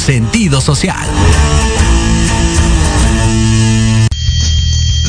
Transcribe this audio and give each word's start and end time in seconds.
sentido 0.00 0.62
social. 0.62 1.06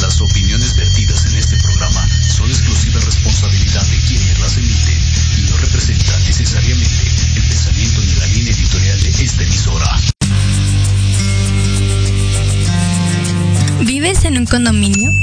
Las 0.01 0.19
opiniones 0.19 0.75
vertidas 0.75 1.25
en 1.27 1.35
este 1.35 1.57
programa 1.57 2.05
son 2.27 2.49
exclusiva 2.49 2.99
responsabilidad 2.99 3.83
de 3.87 3.97
quienes 4.07 4.39
las 4.39 4.57
emiten 4.57 4.99
y 5.37 5.49
no 5.49 5.57
representan 5.57 6.23
necesariamente 6.25 7.03
el 7.35 7.43
pensamiento 7.47 8.01
ni 8.01 8.13
la 8.15 8.27
línea 8.27 8.53
editorial 8.53 9.01
de 9.01 9.09
esta 9.09 9.43
emisora. 9.43 9.99
¿Vives 13.85 14.25
en 14.25 14.37
un 14.37 14.45
condominio? 14.45 15.13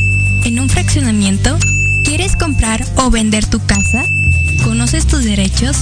¿En 0.44 0.60
un 0.60 0.70
fraccionamiento? 0.70 1.58
¿Quieres 2.04 2.36
comprar 2.36 2.82
o 2.96 3.10
vender 3.10 3.44
tu 3.44 3.64
casa? 3.66 4.02
¿Conoces 4.64 5.06
tus 5.06 5.24
derechos? 5.24 5.76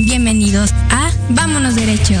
Bienvenidos 0.00 0.72
a 0.90 1.12
Vámonos 1.30 1.76
Derecho. 1.76 2.20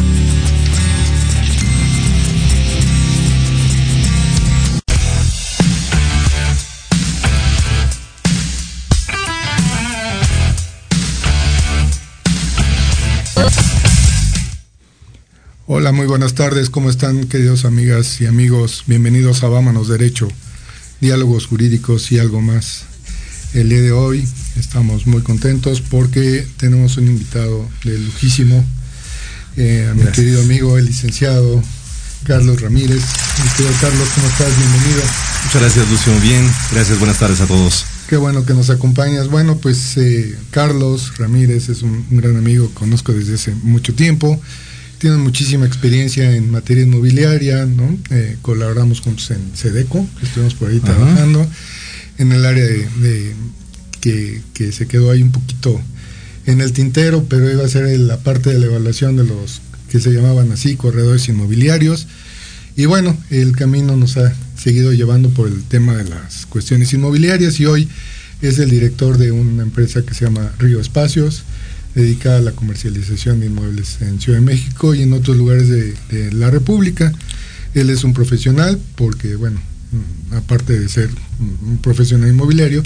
Hola, 15.73 15.93
muy 15.93 16.05
buenas 16.05 16.33
tardes. 16.33 16.69
¿Cómo 16.69 16.89
están, 16.89 17.29
queridos 17.29 17.63
amigas 17.63 18.19
y 18.19 18.25
amigos? 18.25 18.83
Bienvenidos 18.87 19.41
a 19.41 19.47
Vámonos 19.47 19.87
Derecho, 19.87 20.27
diálogos 20.99 21.45
jurídicos 21.47 22.11
y 22.11 22.19
algo 22.19 22.41
más. 22.41 22.83
El 23.53 23.69
día 23.69 23.81
de 23.81 23.93
hoy 23.93 24.27
estamos 24.57 25.07
muy 25.07 25.21
contentos 25.21 25.79
porque 25.79 26.45
tenemos 26.57 26.97
un 26.97 27.07
invitado 27.07 27.69
de 27.85 27.97
lujísimo, 27.99 28.65
eh, 29.55 29.87
a 29.89 29.93
mi 29.93 30.01
Gracias. 30.01 30.17
querido 30.17 30.41
amigo, 30.41 30.77
el 30.77 30.87
licenciado 30.87 31.63
Carlos 32.25 32.59
Ramírez. 32.59 33.01
Mi 33.41 33.49
querido 33.51 33.73
Carlos, 33.79 34.09
¿cómo 34.13 34.27
estás? 34.27 34.49
Bienvenido. 34.57 35.03
Muchas 35.45 35.61
gracias, 35.61 35.89
Lucio. 35.89 36.19
Bien, 36.19 36.51
gracias, 36.73 36.99
buenas 36.99 37.17
tardes 37.17 37.39
a 37.39 37.47
todos. 37.47 37.85
Qué 38.09 38.17
bueno 38.17 38.43
que 38.43 38.53
nos 38.53 38.69
acompañas. 38.69 39.29
Bueno, 39.29 39.55
pues 39.55 39.95
eh, 39.95 40.37
Carlos 40.49 41.17
Ramírez 41.17 41.69
es 41.69 41.81
un, 41.81 42.05
un 42.11 42.17
gran 42.17 42.35
amigo 42.35 42.69
conozco 42.73 43.13
desde 43.13 43.35
hace 43.35 43.55
mucho 43.63 43.93
tiempo. 43.95 44.37
Tiene 45.01 45.17
muchísima 45.17 45.65
experiencia 45.65 46.35
en 46.35 46.51
materia 46.51 46.83
inmobiliaria, 46.83 47.65
¿no? 47.65 47.97
Eh, 48.11 48.37
colaboramos 48.43 49.01
juntos 49.01 49.31
en 49.31 49.39
Sedeco, 49.57 50.07
que 50.19 50.27
estuvimos 50.27 50.53
por 50.53 50.69
ahí 50.69 50.79
Ajá. 50.83 50.93
trabajando, 50.93 51.47
en 52.19 52.31
el 52.31 52.45
área 52.45 52.63
de, 52.63 52.87
de- 53.01 53.33
que, 53.99 54.41
que 54.53 54.71
se 54.71 54.85
quedó 54.87 55.09
ahí 55.09 55.23
un 55.23 55.31
poquito 55.31 55.81
en 56.45 56.61
el 56.61 56.71
tintero, 56.71 57.25
pero 57.27 57.51
iba 57.51 57.65
a 57.65 57.67
ser 57.67 57.99
la 57.99 58.17
parte 58.19 58.51
de 58.51 58.59
la 58.59 58.67
evaluación 58.67 59.15
de 59.15 59.23
los 59.23 59.61
que 59.89 59.99
se 59.99 60.11
llamaban 60.11 60.51
así, 60.51 60.75
corredores 60.75 61.27
inmobiliarios. 61.29 62.07
Y 62.77 62.85
bueno, 62.85 63.17
el 63.31 63.55
camino 63.55 63.97
nos 63.97 64.17
ha 64.17 64.31
seguido 64.55 64.93
llevando 64.93 65.29
por 65.31 65.47
el 65.47 65.63
tema 65.63 65.95
de 65.97 66.03
las 66.09 66.45
cuestiones 66.45 66.93
inmobiliarias 66.93 67.59
y 67.59 67.65
hoy 67.65 67.89
es 68.43 68.59
el 68.59 68.69
director 68.69 69.17
de 69.17 69.31
una 69.31 69.63
empresa 69.63 70.03
que 70.03 70.13
se 70.13 70.25
llama 70.25 70.51
Río 70.59 70.79
Espacios, 70.79 71.43
dedicada 71.95 72.37
a 72.37 72.41
la 72.41 72.51
comercialización 72.51 73.39
de 73.39 73.47
inmuebles 73.47 74.01
en 74.01 74.19
Ciudad 74.19 74.39
de 74.39 74.45
México 74.45 74.93
y 74.95 75.01
en 75.01 75.13
otros 75.13 75.37
lugares 75.37 75.69
de, 75.69 76.31
la 76.31 76.49
República. 76.49 77.11
Él 77.73 77.89
es 77.89 78.03
un 78.03 78.13
profesional 78.13 78.79
porque, 78.95 79.35
bueno, 79.35 79.59
mm, 79.91 80.35
aparte 80.35 80.79
de 80.79 80.89
ser 80.89 81.09
un 81.39 81.77
profesional 81.77 82.29
inmobiliario, 82.29 82.83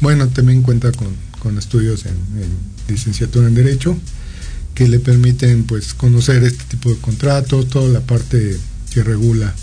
bueno, 0.00 0.28
también 0.28 0.62
cuenta 0.62 0.92
con, 0.92 1.08
con 1.38 1.58
estudios 1.58 2.06
en, 2.06 2.12
en 2.12 2.50
licenciatura 2.88 3.48
en 3.48 3.54
Derecho 3.54 3.98
que 4.76 4.86
le 4.86 5.00
permiten 5.00 5.64
pues 5.64 5.94
conocer 5.94 6.44
este 6.44 6.62
tipo 6.64 6.90
de 6.90 6.98
contratos, 6.98 7.68
toda 7.68 7.88
la 7.88 8.00
parte 8.00 8.58
que 8.92 9.02
regula 9.02 9.54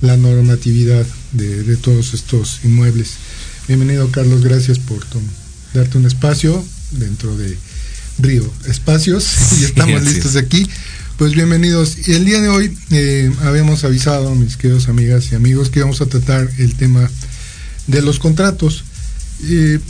la 0.00 0.16
normatividad 0.16 1.06
de, 1.32 1.76
todos 1.76 2.12
estos 2.12 2.64
inmuebles. 2.64 3.14
Bienvenido 3.68 4.10
Carlos, 4.10 4.42
gracias 4.42 4.78
por 4.80 4.98
darte 5.74 5.98
un 5.98 6.06
espacio 6.06 6.64
dentro 6.92 7.36
de 7.36 7.56
Río 8.18 8.50
Espacios 8.66 9.26
y 9.60 9.64
estamos 9.64 10.02
así 10.02 10.14
listos 10.14 10.36
aquí. 10.36 10.68
Pues 11.16 11.34
bienvenidos. 11.34 12.08
Y 12.08 12.12
el 12.12 12.24
día 12.24 12.40
de 12.40 12.48
hoy 12.48 12.76
eh, 12.90 13.32
habíamos 13.42 13.84
avisado, 13.84 14.34
mis 14.34 14.56
queridos 14.56 14.88
amigas 14.88 15.32
y 15.32 15.34
amigos, 15.34 15.70
que 15.70 15.80
íbamos 15.80 16.00
a 16.00 16.06
tratar 16.06 16.48
el 16.58 16.74
tema 16.74 17.10
de 17.88 18.02
los 18.02 18.18
contratos. 18.18 18.84
Eh, 19.44 19.80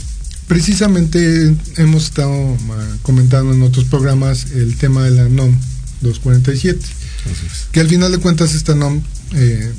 precisamente 0.47 1.55
hemos 1.77 2.05
estado 2.05 2.57
ah, 2.71 2.97
comentando 3.03 3.53
en 3.53 3.61
otros 3.61 3.85
programas 3.85 4.47
el 4.53 4.75
tema 4.77 5.03
de 5.03 5.11
la 5.11 5.29
NOM 5.29 5.55
247, 6.01 6.79
que 7.71 7.79
al 7.79 7.87
final 7.87 8.11
de 8.11 8.17
cuentas 8.17 8.55
esta 8.55 8.73
NOM, 8.73 9.01
eh, 9.35 9.71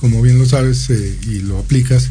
como 0.00 0.22
bien 0.22 0.38
lo 0.38 0.46
sabes 0.46 0.88
eh, 0.90 1.18
y 1.26 1.40
lo 1.40 1.58
aplicas, 1.58 2.08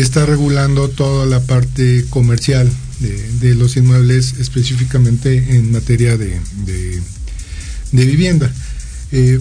está 0.00 0.26
regulando 0.26 0.88
toda 0.88 1.26
la 1.26 1.40
parte 1.40 2.04
comercial 2.10 2.70
de, 3.00 3.30
de 3.40 3.54
los 3.54 3.76
inmuebles, 3.76 4.34
específicamente 4.38 5.56
en 5.56 5.72
materia 5.72 6.16
de, 6.16 6.40
de- 6.66 7.02
de 7.92 8.04
vivienda. 8.04 8.52
Eh, 9.12 9.40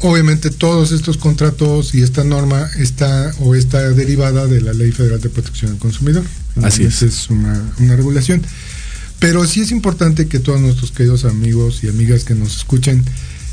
obviamente 0.00 0.50
todos 0.50 0.92
estos 0.92 1.16
contratos 1.16 1.94
y 1.94 2.02
esta 2.02 2.24
norma 2.24 2.68
está 2.78 3.32
o 3.40 3.54
está 3.54 3.90
derivada 3.90 4.46
de 4.46 4.60
la 4.60 4.72
Ley 4.72 4.92
Federal 4.92 5.20
de 5.20 5.28
Protección 5.30 5.72
al 5.72 5.78
Consumidor. 5.78 6.24
Así 6.62 6.82
es. 6.84 7.02
Es 7.02 7.30
una, 7.30 7.62
una 7.78 7.96
regulación. 7.96 8.42
Pero 9.20 9.46
sí 9.46 9.60
es 9.60 9.70
importante 9.70 10.26
que 10.26 10.40
todos 10.40 10.60
nuestros 10.60 10.90
queridos 10.90 11.24
amigos 11.24 11.84
y 11.84 11.88
amigas 11.88 12.24
que 12.24 12.34
nos 12.34 12.56
escuchen 12.56 13.04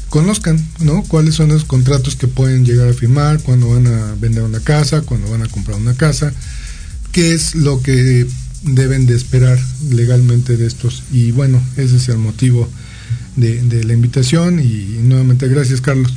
conozcan, 0.10 0.60
¿no? 0.80 1.04
Cuáles 1.04 1.36
son 1.36 1.50
los 1.50 1.66
contratos 1.66 2.16
que 2.16 2.28
pueden 2.28 2.66
llegar 2.66 2.90
a 2.90 2.94
firmar 2.94 3.42
cuando 3.42 3.70
van 3.70 3.88
a 3.88 4.16
vender 4.20 4.44
una 4.44 4.60
casa, 4.60 5.02
cuando 5.02 5.30
van 5.30 5.44
a 5.44 5.48
comprar 5.48 5.78
una 5.78 5.94
casa, 5.94 6.34
qué 7.12 7.34
es 7.34 7.56
lo 7.56 7.82
que 7.82 8.28
deben 8.64 9.06
de 9.06 9.16
esperar 9.16 9.60
legalmente 9.90 10.58
de 10.58 10.66
estos. 10.66 11.04
Y 11.12 11.32
bueno, 11.32 11.62
ese 11.78 11.98
es 11.98 12.10
el 12.10 12.18
motivo 12.18 12.68
de, 13.36 13.84
la 13.84 13.94
invitación 13.94 14.60
y 14.60 15.00
nuevamente 15.04 15.48
gracias 15.48 15.82
Carlos. 15.82 16.14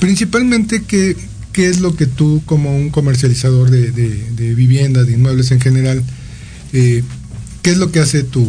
Principalmente, 0.00 0.82
¿qué, 0.82 1.16
qué 1.52 1.68
es 1.68 1.80
lo 1.80 1.94
que 1.94 2.06
tú 2.06 2.42
como 2.46 2.74
un 2.76 2.90
comercializador 2.90 3.70
de, 3.70 3.92
de, 3.92 4.54
vivienda, 4.54 5.04
de 5.04 5.12
inmuebles 5.12 5.50
en 5.50 5.60
general, 5.60 6.02
eh, 6.72 7.02
qué 7.62 7.70
es 7.70 7.76
lo 7.76 7.92
que 7.92 8.00
hace 8.00 8.24
tu, 8.24 8.46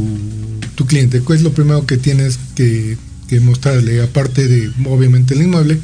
tu 0.75 0.85
cliente? 0.85 1.21
¿Cuál 1.21 1.37
es 1.37 1.43
lo 1.43 1.53
primero 1.53 1.85
que 1.85 1.97
tienes 1.97 2.39
que, 2.55 2.97
que 3.29 3.39
mostrarle, 3.39 4.01
aparte 4.01 4.47
de 4.47 4.71
obviamente 4.85 5.33
el 5.35 5.43
inmueble? 5.43 5.79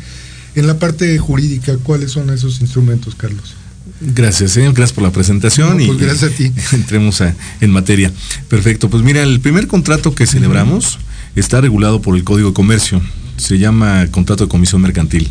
En 0.56 0.68
la 0.68 0.80
parte 0.80 1.18
jurídica, 1.18 1.78
¿cuáles 1.84 2.12
son 2.12 2.30
esos 2.30 2.62
instrumentos, 2.62 3.14
Carlos? 3.16 3.54
Gracias, 4.02 4.52
señor, 4.52 4.74
gracias 4.74 4.94
por 4.94 5.04
la 5.04 5.12
presentación 5.12 5.78
No, 5.78 5.86
pues 5.86 6.00
y 6.00 6.02
gracias 6.06 6.32
a 6.32 6.36
ti. 6.36 6.52
entremos 6.74 7.22
a- 7.22 7.36
en 7.62 7.72
materia. 7.72 8.12
Perfecto, 8.50 8.90
pues 8.90 9.04
mira, 9.04 9.22
el 9.24 9.40
primer 9.40 9.68
contrato 9.68 10.16
que 10.16 10.26
celebramos 10.26 10.98
está 11.36 11.62
regulado 11.62 12.02
por 12.02 12.16
el 12.16 12.24
Código 12.24 12.50
de 12.50 12.54
Comercio. 12.54 13.02
Se 13.38 13.58
llama 13.58 14.08
contrato 14.12 14.46
de 14.46 14.50
comisión 14.50 14.82
mercantil. 14.82 15.30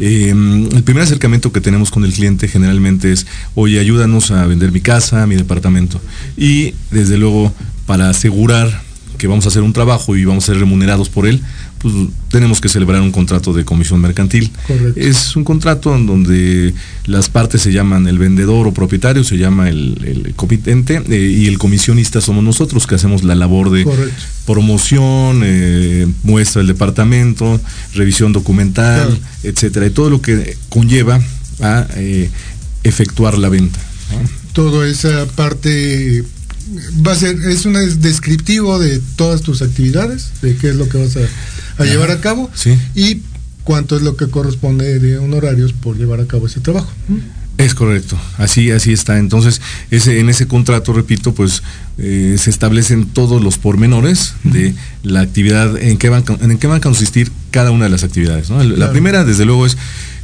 Eh, 0.00 0.34
el 0.70 0.82
primer 0.82 1.02
acercamiento 1.04 1.50
que 1.50 1.62
tenemos 1.62 1.90
con 1.90 2.04
el 2.04 2.12
cliente 2.12 2.46
generalmente 2.46 3.10
es, 3.10 3.26
oye, 3.54 3.80
ayúdanos 3.80 4.30
a 4.32 4.44
vender 4.46 4.70
mi 4.70 4.82
casa, 4.82 5.26
mi 5.26 5.34
departamento. 5.34 5.98
Y 6.36 6.74
desde 6.90 7.16
luego, 7.16 7.54
para 7.86 8.10
asegurar 8.10 8.82
que 9.18 9.26
vamos 9.26 9.44
a 9.44 9.48
hacer 9.48 9.62
un 9.62 9.72
trabajo 9.72 10.16
y 10.16 10.24
vamos 10.24 10.44
a 10.44 10.46
ser 10.48 10.58
remunerados 10.58 11.08
por 11.10 11.26
él, 11.26 11.42
pues 11.78 11.92
tenemos 12.30 12.60
que 12.60 12.68
celebrar 12.68 13.00
un 13.02 13.12
contrato 13.12 13.52
de 13.52 13.64
comisión 13.64 14.00
mercantil. 14.00 14.50
Correcto. 14.66 14.98
Es 14.98 15.36
un 15.36 15.44
contrato 15.44 15.94
en 15.94 16.06
donde 16.06 16.72
las 17.06 17.28
partes 17.28 17.60
se 17.62 17.72
llaman 17.72 18.08
el 18.08 18.18
vendedor 18.18 18.66
o 18.66 18.72
propietario, 18.72 19.22
se 19.24 19.36
llama 19.36 19.68
el, 19.68 20.24
el 20.26 20.34
comitente 20.34 21.02
eh, 21.08 21.16
y 21.18 21.46
el 21.46 21.58
comisionista 21.58 22.20
somos 22.20 22.42
nosotros 22.42 22.86
que 22.86 22.94
hacemos 22.94 23.22
la 23.22 23.34
labor 23.34 23.70
de 23.70 23.84
Correcto. 23.84 24.22
promoción, 24.46 25.42
eh, 25.44 26.06
muestra 26.22 26.60
del 26.60 26.68
departamento, 26.68 27.60
revisión 27.94 28.32
documental, 28.32 29.06
Claro. 29.08 29.18
etcétera, 29.42 29.86
y 29.86 29.90
todo 29.90 30.10
lo 30.10 30.20
que 30.22 30.56
conlleva 30.68 31.20
a 31.60 31.86
eh, 31.96 32.30
efectuar 32.84 33.36
la 33.38 33.48
venta. 33.48 33.78
¿no? 34.12 34.28
Toda 34.52 34.86
esa 34.88 35.26
parte 35.26 36.24
va 37.06 37.12
a 37.12 37.16
ser, 37.16 37.36
es 37.46 37.64
un 37.66 37.74
descriptivo 38.00 38.78
de 38.78 39.00
todas 39.16 39.42
tus 39.42 39.62
actividades, 39.62 40.30
de 40.42 40.56
qué 40.56 40.70
es 40.70 40.76
lo 40.76 40.88
que 40.88 40.98
vas 40.98 41.16
a, 41.16 41.82
a 41.82 41.86
llevar 41.86 42.10
a 42.10 42.20
cabo 42.20 42.50
Sí. 42.54 42.76
y 42.94 43.22
cuánto 43.64 43.96
es 43.96 44.02
lo 44.02 44.16
que 44.16 44.28
corresponde 44.28 44.98
de 44.98 45.18
honorarios 45.18 45.72
por 45.72 45.96
llevar 45.96 46.20
a 46.20 46.26
cabo 46.26 46.46
ese 46.46 46.60
trabajo. 46.60 46.90
Es 47.58 47.74
correcto, 47.74 48.16
así, 48.36 48.70
así 48.70 48.92
está. 48.92 49.18
Entonces, 49.18 49.60
ese, 49.90 50.20
en 50.20 50.28
ese 50.28 50.46
contrato, 50.46 50.92
repito, 50.92 51.34
pues 51.34 51.62
eh, 51.98 52.36
se 52.38 52.50
establecen 52.50 53.06
todos 53.06 53.42
los 53.42 53.58
pormenores 53.58 54.34
de 54.44 54.74
la 55.02 55.20
actividad, 55.22 55.76
en 55.76 55.98
qué 55.98 56.08
van, 56.08 56.24
en 56.40 56.56
qué 56.58 56.66
van 56.68 56.76
a 56.76 56.80
consistir 56.80 57.32
cada 57.50 57.72
una 57.72 57.86
de 57.86 57.90
las 57.90 58.04
actividades. 58.04 58.48
La 58.50 58.92
primera, 58.92 59.24
desde 59.24 59.44
luego, 59.44 59.66
es 59.66 59.76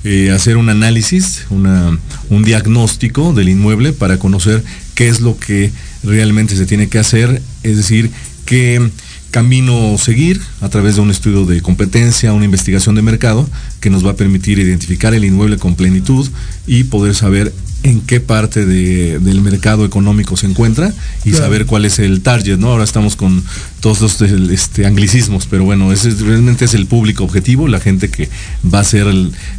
eh, 0.05 0.31
hacer 0.31 0.57
un 0.57 0.69
análisis, 0.69 1.47
una, 1.51 1.99
un 2.31 2.45
diagnóstico 2.45 3.33
del 3.33 3.49
inmueble 3.49 3.93
para 3.93 4.19
conocer 4.19 4.63
qué 4.95 5.09
es 5.09 5.21
lo 5.21 5.37
que 5.37 5.73
realmente 6.05 6.57
se 6.57 6.67
tiene 6.67 6.89
que 6.89 6.99
hacer, 6.99 7.43
es 7.63 7.77
decir, 7.77 8.11
qué 8.45 8.91
camino 9.31 9.97
seguir 9.99 10.41
a 10.61 10.69
través 10.69 10.95
de 10.95 11.01
un 11.01 11.11
estudio 11.11 11.45
de 11.45 11.61
competencia, 11.61 12.33
una 12.33 12.45
investigación 12.45 12.95
de 12.95 13.03
mercado 13.03 13.49
que 13.81 13.91
nos 13.91 14.07
va 14.07 14.13
a 14.13 14.17
permitir 14.17 14.61
identificar 14.61 15.13
el 15.13 15.25
inmueble 15.25 15.59
con 15.59 15.75
plenitud 15.75 16.29
y 16.67 16.85
poder 16.85 17.17
saber 17.17 17.53
en 17.85 18.01
qué 18.01 18.19
parte 18.19 18.65
del 18.65 19.41
mercado 19.43 19.85
económico 19.85 20.39
se 20.39 20.47
encuentra 20.47 20.93
y 21.25 21.33
saber 21.33 21.67
cuál 21.67 21.85
es 21.85 21.99
el 21.99 22.23
target, 22.23 22.57
¿no? 22.57 22.71
Ahora 22.71 22.83
estamos 22.83 23.15
con 23.15 23.45
todos 23.81 24.01
los 24.01 24.23
este, 24.51 24.87
anglicismos, 24.87 25.47
pero 25.47 25.65
bueno, 25.65 25.93
ese 25.93 26.11
realmente 26.13 26.65
es 26.65 26.73
el 26.73 26.87
público 26.87 27.25
objetivo, 27.25 27.69
la 27.69 27.81
gente 27.81 28.09
que 28.09 28.31
va 28.73 28.81
a 28.81 28.85
ser 28.85 29.07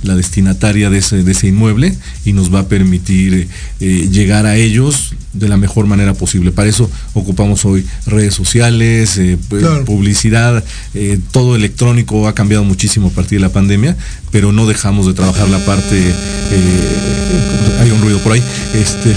la 0.02 0.16
destinataria 0.16 0.90
de 0.90 0.98
ese, 0.98 1.24
de 1.24 1.32
ese, 1.32 1.50
inmueble 1.50 1.96
y 2.26 2.34
nos 2.34 2.52
va 2.52 2.62
a 2.62 2.68
permitir 2.68 3.48
eh, 3.80 4.10
llegar 4.12 4.48
a 4.48 4.56
ellos 4.56 5.14
de 5.34 5.48
la 5.48 5.58
mejor 5.58 5.86
manera 5.86 6.16
posible. 6.16 6.52
Para 6.52 6.70
eso 6.70 6.90
ocupamos 7.14 7.64
hoy 7.66 7.86
redes 8.08 8.34
sociales, 8.34 9.20
eh, 9.20 9.38
publicidad, 9.86 10.64
eh, 10.96 11.20
todo 11.32 11.56
electrónico 11.56 12.28
ha 12.28 12.34
cambiado 12.34 12.64
muchísimo 12.64 13.10
a 13.10 13.12
partir 13.12 13.38
de 13.38 13.44
la 13.44 13.54
pandemia, 13.54 13.96
pero 14.36 14.52
no 14.52 14.66
dejamos 14.66 15.08
de 15.08 15.14
trabajar 15.14 15.48
la 15.48 15.60
parte, 15.60 15.96
eh, 15.98 17.80
hay 17.80 17.90
un 17.90 18.02
ruido 18.02 18.20
por 18.20 18.34
ahí, 18.34 18.44
este... 18.74 19.16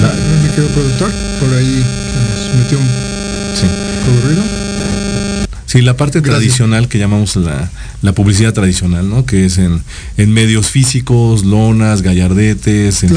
La, 0.00 0.14
me 0.44 0.54
quedo 0.54 0.68
productor, 0.68 1.10
por 1.40 1.52
ahí 1.54 1.84
nos 2.30 2.54
metió 2.54 2.78
un 2.78 2.86
sí. 3.52 3.66
ruido. 4.22 4.63
Sí, 5.74 5.82
la 5.82 5.96
parte 5.96 6.20
tradicional 6.20 6.86
que 6.86 6.98
llamamos 6.98 7.34
la, 7.34 7.68
publicidad 8.12 8.52
tradicional, 8.52 9.10
¿no? 9.10 9.26
Que 9.26 9.46
es 9.46 9.58
en, 9.58 9.82
medios 10.16 10.68
físicos, 10.68 11.44
lonas, 11.44 12.02
gallardetes, 12.02 13.02
en 13.02 13.12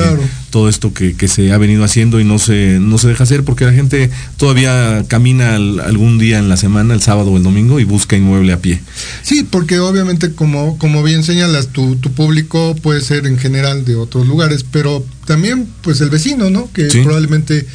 todo 0.50 0.68
esto 0.68 0.92
que, 0.92 1.28
se 1.28 1.54
ha 1.54 1.58
venido 1.60 1.84
haciendo 1.84 2.20
y 2.20 2.24
no 2.24 2.40
se, 2.40 2.80
no 2.80 2.98
se 2.98 3.10
deja 3.10 3.26
hacer 3.26 3.44
porque 3.44 3.64
la 3.64 3.74
gente 3.74 4.10
todavía 4.38 5.06
camina 5.08 5.54
algún 5.54 6.18
día 6.18 6.40
en 6.40 6.50
la 6.50 6.58
semana, 6.58 6.96
el 6.96 7.02
sábado 7.04 7.30
o 7.30 7.38
el 7.38 7.44
domingo, 7.44 7.80
y 7.80 7.84
busca 7.84 8.18
inmueble 8.18 8.54
a 8.54 8.60
pie. 8.60 8.82
Sí, 9.22 9.48
porque 9.48 9.78
obviamente 9.78 10.32
como, 10.34 10.80
como 10.80 11.04
bien 11.04 11.24
señalas, 11.24 11.68
tu, 11.68 11.98
tu 11.98 12.12
público 12.12 12.76
puede 12.82 13.02
ser 13.02 13.28
en 13.28 13.38
general 13.38 13.86
de 13.86 13.98
otros 13.98 14.26
lugares, 14.26 14.66
pero 14.72 15.06
también 15.28 15.68
pues 15.84 16.02
el 16.02 16.10
vecino, 16.10 16.50
¿no? 16.50 16.72
Que 16.74 16.86
probablemente 17.04 17.68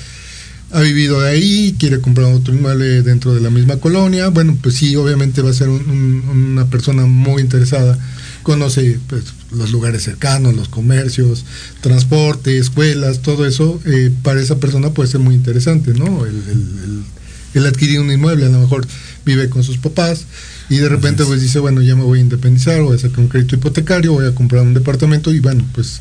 ha 0.72 0.80
vivido 0.80 1.20
de 1.20 1.28
ahí, 1.28 1.76
quiere 1.78 2.00
comprar 2.00 2.32
otro 2.32 2.54
inmueble 2.54 3.02
dentro 3.02 3.34
de 3.34 3.40
la 3.40 3.50
misma 3.50 3.76
colonia, 3.76 4.28
bueno, 4.28 4.56
pues 4.60 4.76
sí, 4.76 4.96
obviamente 4.96 5.42
va 5.42 5.50
a 5.50 5.54
ser 5.54 5.68
una 5.68 6.66
persona 6.66 7.04
muy 7.04 7.42
interesada, 7.42 7.98
conoce 8.42 8.98
pues, 9.06 9.24
los 9.52 9.70
lugares 9.70 10.02
cercanos, 10.02 10.54
los 10.54 10.68
comercios, 10.68 11.44
transporte, 11.82 12.56
escuelas, 12.56 13.20
todo 13.20 13.46
eso, 13.46 13.80
eh, 13.84 14.10
para 14.22 14.40
esa 14.40 14.56
persona 14.56 14.90
puede 14.90 15.10
ser 15.10 15.20
muy 15.20 15.34
interesante, 15.34 15.92
¿no? 15.92 16.24
El, 16.24 17.04
el, 17.54 17.66
adquirir 17.66 18.00
un 18.00 18.10
inmueble, 18.10 18.46
a 18.46 18.48
lo 18.48 18.60
mejor 18.60 18.86
vive 19.26 19.50
con 19.50 19.62
sus 19.62 19.76
papás 19.76 20.24
y 20.70 20.78
de 20.78 20.88
repente 20.88 21.22
pues 21.26 21.42
dice, 21.42 21.58
bueno, 21.58 21.82
ya 21.82 21.94
me 21.94 22.02
voy 22.02 22.18
a 22.18 22.22
independizar, 22.22 22.80
voy 22.80 22.96
a 22.96 22.98
sacar 22.98 23.20
un 23.20 23.28
crédito 23.28 23.56
hipotecario, 23.56 24.14
voy 24.14 24.26
a 24.26 24.34
comprar 24.34 24.62
un 24.62 24.72
departamento 24.72 25.34
y 25.34 25.40
bueno, 25.40 25.62
pues 25.74 26.00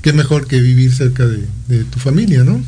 qué 0.00 0.12
mejor 0.12 0.46
que 0.46 0.60
vivir 0.60 0.94
cerca 0.94 1.26
de, 1.26 1.44
de 1.66 1.82
tu 1.84 1.98
familia, 1.98 2.44
¿no? 2.44 2.62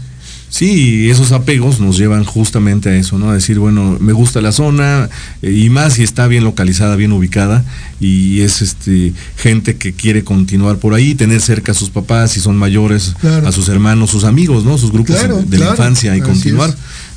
Sí, 0.55 1.11
esos 1.11 1.33
apegos 1.33 1.81
nos 1.81 1.99
llevan 1.99 2.23
justamente 2.23 2.89
a 2.89 2.95
eso, 2.95 3.19
¿no? 3.19 3.31
A 3.31 3.35
decir, 3.35 3.59
bueno, 3.59 3.97
me 3.99 4.13
gusta 4.13 4.41
la 4.41 4.53
zona 4.53 5.11
eh, 5.43 5.51
y 5.51 5.69
más 5.69 5.95
si 5.95 6.05
está 6.05 6.29
bien 6.29 6.45
localizada, 6.45 6.95
bien 6.95 7.11
ubicada 7.11 7.65
y 7.99 8.41
es 8.41 8.63
este 8.63 9.13
gente 9.37 9.75
que 9.79 9.95
quiere 9.95 10.23
continuar 10.23 10.77
por 10.77 10.95
ahí, 10.95 11.17
tener 11.17 11.41
cerca 11.41 11.73
a 11.73 11.75
sus 11.75 11.91
papás 11.91 12.31
si 12.31 12.41
son 12.41 12.57
mayores, 12.57 13.17
a 13.45 13.51
sus 13.51 13.69
hermanos, 13.69 14.11
sus 14.11 14.23
amigos, 14.23 14.65
¿no? 14.65 14.79
Sus 14.79 14.93
grupos 14.93 15.17
de 15.51 15.59
la 15.59 15.71
infancia 15.71 16.17
y 16.17 16.21
continuar 16.21 16.73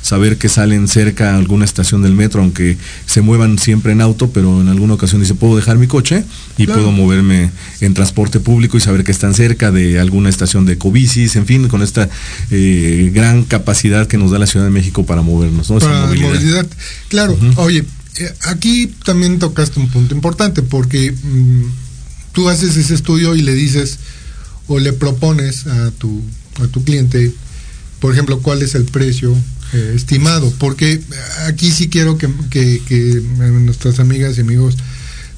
saber 0.08 0.38
que 0.38 0.48
salen 0.48 0.88
cerca 0.88 1.34
a 1.34 1.36
alguna 1.36 1.66
estación 1.66 2.00
del 2.00 2.14
metro, 2.14 2.40
aunque 2.40 2.78
se 3.04 3.20
muevan 3.20 3.58
siempre 3.58 3.92
en 3.92 4.00
auto, 4.00 4.30
pero 4.30 4.62
en 4.62 4.68
alguna 4.68 4.94
ocasión 4.94 5.20
dice, 5.20 5.34
puedo 5.34 5.54
dejar 5.54 5.76
mi 5.76 5.86
coche 5.86 6.24
y 6.56 6.66
puedo 6.66 6.90
moverme 6.92 7.50
en 7.82 7.92
transporte 7.92 8.40
público 8.40 8.78
y 8.78 8.80
saber 8.80 9.04
que 9.04 9.12
están 9.12 9.34
cerca 9.34 9.70
de 9.70 10.00
alguna 10.00 10.30
estación 10.30 10.64
de 10.64 10.72
ecobicis, 10.72 11.36
en 11.36 11.44
fin, 11.44 11.68
con 11.68 11.82
esta 11.82 12.08
eh, 12.50 13.10
gran 13.12 13.44
capacidad 13.44 14.06
que 14.06 14.16
nos 14.16 14.30
da 14.30 14.38
la 14.38 14.46
Ciudad 14.46 14.64
de 14.64 14.70
México 14.70 15.04
para 15.04 15.20
movernos, 15.20 15.70
¿no? 15.70 15.78
Para 15.78 16.06
movilidad. 16.06 16.66
Claro, 17.08 17.38
oye, 17.56 17.84
eh, 18.16 18.34
aquí 18.46 18.90
también 19.04 19.38
tocaste 19.38 19.78
un 19.78 19.90
punto 19.90 20.14
importante, 20.14 20.62
porque 20.62 21.12
mm, 21.12 21.64
tú 22.32 22.48
haces 22.48 22.78
ese 22.78 22.94
estudio 22.94 23.34
y 23.34 23.42
le 23.42 23.52
dices 23.52 23.98
o 24.68 24.78
le 24.78 24.94
propones 24.94 25.66
a 25.66 25.90
tu, 25.90 26.22
a 26.62 26.66
tu 26.68 26.82
cliente, 26.82 27.30
por 28.00 28.14
ejemplo, 28.14 28.40
cuál 28.40 28.62
es 28.62 28.74
el 28.74 28.84
precio 28.84 29.36
eh, 29.72 29.92
estimado, 29.94 30.50
porque 30.58 31.00
aquí 31.46 31.70
sí 31.70 31.88
quiero 31.88 32.16
que, 32.16 32.28
nuestras 33.38 34.00
amigas 34.00 34.38
y 34.38 34.40
amigos 34.40 34.76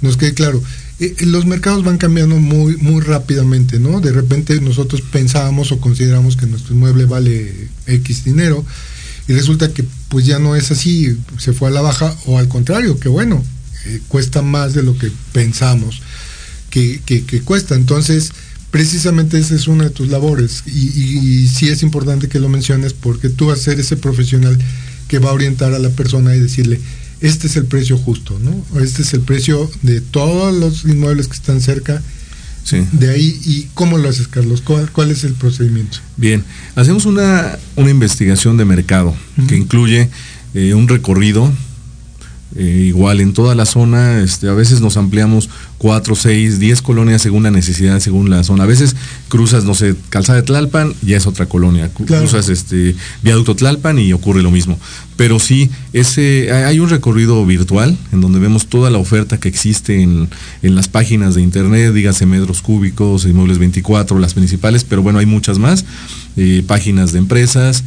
nos 0.02 0.16
quede 0.16 0.34
claro. 0.34 0.62
Eh, 1.00 1.16
los 1.20 1.46
mercados 1.46 1.82
van 1.82 1.98
cambiando 1.98 2.36
muy, 2.36 2.76
muy 2.76 3.00
rápidamente, 3.00 3.80
¿no? 3.80 4.00
De 4.00 4.12
repente 4.12 4.60
nosotros 4.60 5.02
pensábamos 5.02 5.72
o 5.72 5.80
consideramos 5.80 6.36
que 6.36 6.46
nuestro 6.46 6.74
inmueble 6.74 7.06
vale 7.06 7.68
X 7.86 8.24
dinero 8.24 8.64
y 9.26 9.32
resulta 9.32 9.72
que 9.72 9.84
pues 10.08 10.26
ya 10.26 10.38
no 10.38 10.54
es 10.56 10.70
así, 10.70 11.16
se 11.38 11.52
fue 11.52 11.68
a 11.68 11.72
la 11.72 11.80
baja 11.80 12.14
o 12.26 12.38
al 12.38 12.48
contrario, 12.48 13.00
que 13.00 13.08
bueno, 13.08 13.42
eh, 13.86 14.00
cuesta 14.08 14.42
más 14.42 14.74
de 14.74 14.82
lo 14.82 14.96
que 14.96 15.10
pensamos 15.32 16.02
que, 16.70 17.00
que, 17.04 17.24
que 17.24 17.40
cuesta. 17.40 17.74
Entonces, 17.74 18.32
precisamente 18.70 19.38
esa 19.38 19.54
es 19.54 19.68
una 19.68 19.84
de 19.84 19.90
tus 19.90 20.08
labores 20.08 20.62
y, 20.66 21.46
sí 21.48 21.68
es 21.68 21.82
importante 21.82 22.28
que 22.28 22.38
lo 22.38 22.48
menciones 22.48 22.92
porque 22.92 23.28
tú 23.28 23.46
vas 23.46 23.60
a 23.60 23.62
ser 23.62 23.80
ese 23.80 23.96
profesional 23.96 24.58
que 25.08 25.18
va 25.18 25.30
a 25.30 25.32
orientar 25.32 25.74
a 25.74 25.78
la 25.78 25.90
persona 25.90 26.34
y 26.36 26.40
decirle, 26.40 26.80
este 27.20 27.48
es 27.48 27.56
el 27.56 27.66
precio 27.66 27.98
justo, 27.98 28.38
¿no? 28.38 28.80
Este 28.80 29.02
es 29.02 29.12
el 29.12 29.20
precio 29.20 29.68
de 29.82 30.00
todos 30.00 30.54
los 30.54 30.84
inmuebles 30.84 31.26
que 31.26 31.34
están 31.34 31.60
cerca. 31.60 32.00
De 32.92 33.10
ahí, 33.10 33.40
¿y 33.44 33.66
cómo 33.74 33.98
lo 33.98 34.08
haces, 34.08 34.28
Carlos? 34.28 34.62
¿Cuál, 34.62 35.10
es 35.10 35.24
el 35.24 35.32
procedimiento? 35.32 35.98
Bien, 36.16 36.44
hacemos 36.76 37.04
una, 37.04 37.58
una 37.74 37.90
investigación 37.90 38.56
de 38.56 38.64
mercado 38.64 39.16
que 39.48 39.56
incluye 39.56 40.08
eh, 40.54 40.74
un 40.74 40.86
recorrido 40.86 41.52
eh, 42.56 42.84
igual 42.88 43.20
en 43.20 43.32
toda 43.32 43.54
la 43.54 43.64
zona, 43.64 44.20
este, 44.20 44.48
a 44.48 44.54
veces 44.54 44.80
nos 44.80 44.96
ampliamos 44.96 45.48
cuatro, 45.80 46.14
seis, 46.14 46.58
diez 46.58 46.82
colonias 46.82 47.22
según 47.22 47.42
la 47.42 47.50
necesidad, 47.50 48.00
según 48.00 48.28
la 48.28 48.44
zona. 48.44 48.64
A 48.64 48.66
veces 48.66 48.94
cruzas, 49.28 49.64
no 49.64 49.74
sé, 49.74 49.94
Calzada 50.10 50.38
de 50.38 50.44
Tlalpan, 50.44 50.92
ya 51.00 51.16
es 51.16 51.26
otra 51.26 51.46
colonia. 51.46 51.88
Cruzas 51.88 52.50
este 52.50 52.94
Viaducto 53.22 53.56
Tlalpan 53.56 53.98
y 53.98 54.12
ocurre 54.12 54.42
lo 54.42 54.50
mismo. 54.50 54.78
Pero 55.16 55.38
sí, 55.38 55.70
ese, 55.94 56.52
hay 56.52 56.80
un 56.80 56.90
recorrido 56.90 57.46
virtual 57.46 57.96
en 58.12 58.20
donde 58.20 58.38
vemos 58.38 58.66
toda 58.66 58.90
la 58.90 58.98
oferta 58.98 59.40
que 59.40 59.48
existe 59.48 60.02
en, 60.02 60.28
las 60.60 60.88
páginas 60.88 61.34
de 61.34 61.40
internet, 61.40 61.94
dígase 61.94 62.26
metros 62.26 62.60
cúbicos, 62.60 63.24
inmuebles 63.24 63.58
24, 63.58 64.18
las 64.18 64.34
principales, 64.34 64.84
pero 64.84 65.02
bueno, 65.02 65.18
hay 65.18 65.26
muchas 65.26 65.58
más, 65.58 65.86
eh, 66.36 66.62
páginas 66.66 67.12
de 67.12 67.20
empresas, 67.20 67.84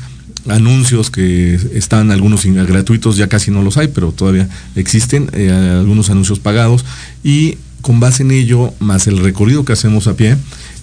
anuncios 0.47 1.11
que 1.11 1.59
están 1.75 2.09
algunos 2.09 2.43
gratuitos, 2.43 3.17
ya 3.17 3.27
casi 3.27 3.51
no 3.51 3.61
los 3.61 3.77
hay, 3.77 3.89
pero 3.89 4.11
todavía 4.11 4.49
existen, 4.75 5.29
eh, 5.33 5.51
algunos 5.51 6.09
anuncios 6.09 6.39
pagados 6.39 6.85
y 7.23 7.59
con 7.83 7.99
base 7.99 8.23
en 8.23 8.31
ello, 8.31 8.73
más 8.79 9.05
el 9.05 9.19
recorrido 9.19 9.65
que 9.65 9.73
hacemos 9.73 10.07
a 10.07 10.15
pie, 10.15 10.37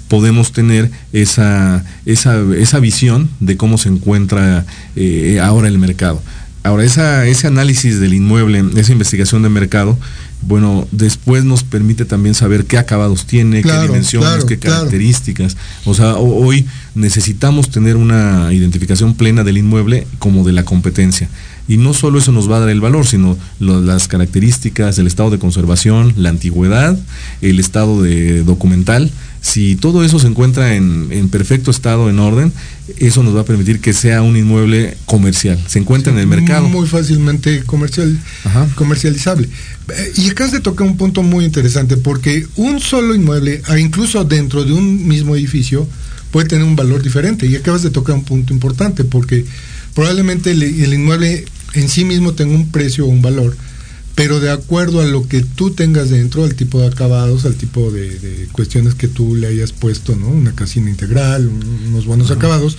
podemos 0.06 0.52
tener 0.52 0.90
esa, 1.12 1.84
esa, 2.04 2.40
esa 2.56 2.78
visión 2.78 3.28
de 3.40 3.56
cómo 3.56 3.78
se 3.78 3.88
encuentra 3.88 4.66
eh, 4.94 5.40
ahora 5.42 5.66
el 5.66 5.78
mercado. 5.78 6.22
Ahora, 6.62 6.84
esa, 6.84 7.26
ese 7.26 7.46
análisis 7.46 8.00
del 8.00 8.12
inmueble, 8.12 8.62
esa 8.76 8.92
investigación 8.92 9.42
de 9.42 9.48
mercado, 9.48 9.98
bueno, 10.42 10.86
después 10.90 11.44
nos 11.44 11.64
permite 11.64 12.04
también 12.04 12.34
saber 12.34 12.66
qué 12.66 12.76
acabados 12.76 13.24
tiene, 13.24 13.62
qué 13.62 13.72
dimensiones, 13.80 14.44
qué 14.44 14.58
características. 14.58 15.56
O 15.86 15.94
sea, 15.94 16.16
hoy 16.16 16.66
necesitamos 16.94 17.70
tener 17.70 17.96
una 17.96 18.52
identificación 18.52 19.14
plena 19.14 19.42
del 19.42 19.56
inmueble 19.56 20.06
como 20.18 20.44
de 20.44 20.52
la 20.52 20.64
competencia. 20.64 21.30
Y 21.70 21.76
no 21.76 21.94
solo 21.94 22.18
eso 22.18 22.32
nos 22.32 22.50
va 22.50 22.56
a 22.56 22.60
dar 22.60 22.70
el 22.70 22.80
valor, 22.80 23.06
sino 23.06 23.38
las 23.60 24.08
características, 24.08 24.98
el 24.98 25.06
estado 25.06 25.30
de 25.30 25.38
conservación, 25.38 26.14
la 26.16 26.28
antigüedad, 26.28 26.98
el 27.42 27.60
estado 27.60 28.02
de 28.02 28.42
documental. 28.42 29.08
Si 29.40 29.76
todo 29.76 30.02
eso 30.02 30.18
se 30.18 30.26
encuentra 30.26 30.74
en, 30.74 31.28
perfecto 31.28 31.70
estado, 31.70 32.10
en 32.10 32.18
orden, 32.18 32.52
eso 32.98 33.22
nos 33.22 33.36
va 33.36 33.42
a 33.42 33.44
permitir 33.44 33.78
que 33.78 33.92
sea 33.92 34.20
un 34.22 34.36
inmueble 34.36 34.96
comercial. 35.06 35.62
Se 35.68 35.78
encuentra 35.78 36.12
en 36.12 36.18
el 36.18 36.26
mercado. 36.26 36.68
Muy 36.68 36.88
fácilmente 36.88 37.62
comercial, 37.62 38.18
comercializable. 38.74 39.48
Y 40.16 40.28
acá 40.28 40.50
se 40.50 40.58
toca 40.58 40.82
un 40.82 40.96
punto 40.96 41.22
muy 41.22 41.44
interesante, 41.44 41.96
porque 41.96 42.48
un 42.56 42.80
solo 42.80 43.14
inmueble, 43.14 43.62
incluso 43.78 44.24
dentro 44.24 44.64
de 44.64 44.72
un 44.72 45.06
mismo 45.06 45.36
edificio, 45.36 45.86
puede 46.32 46.48
tener 46.48 46.64
un 46.64 46.74
valor 46.74 47.00
diferente. 47.00 47.46
Y 47.46 47.54
acabas 47.54 47.84
de 47.84 47.90
tocar 47.90 48.16
un 48.16 48.24
punto 48.24 48.52
importante, 48.52 49.04
porque 49.04 49.44
probablemente 49.94 50.50
el, 50.50 50.64
el 50.64 50.94
inmueble 50.94 51.44
en 51.74 51.88
sí 51.88 52.04
mismo 52.04 52.32
tenga 52.34 52.54
un 52.54 52.70
precio 52.70 53.04
o 53.04 53.08
un 53.08 53.22
valor, 53.22 53.56
pero 54.14 54.40
de 54.40 54.50
acuerdo 54.50 55.00
a 55.00 55.06
lo 55.06 55.26
que 55.28 55.42
tú 55.42 55.70
tengas 55.70 56.10
dentro, 56.10 56.44
al 56.44 56.54
tipo 56.54 56.80
de 56.80 56.88
acabados, 56.88 57.44
al 57.44 57.54
tipo 57.54 57.90
de, 57.90 58.48
cuestiones 58.52 58.94
que 58.94 59.08
tú 59.08 59.34
le 59.34 59.46
hayas 59.46 59.72
puesto, 59.72 60.16
¿no? 60.16 60.28
Una 60.28 60.54
casina 60.54 60.90
integral, 60.90 61.48
unos 61.88 62.06
buenos 62.06 62.30
acabados, 62.30 62.76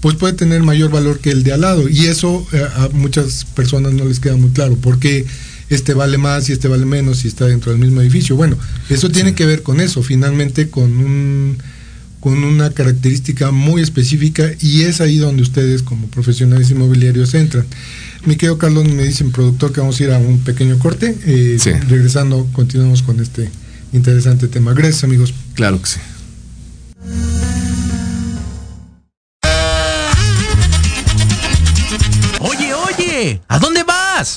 pues 0.00 0.14
puede 0.14 0.34
tener 0.34 0.62
mayor 0.62 0.90
valor 0.90 1.18
que 1.18 1.30
el 1.30 1.42
de 1.42 1.52
al 1.52 1.62
lado. 1.62 1.88
Y 1.88 2.06
eso 2.06 2.46
eh, 2.52 2.64
a 2.76 2.88
muchas 2.92 3.44
personas 3.44 3.94
no 3.94 4.04
les 4.04 4.20
queda 4.20 4.36
muy 4.36 4.50
claro, 4.50 4.76
porque 4.80 5.26
este 5.68 5.94
vale 5.94 6.18
más 6.18 6.48
y 6.48 6.52
este 6.52 6.68
vale 6.68 6.84
menos 6.84 7.18
si 7.18 7.28
está 7.28 7.46
dentro 7.46 7.72
del 7.72 7.80
mismo 7.80 8.00
edificio. 8.00 8.36
Bueno, 8.36 8.56
eso 8.88 9.10
tiene 9.10 9.34
que 9.34 9.46
ver 9.46 9.62
con 9.62 9.80
eso, 9.80 10.02
finalmente 10.02 10.68
con 10.68 10.96
un 10.98 11.58
con 12.20 12.42
una 12.42 12.70
característica 12.70 13.52
muy 13.52 13.82
específica 13.82 14.50
y 14.60 14.82
es 14.82 15.00
ahí 15.00 15.18
donde 15.18 15.42
ustedes 15.42 15.82
como 15.82 16.08
profesionales 16.08 16.70
inmobiliarios 16.70 17.34
entran. 17.34 17.66
Mi 18.26 18.34
querido 18.34 18.58
Carlos 18.58 18.84
me 18.88 19.04
dicen, 19.04 19.30
productor, 19.30 19.72
que 19.72 19.80
vamos 19.80 20.00
a 20.00 20.02
ir 20.02 20.10
a 20.10 20.18
un 20.18 20.40
pequeño 20.40 20.80
corte. 20.80 21.16
Eh, 21.26 21.58
regresando, 21.88 22.48
continuamos 22.52 23.02
con 23.02 23.20
este 23.20 23.48
interesante 23.92 24.48
tema. 24.48 24.74
Gracias, 24.74 25.04
amigos. 25.04 25.32
Claro 25.54 25.80
que 25.80 25.86
sí. 25.86 26.00
Oye, 32.40 32.74
oye, 32.74 33.40
¿a 33.46 33.58
dónde 33.60 33.84
vas? 33.84 34.36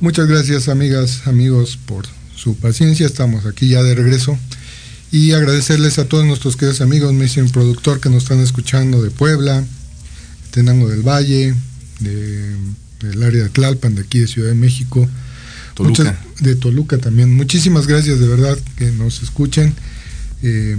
Muchas 0.00 0.28
gracias 0.28 0.68
amengas, 0.68 1.26
amigos 1.26 1.78
por 1.86 2.06
su 2.36 2.54
paciencia. 2.56 3.06
Estamos 3.06 3.46
aquí 3.46 3.68
ya 3.68 3.82
de 3.82 3.94
regreso. 3.94 4.38
Y 5.10 5.32
agradecerles 5.32 5.98
a 5.98 6.04
todos 6.06 6.26
nuestros 6.26 6.56
queridos 6.56 6.80
amigos, 6.82 7.12
me 7.14 7.24
dicen 7.24 7.48
productor 7.50 7.98
que 8.00 8.10
nos 8.10 8.24
están 8.24 8.40
escuchando 8.40 9.02
de 9.02 9.10
Puebla, 9.10 9.64
Tenango 10.50 10.88
del 10.88 11.02
Valle, 11.02 11.54
de, 12.00 12.54
del 13.00 13.22
área 13.22 13.44
de 13.44 13.48
Tlalpan, 13.48 13.94
de 13.94 14.02
aquí 14.02 14.18
de 14.18 14.26
Ciudad 14.26 14.50
de 14.50 14.54
México. 14.54 15.08
Toluca. 15.74 16.02
Muchas- 16.04 16.16
de 16.44 16.54
Toluca 16.56 16.98
también. 16.98 17.34
Muchísimas 17.34 17.86
gracias 17.86 18.20
de 18.20 18.28
verdad 18.28 18.58
que 18.76 18.90
nos 18.92 19.22
escuchen. 19.22 19.74
Eh, 20.42 20.76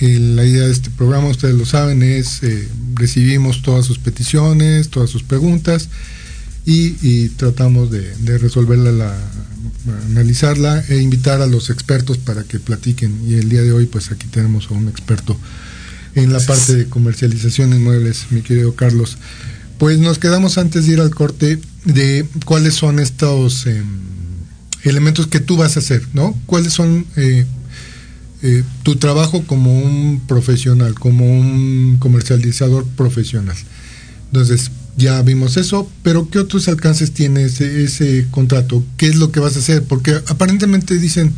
la 0.00 0.44
idea 0.44 0.64
de 0.66 0.72
este 0.72 0.90
programa, 0.90 1.28
ustedes 1.28 1.54
lo 1.56 1.66
saben, 1.66 2.02
es 2.02 2.42
eh, 2.42 2.68
recibimos 2.94 3.62
todas 3.62 3.84
sus 3.86 3.98
peticiones, 3.98 4.88
todas 4.88 5.10
sus 5.10 5.22
preguntas 5.24 5.88
y, 6.66 7.28
tratamos 7.30 7.90
de, 7.90 8.38
resolverla, 8.38 8.90
la, 8.90 9.16
analizarla 10.06 10.82
e 10.88 11.00
invitar 11.00 11.42
a 11.42 11.46
los 11.46 11.70
expertos 11.70 12.18
para 12.18 12.44
que 12.44 12.58
platiquen. 12.58 13.20
Y 13.28 13.34
el 13.34 13.48
día 13.48 13.62
de 13.62 13.72
hoy, 13.72 13.86
pues 13.86 14.10
aquí 14.10 14.26
tenemos 14.28 14.70
a 14.70 14.74
un 14.74 14.88
experto 14.88 15.38
en 16.14 16.32
la 16.32 16.40
parte 16.40 16.74
de 16.74 16.86
comercialización 16.86 17.70
de 17.70 17.76
inmuebles, 17.76 18.26
mi 18.30 18.42
querido 18.42 18.74
Carlos. 18.74 19.18
Pues 19.78 19.98
nos 19.98 20.18
quedamos 20.18 20.56
antes 20.58 20.86
de 20.86 20.92
ir 20.94 21.00
al 21.00 21.14
corte 21.14 21.58
de 21.84 22.24
cuáles 22.44 22.74
son 22.74 22.98
estos 22.98 23.66
em, 23.66 23.84
elementos 24.84 25.26
que 25.26 25.40
tú 25.40 25.56
vas 25.56 25.76
a 25.76 25.80
hacer, 25.80 26.06
¿no? 26.14 26.38
¿Cuáles 26.46 26.72
son 26.72 27.04
eh, 27.16 27.44
eh, 28.42 28.62
tu 28.84 28.96
trabajo 28.96 29.44
como 29.46 29.78
un 29.78 30.22
profesional, 30.26 30.94
como 30.94 31.26
un 31.26 31.96
comercializador 31.98 32.86
profesional? 32.86 33.56
Entonces, 34.26 34.70
ya 34.96 35.20
vimos 35.22 35.56
eso, 35.56 35.90
pero 36.02 36.28
¿qué 36.28 36.38
otros 36.38 36.68
alcances 36.68 37.12
tiene 37.12 37.44
ese, 37.44 37.84
ese 37.84 38.26
contrato? 38.30 38.84
¿Qué 38.96 39.08
es 39.08 39.16
lo 39.16 39.32
que 39.32 39.40
vas 39.40 39.56
a 39.56 39.58
hacer? 39.58 39.82
Porque 39.82 40.12
aparentemente 40.28 40.98
dicen 40.98 41.32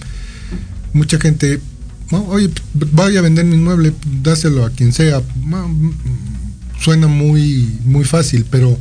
mucha 0.93 1.19
gente, 1.19 1.61
"No, 2.11 2.25
oye, 2.29 2.51
vaya 2.93 3.21
a 3.21 3.23
vender 3.23 3.45
mi 3.45 3.57
inmueble, 3.57 3.93
dáselo 4.23 4.65
a 4.65 4.71
quien 4.71 4.93
sea. 4.93 5.21
Mm, 5.37 5.91
Suena 6.79 7.07
muy, 7.07 7.79
muy 7.87 8.05
fácil, 8.05 8.45
pero 8.51 8.79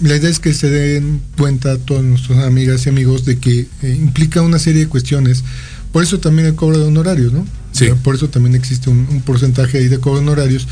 la 0.00 0.16
idea 0.16 0.28
es 0.28 0.40
que 0.40 0.52
se 0.52 0.68
den 0.68 1.20
cuenta 1.38 1.78
todas 1.78 2.02
nuestras 2.02 2.40
amigas 2.44 2.84
y 2.84 2.88
amigos 2.88 3.24
de 3.24 3.38
que 3.38 3.68
eh, 3.82 3.96
implica 4.02 4.42
una 4.42 4.58
serie 4.58 4.82
de 4.82 4.88
cuestiones. 4.88 5.44
Por 5.92 6.02
eso 6.02 6.18
también 6.18 6.48
el 6.48 6.56
cobro 6.56 6.78
de 6.78 6.84
honorarios, 6.84 7.32
¿no? 7.32 7.46
Sí. 7.72 7.86
Por 8.02 8.16
eso 8.16 8.28
también 8.28 8.56
existe 8.56 8.90
un, 8.90 9.06
un 9.08 9.22
porcentaje 9.22 9.78
ahí 9.78 9.88
de 9.88 9.98
cobro 10.00 10.18
de 10.18 10.26
honorarios, 10.26 10.66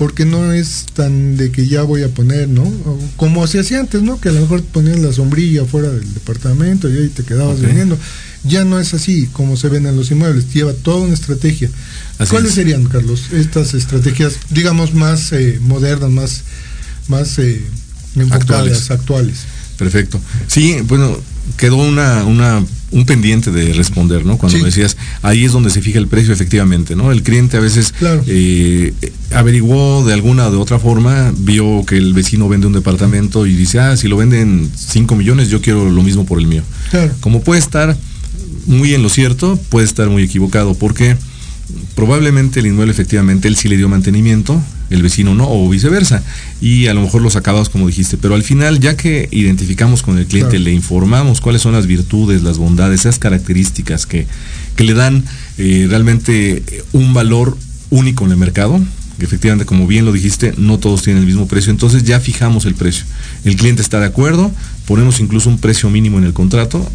porque 0.00 0.24
no 0.24 0.50
es 0.54 0.86
tan 0.94 1.36
de 1.36 1.52
que 1.52 1.68
ya 1.68 1.82
voy 1.82 2.02
a 2.04 2.08
poner, 2.08 2.48
¿no? 2.48 2.64
Como 3.18 3.46
se 3.46 3.60
hacía 3.60 3.80
antes, 3.80 4.00
¿no? 4.00 4.18
Que 4.18 4.30
a 4.30 4.32
lo 4.32 4.40
mejor 4.40 4.62
ponías 4.62 4.98
la 4.98 5.12
sombrilla 5.12 5.66
fuera 5.66 5.90
del 5.90 6.14
departamento 6.14 6.88
y 6.88 6.96
ahí 6.96 7.08
te 7.08 7.22
quedabas 7.22 7.60
vendiendo. 7.60 7.98
Ya 8.44 8.64
no 8.64 8.80
es 8.80 8.94
así 8.94 9.26
como 9.26 9.58
se 9.58 9.68
ven 9.68 9.84
en 9.84 9.96
los 9.96 10.10
inmuebles, 10.10 10.54
lleva 10.54 10.72
toda 10.72 11.04
una 11.04 11.12
estrategia. 11.12 11.68
¿Cuáles 12.30 12.54
serían, 12.54 12.86
Carlos, 12.86 13.24
estas 13.32 13.74
estrategias, 13.74 14.38
digamos, 14.48 14.94
más 14.94 15.32
eh, 15.32 15.58
modernas, 15.60 16.10
más, 16.10 16.42
más 17.08 17.38
eh, 17.38 17.62
actuales. 18.30 18.90
actuales? 18.90 19.40
Perfecto. 19.76 20.18
Sí, 20.46 20.78
bueno, 20.84 21.14
quedó 21.58 21.76
una, 21.76 22.24
una 22.24 22.64
un 22.92 23.06
pendiente 23.06 23.50
de 23.50 23.72
responder, 23.72 24.26
¿no? 24.26 24.36
Cuando 24.36 24.64
decías, 24.64 24.96
ahí 25.22 25.44
es 25.44 25.52
donde 25.52 25.70
se 25.70 25.80
fija 25.80 25.98
el 25.98 26.08
precio 26.08 26.32
efectivamente, 26.32 26.96
¿no? 26.96 27.12
El 27.12 27.22
cliente 27.22 27.56
a 27.56 27.60
veces 27.60 27.94
eh, 28.26 28.92
averiguó 29.32 30.04
de 30.04 30.12
alguna 30.12 30.48
o 30.48 30.50
de 30.50 30.56
otra 30.56 30.78
forma, 30.78 31.32
vio 31.36 31.84
que 31.86 31.96
el 31.96 32.12
vecino 32.14 32.48
vende 32.48 32.66
un 32.66 32.72
departamento 32.72 33.46
y 33.46 33.54
dice, 33.54 33.78
ah, 33.80 33.96
si 33.96 34.08
lo 34.08 34.16
venden 34.16 34.70
5 34.74 35.14
millones, 35.14 35.48
yo 35.48 35.60
quiero 35.60 35.88
lo 35.88 36.02
mismo 36.02 36.24
por 36.26 36.38
el 36.38 36.46
mío. 36.46 36.62
Como 37.20 37.42
puede 37.42 37.60
estar 37.60 37.96
muy 38.66 38.94
en 38.94 39.02
lo 39.02 39.08
cierto, 39.08 39.58
puede 39.68 39.86
estar 39.86 40.08
muy 40.08 40.22
equivocado, 40.22 40.74
porque 40.74 41.16
probablemente 41.94 42.60
el 42.60 42.66
inmueble 42.66 42.92
efectivamente 42.92 43.48
él 43.48 43.56
sí 43.56 43.68
le 43.68 43.76
dio 43.76 43.88
mantenimiento, 43.88 44.60
el 44.90 45.02
vecino 45.02 45.34
no, 45.34 45.48
o 45.48 45.68
viceversa. 45.68 46.22
Y 46.60 46.86
a 46.88 46.94
lo 46.94 47.02
mejor 47.02 47.22
los 47.22 47.36
acabados, 47.36 47.68
como 47.68 47.86
dijiste. 47.86 48.16
Pero 48.16 48.34
al 48.34 48.42
final, 48.42 48.80
ya 48.80 48.96
que 48.96 49.28
identificamos 49.30 50.02
con 50.02 50.18
el 50.18 50.26
cliente, 50.26 50.58
le 50.58 50.72
informamos 50.72 51.40
cuáles 51.40 51.62
son 51.62 51.72
las 51.72 51.86
virtudes, 51.86 52.42
las 52.42 52.58
bondades, 52.58 53.00
esas 53.00 53.18
características 53.18 54.06
que, 54.06 54.26
le 54.78 54.94
dan 54.94 55.24
eh, 55.58 55.86
realmente 55.90 56.62
un 56.92 57.12
valor 57.12 57.56
único 57.90 58.24
en 58.24 58.30
el 58.30 58.38
mercado, 58.38 58.80
que 59.18 59.26
efectivamente, 59.26 59.66
como 59.66 59.86
bien 59.86 60.06
lo 60.06 60.12
dijiste, 60.12 60.54
no 60.56 60.78
todos 60.78 61.02
tienen 61.02 61.20
el 61.20 61.26
mismo 61.26 61.46
precio, 61.46 61.70
entonces 61.70 62.02
ya 62.04 62.18
fijamos 62.18 62.64
el 62.64 62.74
precio. 62.74 63.04
El 63.44 63.56
cliente 63.56 63.82
está 63.82 64.00
de 64.00 64.06
acuerdo, 64.06 64.50
ponemos 64.86 65.20
incluso 65.20 65.50
un 65.50 65.58
precio 65.58 65.90
mínimo 65.90 66.16
en 66.18 66.24
el 66.24 66.32
contrato, 66.32 66.90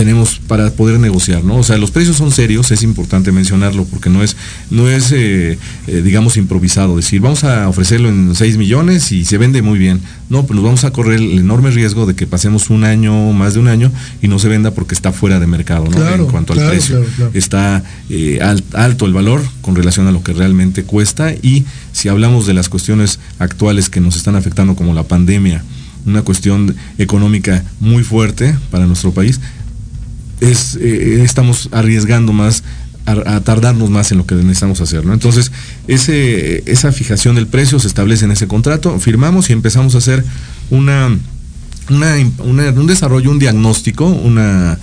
tenemos 0.00 0.40
para 0.46 0.70
poder 0.70 0.98
negociar, 0.98 1.44
¿no? 1.44 1.56
O 1.56 1.62
sea, 1.62 1.76
los 1.76 1.90
precios 1.90 2.16
son 2.16 2.30
serios, 2.30 2.70
es 2.70 2.82
importante 2.82 3.32
mencionarlo 3.32 3.84
porque 3.84 4.08
no 4.08 4.22
es, 4.22 4.34
no 4.70 4.88
es 4.88 5.12
eh, 5.12 5.58
eh, 5.88 6.00
digamos, 6.02 6.38
improvisado, 6.38 6.96
decir, 6.96 7.20
vamos 7.20 7.44
a 7.44 7.68
ofrecerlo 7.68 8.08
en 8.08 8.34
6 8.34 8.56
millones 8.56 9.12
y 9.12 9.26
se 9.26 9.36
vende 9.36 9.60
muy 9.60 9.78
bien. 9.78 10.00
No, 10.30 10.46
pues 10.46 10.54
nos 10.54 10.64
vamos 10.64 10.84
a 10.84 10.90
correr 10.90 11.18
el 11.18 11.38
enorme 11.38 11.70
riesgo 11.70 12.06
de 12.06 12.14
que 12.14 12.26
pasemos 12.26 12.70
un 12.70 12.84
año, 12.84 13.34
más 13.34 13.52
de 13.52 13.60
un 13.60 13.68
año, 13.68 13.92
y 14.22 14.28
no 14.28 14.38
se 14.38 14.48
venda 14.48 14.70
porque 14.70 14.94
está 14.94 15.12
fuera 15.12 15.38
de 15.38 15.46
mercado, 15.46 15.84
¿no? 15.84 16.08
en 16.08 16.24
cuanto 16.28 16.54
al 16.54 16.66
precio. 16.70 17.04
está 17.34 17.84
eh, 18.08 18.40
alto 18.72 19.04
el 19.04 19.12
valor 19.12 19.42
con 19.60 19.76
relación 19.76 20.06
a 20.06 20.12
lo 20.12 20.22
que 20.22 20.32
realmente 20.32 20.82
cuesta 20.82 21.34
y 21.34 21.66
si 21.92 22.08
hablamos 22.08 22.46
de 22.46 22.54
las 22.54 22.70
cuestiones 22.70 23.18
actuales 23.38 23.90
que 23.90 24.00
nos 24.00 24.16
están 24.16 24.34
afectando 24.34 24.76
como 24.76 24.94
la 24.94 25.02
pandemia, 25.02 25.62
una 26.06 26.22
cuestión 26.22 26.74
económica 26.98 27.64
muy 27.80 28.02
fuerte 28.02 28.56
para 28.70 28.86
nuestro 28.86 29.12
país, 29.12 29.40
es, 30.40 30.76
eh, 30.80 31.22
estamos 31.22 31.68
arriesgando 31.72 32.32
más 32.32 32.62
a, 33.06 33.40
tardarnos 33.40 33.90
más 33.90 34.12
en 34.12 34.18
lo 34.18 34.26
que 34.26 34.34
necesitamos 34.34 34.80
hacer. 34.80 35.04
¿no? 35.04 35.12
Entonces, 35.12 35.50
ese, 35.88 36.62
esa 36.70 36.92
fijación 36.92 37.34
del 37.34 37.46
precio 37.46 37.78
se 37.78 37.88
establece 37.88 38.24
en 38.24 38.32
ese 38.32 38.46
contrato, 38.46 38.98
firmamos 39.00 39.50
y 39.50 39.52
empezamos 39.52 39.94
a 39.94 39.98
hacer 39.98 40.24
una, 40.70 41.08
un 41.88 42.86
desarrollo, 42.86 43.30
un 43.30 43.38
diagnóstico, 43.38 44.06
una, 44.06 44.78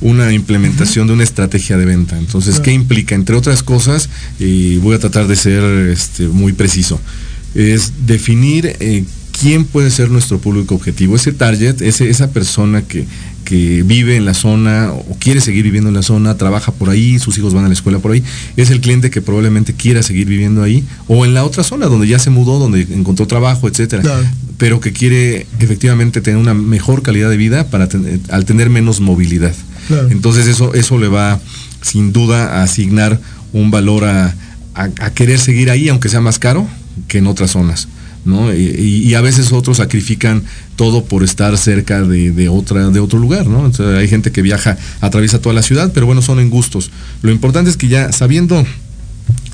una 0.00 0.32
implementación 0.32 1.06
de 1.06 1.14
una 1.14 1.24
estrategia 1.24 1.76
de 1.76 1.84
venta. 1.84 2.18
Entonces, 2.18 2.60
¿qué 2.60 2.72
implica? 2.72 3.14
Entre 3.14 3.34
otras 3.34 3.62
cosas, 3.62 4.08
y 4.38 4.76
voy 4.76 4.94
a 4.94 4.98
tratar 4.98 5.26
de 5.26 5.36
ser 5.36 5.62
este, 5.90 6.28
muy 6.28 6.52
preciso, 6.52 7.00
es 7.54 8.06
definir 8.06 8.76
eh, 8.80 9.04
quién 9.40 9.64
puede 9.64 9.90
ser 9.90 10.10
nuestro 10.10 10.38
público 10.38 10.74
objetivo, 10.74 11.16
ese 11.16 11.32
target, 11.32 11.80
ese, 11.82 12.10
esa 12.10 12.30
persona 12.30 12.82
que, 12.82 13.06
que 13.44 13.82
vive 13.82 14.16
en 14.16 14.24
la 14.24 14.34
zona 14.34 14.90
o 14.92 15.16
quiere 15.18 15.40
seguir 15.40 15.64
viviendo 15.64 15.88
en 15.88 15.94
la 15.94 16.02
zona, 16.02 16.36
trabaja 16.36 16.72
por 16.72 16.90
ahí, 16.90 17.18
sus 17.18 17.38
hijos 17.38 17.54
van 17.54 17.64
a 17.64 17.68
la 17.68 17.74
escuela 17.74 17.98
por 17.98 18.12
ahí, 18.12 18.22
es 18.56 18.70
el 18.70 18.80
cliente 18.80 19.10
que 19.10 19.22
probablemente 19.22 19.74
quiera 19.74 20.02
seguir 20.02 20.26
viviendo 20.26 20.62
ahí 20.62 20.84
o 21.06 21.24
en 21.24 21.34
la 21.34 21.44
otra 21.44 21.62
zona 21.62 21.86
donde 21.86 22.08
ya 22.08 22.18
se 22.18 22.30
mudó, 22.30 22.58
donde 22.58 22.82
encontró 22.90 23.26
trabajo, 23.26 23.68
etcétera, 23.68 24.02
pero 24.58 24.80
que 24.80 24.92
quiere 24.92 25.46
efectivamente 25.60 26.20
tener 26.20 26.38
una 26.38 26.54
mejor 26.54 27.02
calidad 27.02 27.30
de 27.30 27.36
vida 27.36 27.68
para 27.68 27.88
al 28.30 28.44
tener 28.44 28.70
menos 28.70 29.00
movilidad. 29.00 29.54
Entonces 30.10 30.46
eso 30.46 30.72
eso 30.74 30.98
le 30.98 31.08
va 31.08 31.38
sin 31.82 32.12
duda 32.12 32.60
a 32.60 32.62
asignar 32.62 33.20
un 33.52 33.70
valor 33.70 34.04
a, 34.04 34.34
a 34.74 35.10
querer 35.10 35.38
seguir 35.38 35.70
ahí 35.70 35.88
aunque 35.88 36.08
sea 36.08 36.20
más 36.20 36.38
caro 36.38 36.66
que 37.08 37.18
en 37.18 37.26
otras 37.26 37.50
zonas. 37.50 37.88
¿No? 38.24 38.52
Y, 38.54 39.14
a 39.14 39.20
veces 39.20 39.52
otros 39.52 39.76
sacrifican 39.76 40.42
todo 40.76 41.04
por 41.04 41.22
estar 41.22 41.56
cerca 41.56 42.02
de, 42.02 42.48
otra, 42.48 42.90
de 42.90 43.00
otro 43.00 43.18
lugar, 43.18 43.46
¿no? 43.46 43.70
hay 43.96 44.08
gente 44.08 44.32
que 44.32 44.42
viaja, 44.42 44.76
atraviesa 45.00 45.40
toda 45.40 45.54
la 45.54 45.62
ciudad, 45.62 45.92
pero 45.94 46.06
bueno, 46.06 46.22
son 46.22 46.40
en 46.40 46.50
gustos. 46.50 46.90
Lo 47.22 47.30
importante 47.30 47.70
es 47.70 47.76
que 47.76 47.88
ya 47.88 48.12
sabiendo 48.12 48.64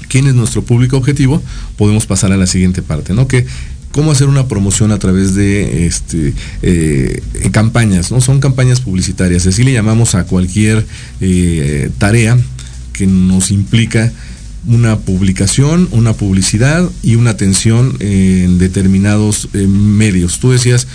quién 0.08 0.26
es 0.26 0.34
nuestro 0.34 0.62
público 0.62 0.96
objetivo, 0.96 1.42
podemos 1.76 2.06
pasar 2.06 2.32
a 2.32 2.36
la 2.36 2.46
siguiente 2.46 2.82
parte, 2.82 3.12
¿no? 3.12 3.28
Que 3.28 3.46
cómo 3.92 4.12
hacer 4.12 4.28
una 4.28 4.46
promoción 4.46 4.92
a 4.92 4.98
través 4.98 5.34
de 5.34 5.86
este, 5.86 6.34
eh, 6.62 7.22
campañas, 7.52 8.10
¿no? 8.10 8.20
Son 8.20 8.40
campañas 8.40 8.80
publicitarias, 8.80 9.46
así 9.46 9.64
le 9.64 9.72
llamamos 9.72 10.14
a 10.14 10.24
cualquier 10.24 10.86
eh, 11.20 11.90
tarea 11.98 12.38
que 12.92 13.06
nos 13.06 13.50
implica 13.50 14.12
una 14.66 14.98
publicación, 14.98 15.88
una 15.90 16.12
publicidad 16.12 16.88
y 17.02 17.14
una 17.14 17.30
atención 17.30 17.96
en 18.00 18.58
determinados 18.58 19.48
eh, 19.54 19.66
medios. 19.66 20.38
Tú 20.38 20.50
decías 20.50 20.86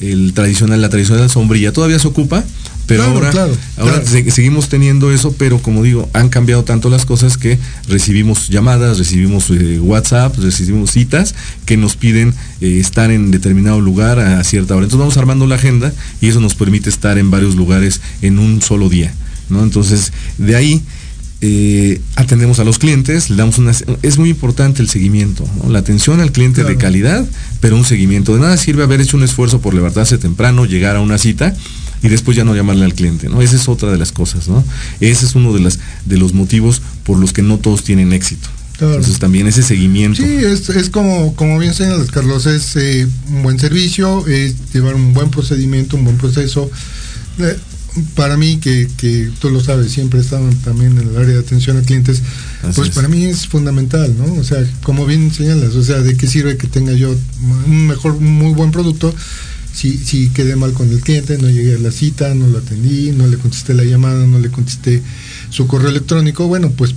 el 0.00 0.32
tradicional, 0.34 0.80
la 0.80 0.88
tradicional 0.88 1.30
sombrilla 1.30 1.72
todavía 1.72 1.98
se 1.98 2.08
ocupa, 2.08 2.44
pero 2.86 3.04
ahora, 3.04 3.32
ahora 3.76 4.02
seguimos 4.04 4.68
teniendo 4.68 5.12
eso, 5.12 5.32
pero 5.38 5.62
como 5.62 5.82
digo, 5.82 6.08
han 6.12 6.28
cambiado 6.28 6.64
tanto 6.64 6.90
las 6.90 7.06
cosas 7.06 7.38
que 7.38 7.58
recibimos 7.88 8.48
llamadas, 8.48 8.98
recibimos 8.98 9.50
eh, 9.50 9.78
WhatsApp, 9.80 10.36
recibimos 10.38 10.90
citas 10.90 11.34
que 11.64 11.76
nos 11.76 11.96
piden 11.96 12.34
eh, 12.60 12.78
estar 12.80 13.12
en 13.12 13.30
determinado 13.30 13.80
lugar 13.80 14.18
a 14.18 14.42
cierta 14.42 14.74
hora. 14.74 14.84
Entonces 14.84 14.98
vamos 14.98 15.16
armando 15.16 15.46
la 15.46 15.54
agenda 15.54 15.92
y 16.20 16.28
eso 16.28 16.40
nos 16.40 16.54
permite 16.56 16.90
estar 16.90 17.18
en 17.18 17.30
varios 17.30 17.54
lugares 17.54 18.00
en 18.20 18.40
un 18.40 18.60
solo 18.60 18.88
día. 18.88 19.14
¿no? 19.48 19.62
Entonces, 19.62 20.12
de 20.38 20.56
ahí 20.56 20.82
eh, 21.44 22.00
atendemos 22.14 22.60
a 22.60 22.64
los 22.64 22.78
clientes, 22.78 23.28
le 23.28 23.34
damos 23.34 23.58
una, 23.58 23.72
es 24.02 24.16
muy 24.16 24.30
importante 24.30 24.80
el 24.80 24.88
seguimiento, 24.88 25.44
la 25.68 25.80
atención 25.80 26.20
al 26.20 26.30
cliente 26.30 26.62
de 26.62 26.76
calidad, 26.76 27.26
pero 27.60 27.76
un 27.76 27.84
seguimiento. 27.84 28.32
De 28.34 28.40
nada 28.40 28.56
sirve 28.56 28.84
haber 28.84 29.00
hecho 29.00 29.16
un 29.16 29.24
esfuerzo 29.24 29.60
por 29.60 29.74
levantarse 29.74 30.18
temprano, 30.18 30.66
llegar 30.66 30.94
a 30.94 31.00
una 31.00 31.18
cita 31.18 31.52
y 32.00 32.08
después 32.08 32.36
ya 32.36 32.44
no 32.44 32.54
llamarle 32.54 32.84
al 32.84 32.94
cliente, 32.94 33.28
¿no? 33.28 33.42
Esa 33.42 33.56
es 33.56 33.68
otra 33.68 33.90
de 33.90 33.98
las 33.98 34.12
cosas, 34.12 34.46
¿no? 34.46 34.64
Ese 35.00 35.26
es 35.26 35.34
uno 35.34 35.52
de, 35.52 35.58
las, 35.58 35.80
de 36.04 36.16
los 36.16 36.32
motivos 36.32 36.80
por 37.02 37.18
los 37.18 37.32
que 37.32 37.42
no 37.42 37.58
todos 37.58 37.82
tienen 37.82 38.12
éxito. 38.12 38.48
Entonces 38.74 39.18
también 39.18 39.48
ese 39.48 39.64
seguimiento. 39.64 40.22
Sí, 40.22 40.38
es, 40.44 40.90
como, 40.90 41.34
como 41.34 41.58
bien 41.58 41.74
señalas, 41.74 42.10
Carlos, 42.12 42.46
es 42.46 42.76
eh, 42.76 43.06
un 43.28 43.42
buen 43.42 43.58
servicio, 43.58 44.26
es 44.28 44.54
llevar 44.72 44.94
un 44.94 45.12
buen 45.12 45.30
procedimiento, 45.30 45.96
un 45.96 46.04
buen 46.04 46.18
proceso. 46.18 46.70
Para 48.14 48.36
mí, 48.36 48.58
que, 48.58 48.88
que 48.96 49.30
tú 49.38 49.50
lo 49.50 49.60
sabes, 49.60 49.92
siempre 49.92 50.20
he 50.20 50.22
estado 50.22 50.48
también 50.64 50.98
en 50.98 51.08
el 51.08 51.16
área 51.16 51.34
de 51.34 51.40
atención 51.40 51.76
a 51.76 51.82
clientes, 51.82 52.22
pues 52.74 52.90
para 52.90 53.08
mí 53.08 53.24
es 53.26 53.46
fundamental, 53.46 54.14
¿no? 54.16 54.32
O 54.34 54.44
sea, 54.44 54.64
como 54.82 55.04
bien 55.04 55.32
señalas, 55.32 55.74
o 55.74 55.82
sea, 55.82 56.00
¿de 56.00 56.16
qué 56.16 56.26
sirve 56.26 56.56
que 56.56 56.68
tenga 56.68 56.92
yo 56.92 57.14
un 57.66 57.86
mejor, 57.86 58.18
muy 58.18 58.54
buen 58.54 58.70
producto 58.70 59.14
si, 59.74 59.98
si 59.98 60.30
quedé 60.30 60.56
mal 60.56 60.72
con 60.72 60.88
el 60.88 61.00
cliente, 61.00 61.36
no 61.38 61.50
llegué 61.50 61.74
a 61.74 61.78
la 61.78 61.90
cita, 61.90 62.34
no 62.34 62.48
lo 62.48 62.58
atendí, 62.58 63.12
no 63.12 63.26
le 63.26 63.36
contesté 63.36 63.74
la 63.74 63.84
llamada, 63.84 64.26
no 64.26 64.38
le 64.38 64.50
contesté 64.50 65.02
su 65.50 65.66
correo 65.66 65.90
electrónico? 65.90 66.46
Bueno, 66.46 66.70
pues 66.70 66.94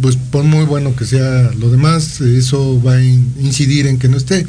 pues 0.00 0.16
por 0.16 0.44
muy 0.44 0.64
bueno 0.64 0.94
que 0.94 1.04
sea 1.04 1.50
lo 1.58 1.70
demás, 1.70 2.20
eso 2.20 2.80
va 2.82 2.94
a 2.94 3.04
incidir 3.04 3.86
en 3.86 3.98
que 3.98 4.08
no 4.08 4.16
esté. 4.16 4.46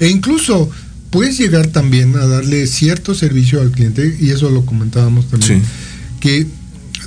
E 0.00 0.08
incluso 0.08 0.70
puedes 1.12 1.38
llegar 1.38 1.68
también 1.68 2.16
a 2.16 2.26
darle 2.26 2.66
cierto 2.66 3.14
servicio 3.14 3.60
al 3.60 3.70
cliente, 3.70 4.16
y 4.18 4.30
eso 4.30 4.50
lo 4.50 4.66
comentábamos 4.66 5.28
también, 5.28 5.62
que 6.18 6.46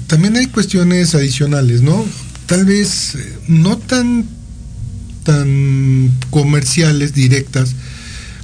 también 0.08 0.38
hay 0.38 0.48
cuestiones 0.48 1.16
adicionales, 1.16 1.82
¿no? 1.82 2.06
Tal 2.46 2.66
vez 2.66 3.16
eh, 3.16 3.38
no 3.48 3.78
tan, 3.78 4.26
tan 5.24 6.12
comerciales, 6.30 7.14
directas, 7.16 7.76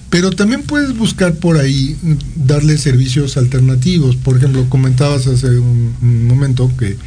pero 0.10 0.32
también 0.32 0.63
puedes 0.63 0.97
buscar 0.97 1.36
por 1.36 1.58
ahí 1.58 1.95
darle 2.36 2.78
servicios 2.78 3.38
alternativos. 3.38 4.15
Por 4.17 4.38
ejemplo, 4.38 4.67
comentabas 4.67 5.28
hace 5.28 5.47
un 5.47 6.28
momento 6.28 6.69
que 6.78 6.97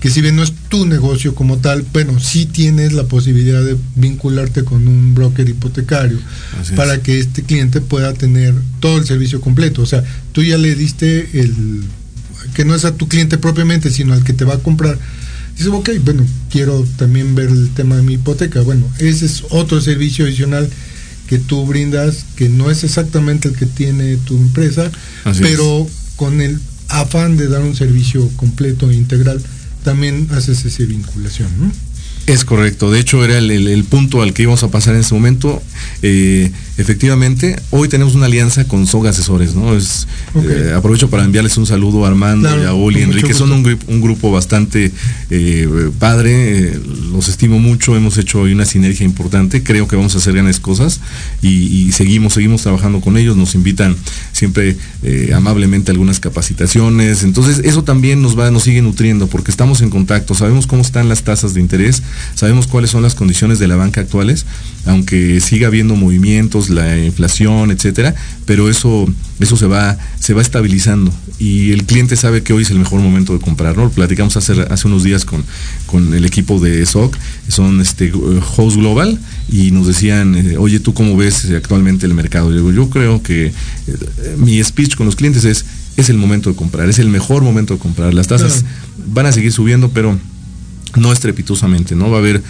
que 0.00 0.10
si 0.10 0.20
bien 0.20 0.36
no 0.36 0.42
es 0.42 0.52
tu 0.68 0.86
negocio 0.86 1.34
como 1.34 1.58
tal, 1.58 1.84
bueno, 1.92 2.20
sí 2.20 2.46
tienes 2.46 2.92
la 2.92 3.04
posibilidad 3.04 3.64
de 3.64 3.76
vincularte 3.94 4.64
con 4.64 4.86
un 4.88 5.14
broker 5.14 5.48
hipotecario 5.48 6.18
para 6.74 7.02
que 7.02 7.18
este 7.18 7.42
cliente 7.42 7.80
pueda 7.80 8.12
tener 8.12 8.54
todo 8.80 8.98
el 8.98 9.06
servicio 9.06 9.40
completo. 9.40 9.82
O 9.82 9.86
sea, 9.86 10.04
tú 10.32 10.42
ya 10.42 10.58
le 10.58 10.74
diste 10.74 11.40
el, 11.40 11.84
que 12.54 12.64
no 12.64 12.74
es 12.74 12.84
a 12.84 12.94
tu 12.94 13.08
cliente 13.08 13.38
propiamente, 13.38 13.90
sino 13.90 14.12
al 14.12 14.24
que 14.24 14.32
te 14.32 14.44
va 14.44 14.54
a 14.54 14.58
comprar, 14.58 14.98
Dice, 15.56 15.70
ok, 15.70 15.88
bueno, 16.04 16.22
quiero 16.50 16.86
también 16.98 17.34
ver 17.34 17.48
el 17.48 17.70
tema 17.70 17.96
de 17.96 18.02
mi 18.02 18.14
hipoteca. 18.14 18.60
Bueno, 18.60 18.86
ese 18.98 19.24
es 19.24 19.44
otro 19.48 19.80
servicio 19.80 20.26
adicional 20.26 20.68
que 21.28 21.38
tú 21.38 21.64
brindas, 21.66 22.26
que 22.36 22.48
no 22.48 22.70
es 22.70 22.84
exactamente 22.84 23.48
el 23.48 23.56
que 23.56 23.66
tiene 23.66 24.16
tu 24.18 24.36
empresa, 24.36 24.90
pero 25.40 25.88
con 26.16 26.40
el 26.40 26.60
afán 26.88 27.36
de 27.36 27.48
dar 27.48 27.62
un 27.62 27.74
servicio 27.74 28.28
completo 28.36 28.90
e 28.90 28.94
integral, 28.94 29.42
también 29.86 30.26
haces 30.32 30.64
esa 30.64 30.82
vinculación. 30.82 31.48
¿no? 31.60 31.72
Es 32.26 32.44
correcto, 32.44 32.90
de 32.90 32.98
hecho 32.98 33.24
era 33.24 33.38
el, 33.38 33.84
punto 33.84 34.20
al 34.20 34.34
que 34.34 34.42
íbamos 34.42 34.64
a 34.64 34.68
pasar 34.68 34.94
en 34.94 35.02
ese 35.02 35.14
momento. 35.14 35.62
Eh, 36.02 36.50
efectivamente, 36.76 37.56
hoy 37.70 37.88
tenemos 37.88 38.14
una 38.14 38.26
alianza 38.26 38.66
con 38.66 38.86
SOG 38.86 39.08
Asesores, 39.08 39.54
¿no? 39.54 39.74
Es, 39.76 40.06
eh, 40.34 40.72
aprovecho 40.74 41.10
para 41.10 41.24
enviarles 41.24 41.56
un 41.56 41.66
saludo 41.66 42.04
a 42.04 42.08
Armando, 42.08 42.48
y 42.60 42.64
a 42.64 42.74
Oli, 42.74 43.02
Enrique, 43.02 43.34
son 43.34 43.52
un, 43.52 43.78
un, 43.86 44.00
grupo 44.00 44.30
bastante 44.30 44.92
eh, 45.30 45.90
padre, 45.98 46.78
los 47.12 47.28
estimo 47.28 47.58
mucho, 47.58 47.96
hemos 47.96 48.18
hecho 48.18 48.40
hoy 48.40 48.52
una 48.52 48.64
sinergia 48.64 49.04
importante, 49.04 49.62
creo 49.62 49.88
que 49.88 49.96
vamos 49.96 50.14
a 50.14 50.18
hacer 50.18 50.34
grandes 50.34 50.60
cosas 50.60 51.00
y, 51.42 51.90
seguimos, 51.92 52.34
seguimos 52.34 52.62
trabajando 52.62 53.00
con 53.00 53.16
ellos, 53.16 53.36
nos 53.36 53.54
invitan 53.54 53.96
siempre 54.32 54.76
amablemente 55.34 55.90
a 55.90 55.92
algunas 55.92 56.20
capacitaciones, 56.20 57.22
entonces 57.22 57.60
eso 57.64 57.84
también 57.84 58.22
nos 58.22 58.38
va, 58.38 58.50
nos 58.50 58.64
sigue 58.64 58.82
nutriendo 58.82 59.26
porque 59.28 59.50
estamos 59.50 59.80
en 59.80 59.90
contacto, 59.90 60.34
sabemos 60.34 60.66
cómo 60.66 60.82
están 60.82 61.08
las 61.08 61.22
tasas 61.22 61.54
de 61.54 61.60
interés, 61.60 62.02
Sabemos 62.34 62.66
cuáles 62.66 62.90
son 62.90 63.02
las 63.02 63.14
condiciones 63.14 63.58
de 63.58 63.68
la 63.68 63.76
banca 63.76 64.00
actuales, 64.00 64.46
aunque 64.84 65.40
siga 65.40 65.68
habiendo 65.68 65.96
movimientos, 65.96 66.65
la 66.70 66.98
inflación, 66.98 67.70
etcétera, 67.70 68.14
pero 68.44 68.68
eso, 68.68 69.06
eso 69.40 69.56
se 69.56 69.66
va, 69.66 69.98
se 70.18 70.34
va 70.34 70.42
estabilizando 70.42 71.12
y 71.38 71.72
el 71.72 71.84
cliente 71.84 72.16
sabe 72.16 72.42
que 72.42 72.52
hoy 72.52 72.62
es 72.62 72.70
el 72.70 72.78
mejor 72.78 73.00
momento 73.00 73.32
de 73.32 73.40
comprar, 73.40 73.76
¿no? 73.76 73.90
platicamos 73.90 74.36
hace, 74.36 74.60
hace 74.62 74.86
unos 74.86 75.04
días 75.04 75.24
con, 75.24 75.44
con 75.86 76.14
el 76.14 76.24
equipo 76.24 76.60
de 76.60 76.84
SOC, 76.84 77.16
son 77.48 77.80
este 77.80 78.12
Host 78.56 78.76
Global, 78.76 79.18
y 79.48 79.70
nos 79.70 79.86
decían, 79.86 80.34
eh, 80.34 80.56
oye, 80.58 80.80
¿tú 80.80 80.94
cómo 80.94 81.16
ves 81.16 81.50
actualmente 81.50 82.06
el 82.06 82.14
mercado? 82.14 82.52
Yo, 82.52 82.72
yo 82.72 82.90
creo 82.90 83.22
que 83.22 83.46
eh, 83.46 83.52
mi 84.36 84.62
speech 84.62 84.96
con 84.96 85.06
los 85.06 85.16
clientes 85.16 85.44
es, 85.44 85.64
es 85.96 86.08
el 86.08 86.18
momento 86.18 86.50
de 86.50 86.56
comprar, 86.56 86.88
es 86.88 86.98
el 86.98 87.08
mejor 87.08 87.42
momento 87.42 87.74
de 87.74 87.80
comprar. 87.80 88.12
Las 88.12 88.26
tasas 88.26 88.64
van 89.06 89.26
a 89.26 89.32
seguir 89.32 89.52
subiendo, 89.52 89.90
pero 89.90 90.18
no 90.96 91.12
estrepitosamente, 91.12 91.94
¿no? 91.94 92.10
Va 92.10 92.16
a 92.16 92.20
haber, 92.20 92.42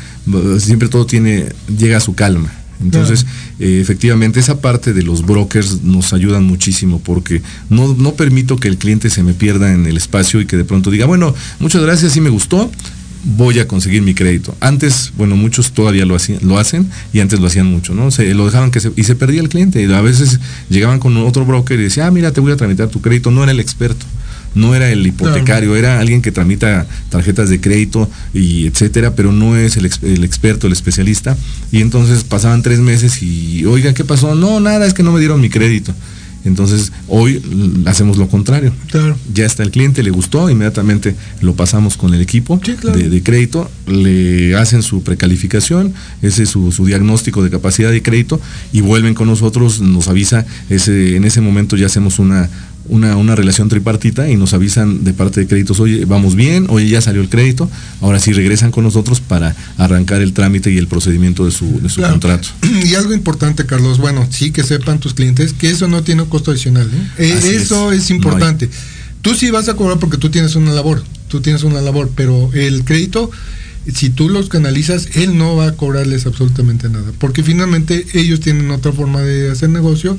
siempre 0.59 0.89
todo 0.89 1.07
tiene, 1.07 1.47
llega 1.77 1.99
a 1.99 2.01
su 2.01 2.15
calma. 2.15 2.53
Entonces, 2.83 3.27
eh, 3.59 3.79
efectivamente, 3.81 4.41
esa 4.41 4.61
parte 4.61 4.93
de 4.93 5.03
los 5.03 5.25
brokers 5.25 5.83
nos 5.83 6.13
ayudan 6.13 6.45
muchísimo 6.45 7.01
porque 7.01 7.43
no, 7.71 7.95
no 7.95 8.15
permito 8.15 8.57
que 8.57 8.69
el 8.69 8.79
cliente 8.79 9.11
se 9.11 9.23
me 9.23 9.35
pierda 9.35 9.73
en 9.73 9.87
el 9.87 9.97
espacio 9.97 10.41
y 10.41 10.47
que 10.47 10.57
de 10.57 10.65
pronto 10.65 10.91
diga, 10.91 11.07
bueno, 11.07 11.35
muchas 11.59 11.83
gracias, 11.83 12.13
sí 12.13 12.21
me 12.21 12.31
gustó, 12.31 12.71
voy 13.25 13.59
a 13.59 13.67
conseguir 13.67 14.03
mi 14.03 14.15
crédito. 14.15 14.55
Antes, 14.61 15.13
bueno, 15.17 15.37
muchos 15.37 15.73
todavía 15.73 16.07
lo, 16.07 16.15
hacían, 16.15 16.41
lo 16.43 16.59
hacen 16.59 16.89
y 17.13 17.21
antes 17.21 17.41
lo 17.41 17.47
hacían 17.47 17.67
mucho, 17.67 17.95
¿no? 17.95 18.11
Se, 18.11 18.35
lo 18.35 18.47
dejaban 18.47 18.71
que 18.71 18.81
se, 18.81 18.93
y 18.97 19.03
se 19.03 19.17
perdía 19.17 19.41
el 19.41 19.49
cliente. 19.49 19.83
Y 19.83 19.93
a 19.93 20.01
veces 20.01 20.39
llegaban 20.69 21.01
con 21.01 21.17
otro 21.17 21.45
broker 21.45 21.79
y 21.79 21.85
decía, 21.85 22.07
ah, 22.07 22.11
mira, 22.11 22.33
te 22.33 22.41
voy 22.41 22.53
a 22.53 22.57
tramitar 22.57 22.89
tu 22.89 23.01
crédito. 23.01 23.31
No 23.31 23.43
era 23.43 23.53
el 23.53 23.61
experto 23.61 24.07
no 24.57 24.75
era 24.75 24.91
el 24.91 25.07
hipotecario, 25.07 25.77
era 25.77 26.01
alguien 26.01 26.23
que 26.23 26.33
tramita 26.33 26.87
tarjetas 27.11 27.51
de 27.51 27.61
crédito 27.61 28.11
y 28.35 28.67
etcétera, 28.67 29.15
pero 29.15 29.31
no 29.31 29.57
es 29.57 29.77
el, 29.77 29.85
experto, 29.85 30.67
el 30.67 30.73
especialista. 30.73 31.37
Y 31.71 31.83
entonces 31.83 32.25
pasaban 32.25 32.63
tres 32.63 32.81
meses 32.81 33.23
y, 33.23 33.65
oiga, 33.67 33.93
¿qué 33.93 34.05
pasó? 34.05 34.35
No, 34.35 34.59
nada, 34.59 34.87
es 34.87 34.95
que 34.95 35.03
no 35.03 35.13
me 35.13 35.21
dieron 35.21 35.41
mi 35.41 35.51
crédito. 35.51 35.95
Entonces, 36.47 36.93
hoy 37.09 37.43
hacemos 37.87 38.19
lo 38.19 38.29
contrario. 38.29 38.73
Ya 39.35 39.45
está 39.45 39.63
el 39.65 39.73
cliente, 39.73 40.03
le 40.05 40.11
gustó, 40.11 40.49
inmediatamente 40.49 41.17
lo 41.41 41.55
pasamos 41.55 41.97
con 41.97 42.15
el 42.15 42.21
equipo 42.21 42.61
de, 42.95 43.23
crédito, 43.23 43.69
le 43.87 44.55
hacen 44.57 44.83
su 44.83 45.03
precalificación, 45.03 45.93
ese 46.23 46.45
es 46.45 46.51
su, 46.51 46.71
diagnóstico 46.87 47.43
de 47.43 47.51
capacidad 47.51 47.91
de 47.91 48.01
crédito 48.01 48.41
y 48.73 48.81
vuelven 48.81 49.15
con 49.15 49.27
nosotros, 49.27 49.81
nos 49.81 50.07
avisa, 50.07 50.47
ese, 50.71 51.17
en 51.17 51.25
ese 51.25 51.41
momento 51.41 51.77
ya 51.77 51.87
hacemos 51.87 52.21
una, 52.21 52.49
una, 52.89 53.35
relación 53.35 53.69
tripartita 53.69 54.29
y 54.29 54.37
nos 54.37 54.55
avisan 54.55 55.05
de 55.05 55.13
parte 55.13 55.41
de 55.41 55.47
créditos, 55.47 55.81
oye, 55.81 56.05
vamos 56.05 56.35
bien, 56.35 56.67
oye, 56.69 56.89
ya 56.89 57.01
salió 57.01 57.21
el 57.21 57.29
crédito, 57.29 57.71
ahora 58.01 58.19
sí 58.19 58.33
regresan 58.33 58.71
con 58.71 58.85
nosotros 58.85 59.21
para 59.21 59.55
arrancar 59.77 60.23
el 60.23 60.33
trámite 60.33 60.71
y 60.71 60.79
el 60.79 60.87
procedimiento 60.87 61.45
de 61.45 61.51
su, 61.51 61.81
de 61.81 61.89
su 61.89 62.03
contrato. 62.03 62.49
Y 62.85 62.95
algo 62.95 63.15
importante, 63.15 63.67
Carlos, 63.67 63.99
bueno, 63.99 64.27
sí 64.31 64.51
que 64.53 64.63
sepan 64.63 65.01
tus 65.01 65.15
clientes 65.15 65.53
que 65.53 65.71
eso 65.71 65.89
no 65.89 66.03
tiene 66.03 66.23
un 66.23 66.29
costo 66.29 66.51
adicional. 66.51 66.89
¿eh? 67.19 67.25
Eh, 67.27 67.57
eso 67.57 67.93
es, 67.93 68.11
importante. 68.11 68.69
Tú 69.23 69.35
sí 69.35 69.51
vas 69.51 69.69
a 69.69 69.75
cobrar 69.75 69.99
porque 69.99 70.19
tú 70.19 70.31
tienes 70.31 70.55
una 70.55 70.73
labor, 70.73 71.03
tú 71.29 71.41
tienes 71.41 71.63
una 71.63 71.81
labor, 71.81 72.11
pero 72.15 72.51
el 72.53 72.85
crédito 72.85 73.31
si 73.93 74.11
tú 74.11 74.29
los 74.29 74.49
canalizas, 74.49 75.09
él 75.15 75.39
no 75.39 75.57
va 75.57 75.69
a 75.69 75.73
cobrarles 75.73 76.27
absolutamente 76.27 76.89
nada, 76.89 77.13
porque 77.19 77.43
finalmente 77.43 78.05
ellos 78.15 78.41
tienen 78.41 78.71
otra 78.71 78.93
forma 78.93 79.23
de 79.23 79.51
hacer 79.51 79.71
negocio 79.71 80.19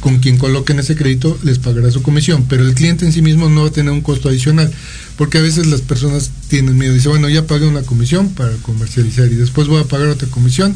con 0.00 0.18
quien 0.18 0.38
coloquen 0.38 0.78
ese 0.78 0.94
crédito 0.94 1.38
les 1.42 1.58
pagará 1.58 1.90
su 1.90 2.02
comisión, 2.02 2.44
pero 2.48 2.66
el 2.66 2.74
cliente 2.74 3.04
en 3.04 3.12
sí 3.12 3.22
mismo 3.22 3.48
no 3.48 3.62
va 3.62 3.68
a 3.68 3.72
tener 3.72 3.92
un 3.92 4.02
costo 4.02 4.28
adicional, 4.28 4.70
porque 5.16 5.38
a 5.38 5.40
veces 5.40 5.66
las 5.66 5.80
personas 5.80 6.30
tienen 6.48 6.76
miedo, 6.76 6.92
dicen, 6.92 7.12
bueno, 7.12 7.28
ya 7.28 7.46
pagué 7.46 7.66
una 7.66 7.82
comisión 7.82 8.30
para 8.30 8.52
comercializar 8.58 9.26
y 9.26 9.34
después 9.34 9.68
voy 9.68 9.80
a 9.80 9.84
pagar 9.84 10.08
otra 10.08 10.28
comisión, 10.28 10.74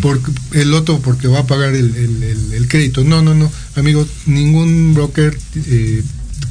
porque 0.00 0.30
el 0.52 0.72
otro 0.74 1.00
porque 1.00 1.28
va 1.28 1.40
a 1.40 1.46
pagar 1.46 1.74
el, 1.74 2.66
crédito. 2.68 3.04
No, 3.04 3.22
no, 3.22 3.34
no, 3.34 3.50
amigos, 3.74 4.08
ningún 4.26 4.94
broker 4.94 5.36
eh, 5.56 6.02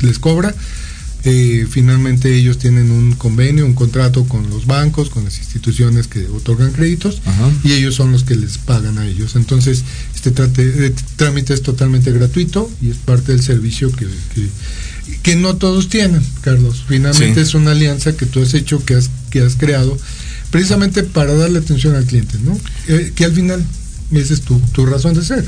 les 0.02 0.20
cobra 0.20 0.54
eh, 1.24 1.68
finalmente 1.70 2.36
ellos 2.36 2.58
tienen 2.58 2.90
un 2.90 3.14
convenio, 3.14 3.66
un 3.66 3.76
contrato 3.76 4.26
con 4.26 4.50
los 4.50 4.66
bancos, 4.66 5.12
con 5.12 5.24
las 5.24 5.38
instituciones 5.38 6.08
que 6.08 6.26
otorgan 6.28 6.72
créditos 6.72 7.22
y 7.64 7.74
ellos 7.74 7.94
son 7.94 8.12
los 8.12 8.24
que 8.24 8.36
les 8.36 8.58
pagan 8.58 8.98
a 8.98 9.06
ellos. 9.06 9.36
Entonces, 9.36 9.84
este 10.16 10.34
eh, 10.58 10.94
trámite 11.18 11.54
es 11.54 11.62
totalmente 11.62 12.12
gratuito 12.12 12.72
y 12.82 12.90
es 12.90 12.98
parte 12.98 13.34
del 13.34 13.44
servicio 13.44 13.92
que, 13.92 14.08
que, 15.22 15.36
no 15.36 15.58
todos 15.58 15.90
tienen, 15.90 16.24
Carlos. 16.42 16.84
Finalmente 16.88 17.42
es 17.42 17.54
una 17.54 17.72
alianza 17.72 18.18
que 18.18 18.26
tú 18.26 18.42
has 18.42 18.56
hecho, 18.56 18.84
que 18.84 18.96
has, 18.96 19.12
que 19.30 19.42
has 19.42 19.56
creado, 19.56 19.96
precisamente 20.50 21.04
para 21.04 21.36
darle 21.36 21.60
atención 21.60 21.96
al 21.96 22.06
cliente, 22.06 22.40
¿no? 22.44 22.60
Eh, 22.88 23.12
que 23.14 23.26
al 23.26 23.34
final 23.34 23.64
esa 24.12 24.34
es 24.34 24.42
tu, 24.42 24.60
tu 24.74 24.88
razón 24.88 25.14
de 25.14 25.24
ser. 25.24 25.48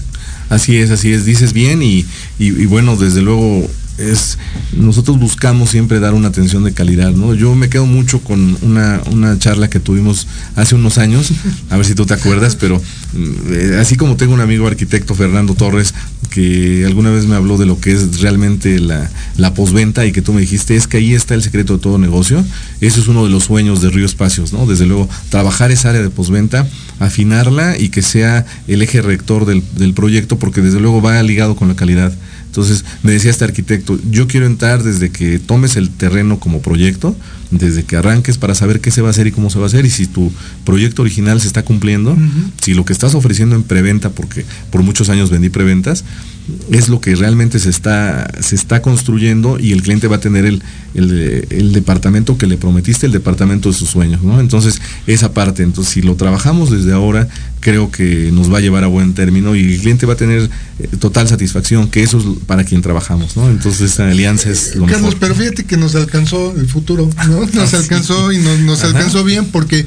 Así 0.50 0.78
es, 0.78 0.92
así 0.92 1.12
es, 1.12 1.26
dices 1.26 1.52
bien 1.52 1.82
y, 1.82 2.06
y 2.38 2.66
bueno, 2.68 2.96
desde 2.96 3.24
luego 3.24 3.68
es 3.98 4.38
nosotros 4.74 5.20
buscamos 5.20 5.70
siempre 5.70 6.00
dar 6.00 6.14
una 6.14 6.30
atención 6.30 6.64
de 6.64 6.74
calidad, 6.74 7.12
¿no? 7.12 7.34
Yo 7.34 7.54
me 7.56 7.70
quedo 7.70 7.86
mucho 7.86 8.20
con 8.22 8.58
una, 8.62 9.02
una 9.12 9.38
charla 9.38 9.70
que 9.70 9.80
tuvimos 9.80 10.28
hace 10.56 10.76
unos 10.76 10.98
años, 10.98 11.32
a 11.70 11.78
ver 11.78 11.86
si 11.86 11.96
tú 11.96 12.06
te 12.06 12.14
acuerdas, 12.14 12.56
pero 12.56 12.82
eh, 13.50 13.78
así 13.80 13.96
como 13.96 14.16
tengo 14.16 14.34
un 14.34 14.42
amigo 14.42 14.68
arquitecto, 14.68 15.14
Fernando 15.16 15.54
Torres, 15.54 15.94
que 16.30 16.84
alguna 16.86 17.12
vez 17.12 17.26
me 17.26 17.36
habló 17.36 17.58
de 17.58 17.66
lo 17.66 17.80
que 17.80 17.92
es 17.92 18.20
realmente 18.22 18.80
la, 18.80 19.10
la 19.38 19.54
posventa 19.54 20.06
y 20.06 20.12
que 20.12 20.22
tú 20.22 20.34
me 20.34 20.42
dijiste, 20.42 20.76
es 20.76 20.88
que 20.88 20.98
ahí 20.98 21.14
está 21.14 21.36
el 21.36 21.44
secreto 21.44 21.74
de 21.74 21.80
todo 21.80 21.98
negocio, 22.00 22.44
eso 22.82 23.00
es 23.00 23.08
uno 23.08 23.24
de 23.24 23.30
los 23.30 23.44
sueños 23.44 23.82
de 23.82 23.90
Río 23.90 24.06
Espacios, 24.06 24.54
¿no? 24.54 24.66
Desde 24.66 24.88
luego, 24.88 25.08
trabajar 25.30 25.72
esa 25.72 25.90
área 25.90 26.02
de 26.02 26.10
posventa, 26.10 26.68
afinarla 27.00 27.78
y 27.78 27.90
que 27.90 28.02
sea 28.02 28.46
el 28.68 28.82
eje 28.82 29.02
rector 29.02 29.46
del, 29.46 29.64
del 29.78 29.94
proyecto, 29.94 30.40
porque 30.40 30.62
desde 30.62 30.80
luego 30.80 31.02
va 31.02 31.22
ligado 31.22 31.56
con 31.56 31.68
la 31.68 31.76
calidad. 31.76 32.14
Entonces 32.54 32.86
me 33.02 33.12
decía 33.12 33.32
este 33.32 33.46
arquitecto, 33.46 34.00
yo 34.12 34.28
quiero 34.28 34.46
entrar 34.46 34.84
desde 34.84 35.10
que 35.10 35.40
tomes 35.40 35.76
el 35.76 35.90
terreno 35.90 36.40
como 36.40 36.62
proyecto, 36.62 37.16
desde 37.58 37.84
que 37.84 37.96
arranques 37.96 38.38
para 38.38 38.56
saber 38.56 38.80
qué 38.80 38.92
se 38.92 39.02
va 39.02 39.10
a 39.10 39.12
hacer 39.12 39.28
y 39.28 39.32
cómo 39.32 39.50
se 39.50 39.60
va 39.60 39.66
a 39.66 39.68
hacer 39.68 39.86
y 39.86 39.90
si 39.90 40.08
tu 40.08 40.32
proyecto 40.66 41.02
original 41.02 41.40
se 41.42 41.48
está 41.48 41.64
cumpliendo, 41.64 42.18
si 42.62 42.74
lo 42.74 42.86
que 42.86 42.94
estás 42.94 43.16
ofreciendo 43.16 43.56
en 43.56 43.64
preventa, 43.64 44.10
porque 44.10 44.46
por 44.72 44.84
muchos 44.84 45.10
años 45.10 45.30
vendí 45.30 45.50
preventas, 45.50 46.04
es 46.72 46.90
lo 46.90 47.00
que 47.00 47.16
realmente 47.16 47.60
se 47.60 47.70
está, 47.70 48.30
se 48.42 48.56
está 48.56 48.82
construyendo 48.82 49.60
y 49.60 49.72
el 49.72 49.82
cliente 49.82 50.08
va 50.08 50.18
a 50.18 50.20
tener 50.20 50.46
el, 50.46 50.62
el, 50.94 51.72
departamento 51.72 52.38
que 52.38 52.48
le 52.48 52.58
prometiste, 52.58 53.06
el 53.06 53.12
departamento 53.12 53.70
de 53.70 53.76
sus 53.76 53.90
sueños, 53.90 54.22
¿no? 54.24 54.40
Entonces, 54.40 54.82
esa 55.08 55.34
parte, 55.34 55.64
entonces 55.64 55.94
si 55.94 56.02
lo 56.02 56.16
trabajamos 56.16 56.70
desde 56.70 56.92
ahora, 56.92 57.28
creo 57.62 57.92
que 57.92 58.30
nos 58.34 58.52
va 58.52 58.58
a 58.58 58.62
llevar 58.62 58.84
a 58.84 58.88
buen 58.88 59.14
término 59.14 59.56
y 59.56 59.74
el 59.74 59.80
cliente 59.80 60.06
va 60.06 60.14
a 60.14 60.18
tener 60.18 60.50
eh, 60.80 60.88
total 61.00 61.28
satisfacción, 61.30 61.88
que 61.88 62.04
eso 62.04 62.18
es 62.18 62.26
para 62.46 62.66
quien 62.66 62.82
trabajamos, 62.82 63.38
¿no? 63.38 63.50
Entonces 63.50 63.92
esta 63.92 64.10
alianza 64.10 64.50
es 64.50 64.76
lo 64.76 64.86
Carlos, 64.86 65.16
pero 65.18 65.34
fíjate 65.34 65.64
que 65.64 65.78
nos 65.78 65.96
alcanzó 65.96 66.54
el 66.58 66.68
futuro, 66.68 67.10
¿no? 67.30 67.43
Nos 67.54 67.74
alcanzó 67.74 68.32
y 68.32 68.38
nos, 68.38 68.60
nos 68.60 68.84
alcanzó 68.84 69.24
bien 69.24 69.46
porque 69.46 69.86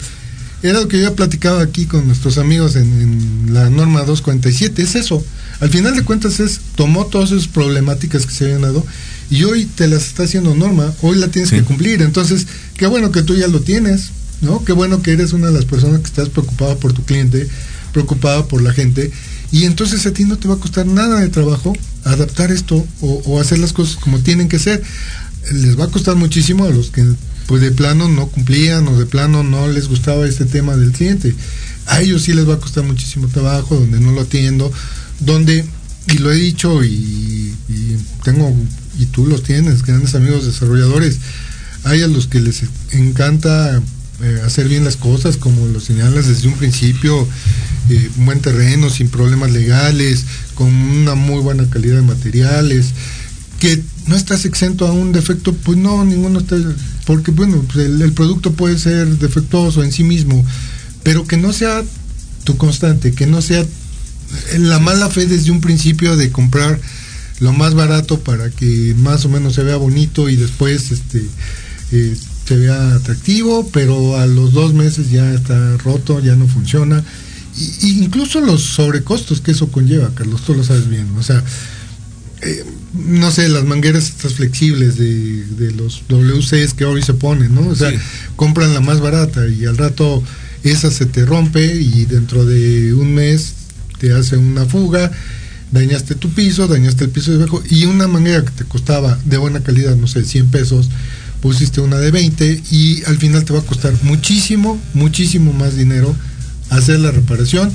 era 0.63 0.81
lo 0.81 0.89
que 0.89 1.01
yo 1.01 1.09
he 1.09 1.13
platicado 1.13 1.61
aquí 1.61 1.87
con 1.87 2.07
nuestros 2.07 2.39
amigos 2.39 2.77
en, 2.77 3.01
en 3.01 3.55
la 3.55 3.71
norma 3.71 4.01
247, 4.01 4.83
es 4.83 4.95
eso 4.95 5.25
al 5.61 5.71
final 5.71 5.97
de 5.97 6.03
cuentas 6.03 6.41
es, 6.41 6.61
tomó 6.75 7.07
todas 7.07 7.31
esas 7.31 7.49
problemáticas 7.49 8.27
que 8.27 8.33
se 8.33 8.45
habían 8.45 8.63
dado 8.63 8.85
y 9.31 9.45
hoy 9.45 9.65
te 9.65 9.89
las 9.89 10.07
está 10.07 10.25
haciendo 10.25 10.55
norma, 10.55 10.93
hoy 11.03 11.17
la 11.17 11.29
tienes 11.29 11.51
que 11.51 11.63
cumplir. 11.63 12.03
Entonces, 12.03 12.47
qué 12.77 12.87
bueno 12.87 13.11
que 13.11 13.23
tú 13.23 13.35
ya 13.35 13.49
lo 13.49 13.61
tienes, 13.61 14.11
¿no? 14.43 14.65
Qué 14.65 14.73
bueno 14.73 15.03
que 15.03 15.13
eres 15.13 15.33
una 15.33 15.47
de 15.47 15.55
las 15.55 15.65
personas 15.65 16.01
que 16.01 16.07
estás 16.07 16.29
preocupada 16.29 16.77
por 16.77 16.93
tu 16.93 17.05
cliente, 17.05 17.49
preocupada 17.93 18.47
por 18.47 18.61
la 18.63 18.73
gente. 18.73 19.11
Y 19.51 19.65
entonces 19.65 20.05
a 20.07 20.13
ti 20.13 20.25
no 20.25 20.39
te 20.39 20.47
va 20.47 20.55
a 20.55 20.59
costar 20.59 20.87
nada 20.87 21.21
de 21.21 21.29
trabajo 21.29 21.73
adaptar 22.05 22.53
esto 22.53 22.87
o, 23.01 23.41
hacer 23.41 23.59
las 23.59 23.73
cosas 23.73 23.97
como 23.97 24.19
tienen 24.21 24.49
que 24.49 24.59
ser. 24.59 24.83
Les 25.53 25.79
va 25.79 25.85
a 25.85 25.91
costar 25.91 26.17
muchísimo 26.17 26.67
a 26.67 26.71
los 26.71 26.91
que 26.91 27.05
pues 27.47 27.63
de 27.63 27.71
plano 27.71 28.09
no 28.09 28.27
cumplían 28.27 28.87
o 28.89 28.99
de 28.99 29.07
plano 29.07 29.43
no 29.43 29.69
les 29.69 29.89
gustaba 29.89 30.27
este 30.27 30.45
tema 30.45 30.77
del 30.77 30.93
cliente. 30.93 31.35
A 31.87 32.01
ellos 32.01 32.23
sí 32.23 32.33
les 32.33 32.49
va 32.49 32.55
a 32.55 32.61
costar 32.61 32.85
muchísimo 32.85 33.29
trabajo, 33.29 33.77
donde 33.77 34.01
no 34.01 34.13
lo 34.13 34.23
atiendo, 34.23 34.73
donde, 35.21 35.65
y 36.09 36.19
lo 36.19 36.33
he 36.33 36.37
dicho 36.37 36.85
y, 36.85 37.55
tengo, 38.25 38.55
y 38.99 39.07
tú 39.07 39.27
los 39.27 39.43
tienes, 39.43 39.85
grandes 39.85 40.15
amigos 40.15 40.45
desarrolladores, 40.45 41.19
hay 41.85 42.03
a 42.03 42.09
los 42.09 42.27
que 42.27 42.41
les 42.41 42.65
encanta 42.91 43.81
eh, 44.23 44.41
hacer 44.45 44.69
bien 44.69 44.85
las 44.85 44.97
cosas, 44.97 45.37
como 45.37 45.67
lo 45.69 45.79
señalas 45.79 46.27
desde 46.27 46.49
un 46.49 46.55
principio, 46.55 47.29
eh, 47.89 48.11
buen 48.17 48.41
terreno, 48.41 48.91
sin 48.91 49.09
problemas 49.09 49.53
legales, 49.53 50.25
con 50.55 50.67
una 50.67 51.15
muy 51.15 51.41
buena 51.41 51.71
calidad 51.71 51.97
de 51.97 52.03
materiales, 52.03 52.87
que 53.59 53.83
no 54.07 54.17
estás 54.17 54.45
exento 54.45 54.87
a 54.87 54.93
un 54.93 55.13
defecto, 55.13 55.53
pues 55.55 55.79
no, 55.79 56.05
ninguno 56.05 56.41
está, 56.41 56.57
porque 57.07 57.31
bueno, 57.31 57.65
pues 57.73 57.87
el, 57.87 58.13
producto 58.13 58.53
puede 58.53 58.79
ser 58.79 59.07
defectuoso 59.19 59.83
en 59.83 59.93
sí 59.93 60.05
mismo, 60.05 60.45
pero 61.03 61.27
que 61.27 61.37
no 61.37 61.53
sea 61.53 61.83
tu 62.45 62.57
constante, 62.57 63.13
que 63.13 63.27
no 63.27 63.41
sea 63.43 63.65
la 64.59 64.79
mala 64.79 65.09
fe 65.09 65.27
desde 65.27 65.51
un 65.51 65.61
principio 65.61 66.17
de 66.17 66.31
comprar 66.31 66.79
lo 67.41 67.53
más 67.53 67.75
barato 67.75 68.21
para 68.21 68.51
que 68.51 68.95
más 68.99 69.25
o 69.25 69.29
menos 69.29 69.55
se 69.55 69.63
vea 69.63 69.77
bonito 69.77 70.29
y 70.29 70.37
después 70.37 70.91
este 70.91 71.25
eh, 71.93 72.17
se 72.47 72.57
vea 72.57 72.95
atractivo, 72.95 73.69
pero 73.73 74.19
a 74.19 74.27
los 74.27 74.53
dos 74.53 74.73
meses 74.73 75.11
ya 75.11 75.33
está 75.33 75.77
roto, 75.79 76.21
ya 76.21 76.37
no 76.37 76.47
funciona. 76.47 77.03
Y, 77.83 78.05
incluso 78.05 78.41
los 78.41 78.63
sobrecostos 78.63 79.41
que 79.41 79.51
eso 79.51 79.69
conlleva, 79.69 80.11
Carlos, 80.15 80.43
tú 80.43 80.55
lo 80.55 80.63
sabes 80.63 80.89
bien. 80.89 81.09
O 81.19 81.23
sea, 81.23 81.43
eh, 82.43 82.65
no 82.93 83.31
sé, 83.31 83.49
las 83.49 83.65
mangueras 83.65 84.09
estas 84.09 84.35
flexibles 84.35 84.97
de, 84.97 85.73
los 85.77 86.03
WCs 86.09 86.75
que 86.75 86.85
hoy 86.85 87.03
se 87.03 87.15
ponen, 87.15 87.55
¿no? 87.55 87.69
O 87.69 87.75
sea, 87.75 87.93
compran 88.37 88.75
la 88.75 88.81
más 88.81 89.01
barata 89.01 89.47
y 89.49 89.65
al 89.65 89.77
rato 89.77 90.23
esa 90.63 90.91
se 90.91 91.07
te 91.07 91.25
rompe 91.25 91.65
y 91.65 92.05
dentro 92.05 92.45
de 92.45 92.93
un 92.95 93.15
mes 93.15 93.55
te 93.99 94.13
hace 94.13 94.37
una 94.37 94.67
fuga, 94.67 95.11
dañaste 95.73 96.15
tu 96.15 96.31
piso, 96.31 96.67
dañaste 96.67 97.05
el 97.05 97.11
piso 97.11 97.33
de 97.33 97.39
debajo 97.39 97.63
y 97.69 97.87
una 97.87 98.09
manguera 98.09 98.45
que 98.45 98.51
te 98.51 98.65
costaba 98.65 99.19
de 99.25 99.37
buena 99.37 99.61
calidad, 99.61 99.97
no 99.97 100.07
sé, 100.07 100.25
100 100.25 100.51
pesos, 100.51 100.91
pusiste 101.41 101.81
una 101.81 101.99
de 101.99 102.11
20 102.11 102.63
y 102.71 103.03
al 103.05 103.19
final 103.19 103.45
te 103.45 103.53
va 103.53 103.61
a 103.61 103.67
costar 103.67 103.95
muchísimo, 104.03 104.81
muchísimo 104.95 105.53
más 105.53 105.77
dinero 105.77 106.15
hacer 106.71 107.01
la 107.01 107.13
reparación 107.13 107.73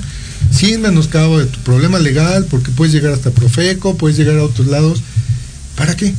sin 0.50 0.80
menoscabo 0.80 1.38
de 1.38 1.46
tu 1.46 1.58
problema 1.60 1.98
legal, 1.98 2.46
porque 2.50 2.70
puedes 2.70 2.92
llegar 2.92 3.12
hasta 3.12 3.30
Profeco, 3.30 3.96
puedes 3.96 4.16
llegar 4.16 4.38
a 4.38 4.44
otros 4.44 4.66
lados. 4.66 5.02
¿Para 5.76 5.96
qué? 5.96 6.12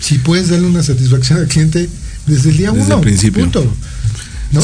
Si 0.00 0.18
puedes 0.18 0.50
darle 0.50 0.66
una 0.66 0.82
satisfacción 0.82 1.38
al 1.38 1.48
cliente 1.48 1.88
desde 2.26 2.50
el 2.50 2.56
día 2.56 2.70
desde 2.70 2.86
uno. 2.86 2.96
El 2.96 3.00
principio. 3.00 3.50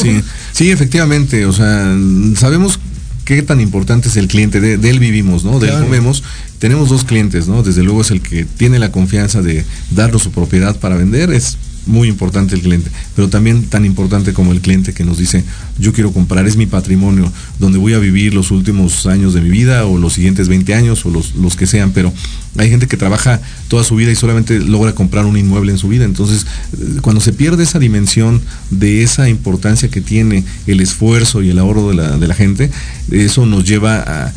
Sí, 0.01 0.21
sí, 0.53 0.71
efectivamente. 0.71 1.45
O 1.45 1.53
sea, 1.53 1.95
sabemos 2.35 2.79
qué 3.25 3.41
tan 3.41 3.61
importante 3.61 4.09
es 4.09 4.17
el 4.17 4.27
cliente, 4.27 4.59
de, 4.59 4.89
él 4.89 4.99
vivimos, 4.99 5.43
¿no? 5.43 5.59
De 5.59 5.69
él 5.69 5.79
comemos. 5.81 6.23
Tenemos 6.59 6.89
dos 6.89 7.03
clientes, 7.03 7.47
¿no? 7.47 7.63
Desde 7.63 7.83
luego 7.83 8.01
es 8.01 8.11
el 8.11 8.21
que 8.21 8.45
tiene 8.45 8.79
la 8.79 8.91
confianza 8.91 9.41
de 9.41 9.65
darnos 9.91 10.23
su 10.23 10.31
propiedad 10.31 10.77
para 10.79 10.95
vender, 10.95 11.31
es 11.31 11.57
muy 11.85 12.07
importante 12.07 12.55
el 12.55 12.61
cliente, 12.61 12.91
pero 13.15 13.29
también 13.29 13.65
tan 13.65 13.85
importante 13.85 14.33
como 14.33 14.51
el 14.51 14.61
cliente 14.61 14.93
que 14.93 15.03
nos 15.03 15.17
dice, 15.17 15.43
yo 15.79 15.93
quiero 15.93 16.11
comprar, 16.11 16.47
es 16.47 16.55
mi 16.55 16.65
patrimonio, 16.65 17.31
donde 17.59 17.77
voy 17.77 17.93
a 17.93 17.99
vivir 17.99 18.33
los 18.33 18.51
últimos 18.51 19.05
años 19.05 19.33
de 19.33 19.41
mi 19.41 19.49
vida 19.49 19.85
o 19.85 19.97
los 19.97 20.13
siguientes 20.13 20.47
20 20.47 20.73
años 20.73 21.05
o 21.05 21.09
los, 21.09 21.35
los 21.35 21.55
que 21.55 21.67
sean, 21.67 21.91
pero 21.91 22.13
hay 22.57 22.69
gente 22.69 22.87
que 22.87 22.97
trabaja 22.97 23.41
toda 23.67 23.83
su 23.83 23.95
vida 23.95 24.11
y 24.11 24.15
solamente 24.15 24.59
logra 24.59 24.93
comprar 24.93 25.25
un 25.25 25.37
inmueble 25.37 25.71
en 25.71 25.77
su 25.77 25.87
vida. 25.87 26.03
Entonces, 26.03 26.45
eh, 26.73 26.97
cuando 27.01 27.21
se 27.21 27.33
pierde 27.33 27.63
esa 27.63 27.79
dimensión 27.79 28.41
de 28.69 29.03
esa 29.03 29.29
importancia 29.29 29.89
que 29.89 30.01
tiene 30.01 30.43
el 30.67 30.81
esfuerzo 30.81 31.41
y 31.41 31.49
el 31.49 31.59
ahorro 31.59 31.89
de 31.89 31.95
la, 31.95 32.17
de 32.17 32.27
la 32.27 32.33
gente, 32.33 32.69
eso 33.09 33.45
nos 33.45 33.63
lleva 33.63 33.99
a, 33.99 34.33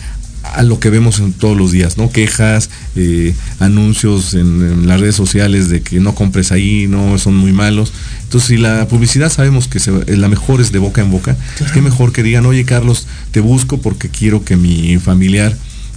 a 0.54 0.62
lo 0.62 0.78
que 0.78 0.90
vemos 0.90 1.18
en 1.18 1.32
todos 1.32 1.56
los 1.56 1.72
días, 1.72 1.98
¿no? 1.98 2.10
Quejas, 2.10 2.70
eh, 2.96 3.34
anuncios 3.58 4.34
en, 4.34 4.86
las 4.86 5.00
redes 5.00 5.14
sociales 5.14 5.68
de 5.68 5.82
que 5.82 6.00
no 6.00 6.14
compres 6.14 6.52
ahí, 6.52 6.86
no, 6.88 7.18
son 7.18 7.36
muy 7.36 7.52
malos. 7.52 7.92
Entonces, 8.22 8.48
si 8.48 8.56
la 8.56 8.86
publicidad 8.88 9.30
sabemos 9.30 9.68
que 9.68 9.78
eh, 9.78 10.16
la 10.16 10.28
mejor 10.28 10.60
es 10.60 10.72
de 10.72 10.78
boca 10.78 11.02
en 11.02 11.10
boca, 11.10 11.36
qué 11.72 11.80
mejor 11.80 12.12
que 12.12 12.22
digan, 12.22 12.46
oye 12.46 12.64
Carlos, 12.64 13.06
te 13.30 13.40
busco 13.40 13.78
porque 13.78 14.08
quiero 14.08 14.44
que 14.44 14.56
mi 14.56 14.98
familiar 14.98 15.56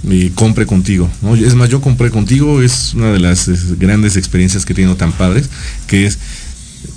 eh, 0.10 0.32
compre 0.36 0.66
contigo. 0.66 1.10
¿no? 1.22 1.36
Es 1.36 1.56
más, 1.56 1.70
yo 1.70 1.82
compré 1.82 2.10
contigo, 2.10 2.62
es 2.62 2.94
una 2.94 3.12
de 3.12 3.20
las 3.20 3.50
grandes 3.78 4.16
experiencias 4.16 4.66
que 4.66 4.74
he 4.74 4.76
tenido 4.76 4.96
tan 4.96 5.12
padres, 5.12 5.50
que 5.88 6.06
es 6.06 6.18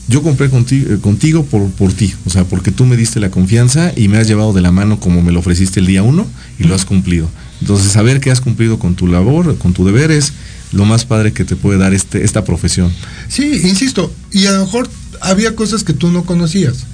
yo 0.08 0.22
compré 0.22 0.50
contigo, 0.50 1.00
contigo 1.00 1.44
por, 1.44 1.70
por, 1.70 1.92
ti, 1.92 2.12
o 2.26 2.30
sea, 2.30 2.44
porque 2.44 2.72
tú 2.72 2.84
me 2.84 2.96
diste 2.96 3.20
la 3.20 3.30
confianza 3.30 3.92
y 3.96 4.08
me 4.08 4.18
has 4.18 4.26
llevado 4.26 4.52
de 4.52 4.60
la 4.60 4.72
mano 4.72 4.98
como 4.98 5.22
me 5.22 5.32
lo 5.32 5.38
ofreciste 5.38 5.80
el 5.80 5.86
día 5.86 6.02
uno 6.02 6.26
y 6.58 6.64
lo 6.64 6.74
has 6.74 6.84
cumplido. 6.84 7.28
Entonces, 7.60 7.92
saber 7.92 8.20
que 8.20 8.30
has 8.30 8.40
cumplido 8.40 8.78
con 8.78 8.94
tu 8.94 9.06
labor, 9.06 9.56
con 9.58 9.72
tu 9.72 9.84
deber 9.84 10.10
es 10.10 10.32
lo 10.72 10.84
más 10.84 11.04
padre 11.04 11.32
que 11.32 11.44
te 11.44 11.56
puede 11.56 11.78
dar 11.78 11.92
este, 11.92 12.24
esta 12.24 12.44
profesión. 12.44 12.92
Sí, 13.28 13.60
insisto, 13.64 14.12
y 14.32 14.46
a 14.46 14.52
lo 14.52 14.64
mejor 14.64 14.88
había 15.20 15.54
cosas 15.54 15.84
que 15.84 15.92
tú 15.92 16.10
no 16.10 16.24
conocías, 16.24 16.84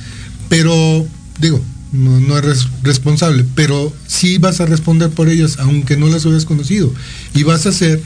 pero 0.48 1.06
digo, 1.38 1.60
no, 1.92 2.20
no 2.20 2.38
eres 2.38 2.66
responsable, 2.82 3.44
pero 3.54 3.92
sí 4.06 4.38
vas 4.38 4.60
a 4.60 4.66
responder 4.66 5.10
por 5.10 5.28
ellas, 5.28 5.56
aunque 5.58 5.96
no 5.96 6.08
las 6.08 6.24
hubieras 6.24 6.44
conocido, 6.44 6.92
y 7.34 7.42
vas 7.42 7.66
a 7.66 7.70
hacer 7.70 8.02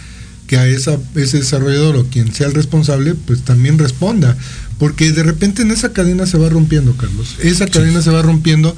que 0.46 0.56
a 0.56 0.66
esa, 0.66 0.98
ese 1.14 1.38
desarrollador 1.38 1.96
o 1.96 2.06
quien 2.06 2.34
sea 2.34 2.48
el 2.48 2.54
responsable, 2.54 3.14
pues 3.14 3.42
también 3.42 3.78
responda, 3.78 4.36
porque 4.78 5.12
de 5.12 5.22
repente 5.22 5.62
en 5.62 5.70
esa 5.70 5.92
cadena 5.92 6.26
se 6.26 6.38
va 6.38 6.48
rompiendo, 6.48 6.96
Carlos, 6.96 7.36
esa 7.40 7.66
cadena 7.68 8.02
se 8.02 8.10
va 8.10 8.20
rompiendo 8.22 8.74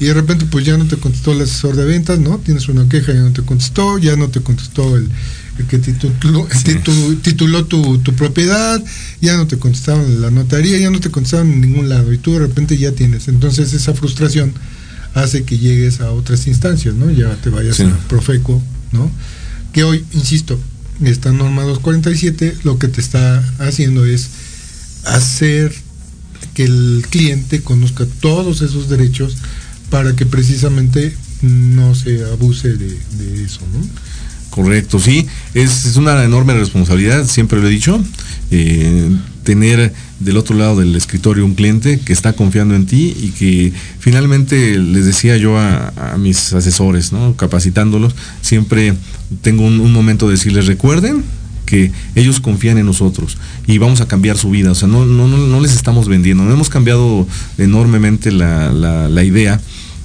y 0.00 0.06
de 0.06 0.14
repente 0.14 0.46
pues 0.46 0.64
ya 0.64 0.78
no 0.78 0.86
te 0.86 0.96
contestó 0.96 1.32
el 1.32 1.42
asesor 1.42 1.76
de 1.76 1.84
ventas, 1.84 2.18
¿no? 2.18 2.38
Tienes 2.38 2.68
una 2.68 2.88
queja 2.88 3.12
y 3.12 3.16
no 3.16 3.32
te 3.32 3.42
contestó, 3.42 3.98
ya 3.98 4.16
no 4.16 4.28
te 4.28 4.40
contestó 4.40 4.96
el, 4.96 5.10
que 5.68 5.78
tituló, 5.78 6.48
tituló 7.22 7.66
tu, 7.66 7.98
tu, 7.98 8.14
propiedad, 8.14 8.82
ya 9.20 9.36
no 9.36 9.46
te 9.46 9.58
contestaron 9.58 10.06
en 10.06 10.22
la 10.22 10.30
notaría, 10.30 10.78
ya 10.78 10.90
no 10.90 11.00
te 11.00 11.10
contestaron 11.10 11.52
en 11.52 11.60
ningún 11.60 11.90
lado 11.90 12.14
y 12.14 12.18
tú 12.18 12.32
de 12.32 12.38
repente 12.38 12.78
ya 12.78 12.92
tienes. 12.92 13.28
Entonces 13.28 13.74
esa 13.74 13.92
frustración 13.92 14.54
hace 15.12 15.44
que 15.44 15.58
llegues 15.58 16.00
a 16.00 16.12
otras 16.12 16.46
instancias, 16.46 16.94
¿no? 16.94 17.10
Ya 17.10 17.34
te 17.36 17.50
vayas 17.50 17.78
a 17.80 17.94
Profeco, 18.08 18.62
¿no? 18.92 19.10
Que 19.74 19.84
hoy, 19.84 20.02
insisto, 20.12 20.58
esta 21.04 21.30
norma 21.30 21.62
247 21.62 22.56
lo 22.64 22.78
que 22.78 22.88
te 22.88 23.02
está 23.02 23.44
haciendo 23.58 24.06
es 24.06 24.30
hacer 25.04 25.74
que 26.54 26.64
el 26.64 27.04
cliente 27.10 27.62
conozca 27.62 28.06
todos 28.20 28.62
esos 28.62 28.88
derechos 28.88 29.36
para 29.90 30.14
que 30.14 30.24
precisamente 30.24 31.14
no 31.42 31.94
se 31.94 32.24
abuse 32.24 32.74
de, 32.76 33.44
eso, 33.44 33.60
¿no? 33.72 33.86
Correcto, 34.50 34.98
sí, 34.98 35.26
es, 35.54 35.96
una 35.96 36.24
enorme 36.24 36.54
responsabilidad, 36.54 37.24
siempre 37.26 37.60
lo 37.60 37.68
he 37.68 37.70
dicho, 37.70 38.02
eh, 38.50 39.08
tener 39.44 39.92
del 40.18 40.36
otro 40.36 40.56
lado 40.56 40.80
del 40.80 40.94
escritorio 40.96 41.44
un 41.44 41.54
cliente 41.54 42.00
que 42.00 42.12
está 42.12 42.32
confiando 42.32 42.74
en 42.74 42.86
ti 42.86 43.16
y 43.16 43.28
que 43.30 43.72
finalmente 44.00 44.76
les 44.76 45.06
decía 45.06 45.36
yo 45.36 45.56
a, 45.56 45.92
mis 46.18 46.52
asesores, 46.52 47.12
¿no? 47.12 47.36
capacitándolos, 47.36 48.14
siempre 48.42 48.94
tengo 49.40 49.62
un, 49.62 49.92
momento 49.92 50.26
de 50.26 50.32
decirles, 50.32 50.66
recuerden 50.66 51.22
que 51.64 51.92
ellos 52.16 52.40
confían 52.40 52.78
en 52.78 52.86
nosotros 52.86 53.38
y 53.68 53.78
vamos 53.78 54.00
a 54.00 54.08
cambiar 54.08 54.36
su 54.36 54.50
vida, 54.50 54.72
o 54.72 54.74
sea, 54.74 54.88
no, 54.88 55.06
no, 55.06 55.28
no 55.28 55.60
les 55.60 55.74
estamos 55.76 56.08
vendiendo, 56.08 56.44
no 56.44 56.52
hemos 56.52 56.68
cambiado 56.68 57.26
enormemente 57.56 58.32
la, 58.32 58.72
la, 58.72 59.08
la 59.08 59.24
idea 59.24 59.60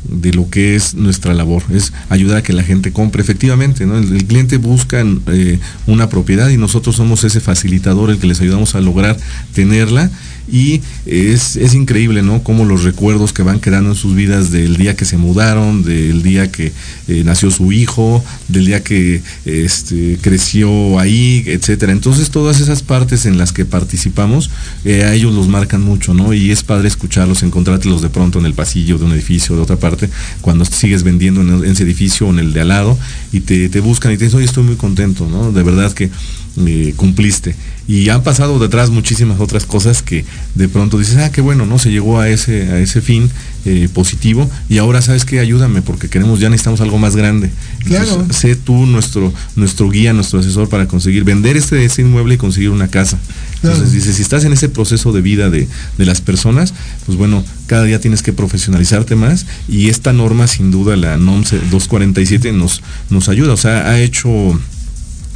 de 0.10 0.34
lo 0.34 0.50
que 0.50 0.76
es 0.76 0.94
nuestra 0.96 1.34
labor, 1.34 1.64
es 1.72 1.94
ayudar 2.10 2.38
a 2.38 2.44
que 2.44 2.54
la 2.54 2.64
gente 2.64 2.92
compre. 2.92 3.22
Efectivamente, 3.22 3.86
¿no? 3.86 3.98
el, 3.98 4.26
cliente 4.26 4.58
busca 4.58 5.04
eh, 5.28 5.60
una 5.88 6.10
propiedad 6.10 6.50
y 6.50 6.58
nosotros 6.58 6.96
somos 6.96 7.24
ese 7.24 7.40
facilitador 7.40 8.10
el 8.10 8.18
que 8.18 8.28
les 8.28 8.42
ayudamos 8.42 8.76
a 8.76 8.82
lograr 8.82 9.18
tenerla 9.54 10.10
y 10.52 10.82
es, 11.06 11.56
increíble, 11.74 12.22
¿no? 12.22 12.44
Como 12.44 12.66
los 12.66 12.84
recuerdos 12.84 13.34
que 13.34 13.44
van 13.44 13.60
quedando 13.60 13.92
en 13.92 13.96
sus 13.96 14.16
vidas 14.16 14.52
del 14.52 14.78
día 14.78 14.96
que 14.96 15.06
se 15.06 15.18
mudaron, 15.18 15.84
del 15.84 16.24
día 16.24 16.52
que 16.52 16.72
eh, 17.08 17.24
nació 17.26 17.52
su 17.52 17.72
hijo, 17.72 18.24
del 18.48 18.66
día 18.66 18.84
que 18.84 19.22
este, 19.46 20.18
creció 20.22 21.00
ahí, 21.00 21.44
etcétera. 21.48 21.92
Entonces 21.92 22.30
todas 22.30 22.62
esas 22.62 22.84
partes 22.84 23.26
en 23.26 23.38
las 23.38 23.52
que 23.52 23.66
participamos, 23.66 24.50
eh, 24.84 25.04
a 25.04 25.14
ellos 25.14 25.34
los 25.34 25.48
marcan 25.48 25.82
mucho, 25.82 26.14
¿no? 26.14 26.34
Y 26.34 26.52
es 26.52 26.64
padre 26.64 26.88
escucharlos, 26.88 27.44
encontrártelos 27.44 28.02
de 28.02 28.10
pronto 28.10 28.40
en 28.40 28.46
el 28.46 28.54
pasillo 28.54 28.98
de 28.98 29.06
un 29.06 29.12
edificio, 29.14 29.56
de 29.56 29.62
otra 29.62 29.78
parte, 29.78 30.10
cuando 30.42 30.66
sigues 30.66 31.04
vendiendo 31.04 31.42
en, 31.42 31.66
ese 31.66 31.84
edificio 31.84 32.28
o 32.28 32.30
en 32.30 32.40
el 32.40 32.54
de 32.54 32.62
al 32.62 32.70
lado, 32.70 32.98
y 33.32 33.42
te, 33.42 33.70
te 33.70 33.80
buscan 33.80 34.12
y 34.12 34.18
te 34.18 34.26
dicen, 34.26 34.38
oye, 34.38 34.46
estoy 34.46 34.64
muy 34.64 34.76
contento, 34.76 35.28
¿no? 35.28 35.52
De 35.52 35.64
verdad 35.64 35.92
que 35.94 36.10
eh, 36.58 36.94
cumpliste. 36.96 37.56
Y 37.88 38.10
han 38.10 38.24
pasado 38.24 38.58
detrás 38.58 38.90
muchísimas 38.90 39.40
otras 39.40 39.66
cosas 39.66 40.02
que 40.02 40.26
de 40.56 40.68
pronto 40.68 40.98
dices, 40.98 41.18
ah, 41.18 41.32
qué 41.32 41.42
bueno, 41.42 41.66
¿no? 41.66 41.78
Se 41.78 41.92
llegó 41.92 42.20
a 42.20 42.30
ese, 42.30 42.64
a 42.72 42.80
ese 42.80 43.00
fin 43.02 43.30
eh, 43.66 43.90
positivo 43.94 44.50
y 44.70 44.80
ahora 44.80 45.02
sabes 45.02 45.26
que 45.26 45.40
ayúdame 45.40 45.82
porque 45.84 46.10
queremos, 46.10 46.40
ya 46.40 46.50
necesitamos 46.50 46.82
algo 46.82 46.98
más 46.98 47.16
grande. 47.16 47.52
Claro. 47.84 48.26
sé 48.32 48.56
tú 48.56 48.88
nuestro, 48.88 49.32
nuestro 49.56 49.90
guía, 49.90 50.14
nuestro 50.14 50.40
asesor 50.40 50.68
para 50.68 50.88
conseguir 50.88 51.24
vender 51.24 51.58
este, 51.58 51.86
este 51.86 52.02
inmueble 52.02 52.36
y 52.36 52.38
conseguir 52.38 52.72
una 52.72 52.88
casa. 52.88 53.20
Entonces 53.62 53.92
dice, 53.92 54.14
si 54.14 54.22
estás 54.22 54.44
en 54.46 54.54
ese 54.54 54.70
proceso 54.70 55.12
de 55.12 55.22
vida 55.22 55.50
de, 55.50 55.68
de, 55.98 56.06
las 56.06 56.22
personas, 56.22 56.74
pues 57.06 57.18
bueno, 57.18 57.44
cada 57.68 57.84
día 57.84 58.00
tienes 58.00 58.22
que 58.22 58.34
profesionalizarte 58.34 59.16
más 59.16 59.46
y 59.68 59.90
esta 59.90 60.14
norma 60.14 60.48
sin 60.48 60.72
duda, 60.72 60.96
la 60.96 61.18
NOM 61.18 61.42
247, 61.42 62.52
nos, 62.52 62.82
nos 63.10 63.30
ayuda, 63.30 63.54
o 63.54 63.58
sea, 63.58 63.90
ha 63.90 64.00
hecho 64.00 64.60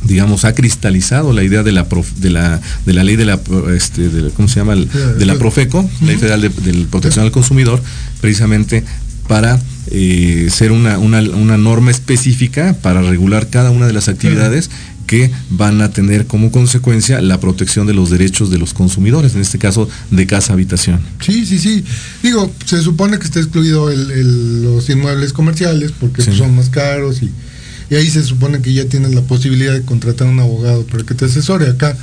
digamos, 0.03 0.45
ha 0.45 0.53
cristalizado 0.53 1.33
la 1.33 1.43
idea 1.43 1.63
de 1.63 1.71
la, 1.71 1.87
de 2.17 2.29
la, 2.29 2.61
de 2.85 2.93
la 2.93 3.03
ley 3.03 3.15
de 3.15 3.25
la, 3.25 3.39
este, 3.75 4.09
de, 4.09 4.31
¿cómo 4.31 4.47
se 4.47 4.55
llama? 4.55 4.75
De 4.75 5.25
la 5.25 5.35
Profeco, 5.35 5.89
Ley 6.01 6.17
Federal 6.17 6.41
de, 6.41 6.49
Protección 6.89 7.25
al 7.25 7.31
Consumidor, 7.31 7.81
precisamente 8.21 8.83
para 9.27 9.59
eh, 9.91 10.47
ser 10.51 10.71
una, 10.71 10.97
una, 10.97 11.21
una, 11.21 11.57
norma 11.57 11.91
específica 11.91 12.75
para 12.81 13.01
regular 13.01 13.49
cada 13.49 13.69
una 13.69 13.85
de 13.85 13.93
las 13.93 14.07
actividades 14.07 14.71
que 15.05 15.31
van 15.49 15.81
a 15.81 15.91
tener 15.91 16.27
como 16.27 16.51
consecuencia 16.51 17.19
la 17.19 17.39
protección 17.39 17.87
de 17.87 17.95
los 17.95 18.11
derechos 18.11 18.51
de 18.51 18.59
los 18.59 18.73
consumidores, 18.73 19.33
en 19.33 19.41
este 19.41 19.57
caso 19.57 19.89
de 20.11 20.27
casa 20.27 20.53
habitación. 20.53 20.99
Sí, 21.19 21.47
sí, 21.47 21.57
sí. 21.57 21.83
Digo, 22.21 22.51
se 22.65 22.81
supone 22.83 23.17
que 23.17 23.25
está 23.25 23.39
excluido 23.39 23.89
el, 23.89 24.63
los 24.63 24.87
inmuebles 24.89 25.33
comerciales 25.33 25.93
porque 25.99 26.21
son 26.21 26.55
más 26.55 26.69
caros 26.69 27.23
y, 27.23 27.31
y 27.89 27.95
ahí 27.95 28.09
se 28.09 28.23
supone 28.23 28.61
que 28.61 28.73
ya 28.73 28.85
tienes 28.85 29.13
la 29.13 29.21
posibilidad 29.21 29.73
de 29.73 29.83
contratar 29.83 30.27
a 30.27 30.31
un 30.31 30.39
abogado 30.39 30.85
para 30.85 31.03
que 31.03 31.15
te 31.15 31.25
asesore. 31.25 31.69
Acá 31.69 31.97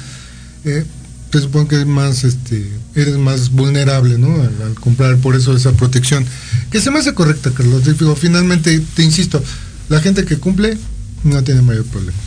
eh, 0.64 0.84
se 1.32 1.40
supone 1.40 1.68
que 1.68 1.80
es 1.80 1.86
más, 1.86 2.24
este, 2.24 2.68
eres 2.94 3.16
más 3.16 3.50
vulnerable, 3.50 4.18
¿no? 4.18 4.34
Al, 4.42 4.74
comprar, 4.74 5.16
por 5.18 5.36
eso 5.36 5.54
esa 5.56 5.72
protección. 5.72 6.24
Que 6.70 6.80
se 6.80 6.90
me 6.90 6.98
hace 6.98 7.14
correcta, 7.14 7.52
Carlos. 7.52 7.84
Digo, 7.84 8.16
finalmente, 8.16 8.80
te 8.94 9.02
insisto, 9.02 9.42
la 9.88 10.00
gente 10.00 10.24
que 10.24 10.38
cumple 10.38 10.76
no 11.24 11.42
tiene 11.44 11.62
mayor 11.62 11.84
problema. 11.84 12.18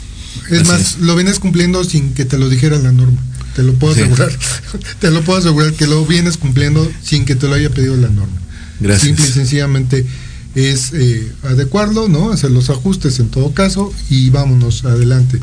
Es 0.50 0.68
más, 0.68 1.00
lo 1.00 1.16
vienes 1.16 1.40
cumpliendo 1.40 1.84
sin 1.84 2.14
que 2.14 2.24
te 2.24 2.38
lo 2.38 2.50
dijera 2.50 2.78
la 2.78 2.92
norma. 2.92 3.20
Te 3.56 3.64
lo 3.64 3.74
puedo 3.74 3.94
asegurar. 3.94 4.32
te 5.00 5.12
lo 5.12 5.22
puedo 5.24 5.40
asegurar 5.40 5.74
que 5.74 5.86
lo 5.88 6.06
vienes 6.06 6.38
cumpliendo 6.38 6.90
sin 7.04 7.26
que 7.26 7.36
te 7.36 7.48
lo 7.48 7.56
haya 7.56 7.70
pedido 7.70 7.98
la 7.98 8.10
norma. 8.10 8.38
Gracias. 8.80 9.08
Simple 9.08 9.28
y 9.28 9.32
sencillamente 9.32 10.06
es 10.56 10.92
eh, 10.94 11.32
adecuarlo, 11.44 12.08
¿no? 12.08 12.32
Hacer 12.32 12.52
los 12.52 12.70
ajustes 12.70 13.20
en 13.20 13.30
todo 13.30 13.54
caso 13.54 13.94
y 14.10 14.30
vámonos 14.30 14.86
adelante. 14.86 15.40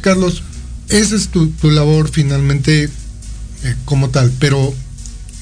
Carlos, 0.00 0.42
esa 0.88 1.16
es 1.16 1.28
tu, 1.28 1.50
labor 1.62 2.10
finalmente 2.10 2.84
eh, 2.84 3.74
como 3.84 4.10
tal, 4.10 4.32
pero 4.38 4.74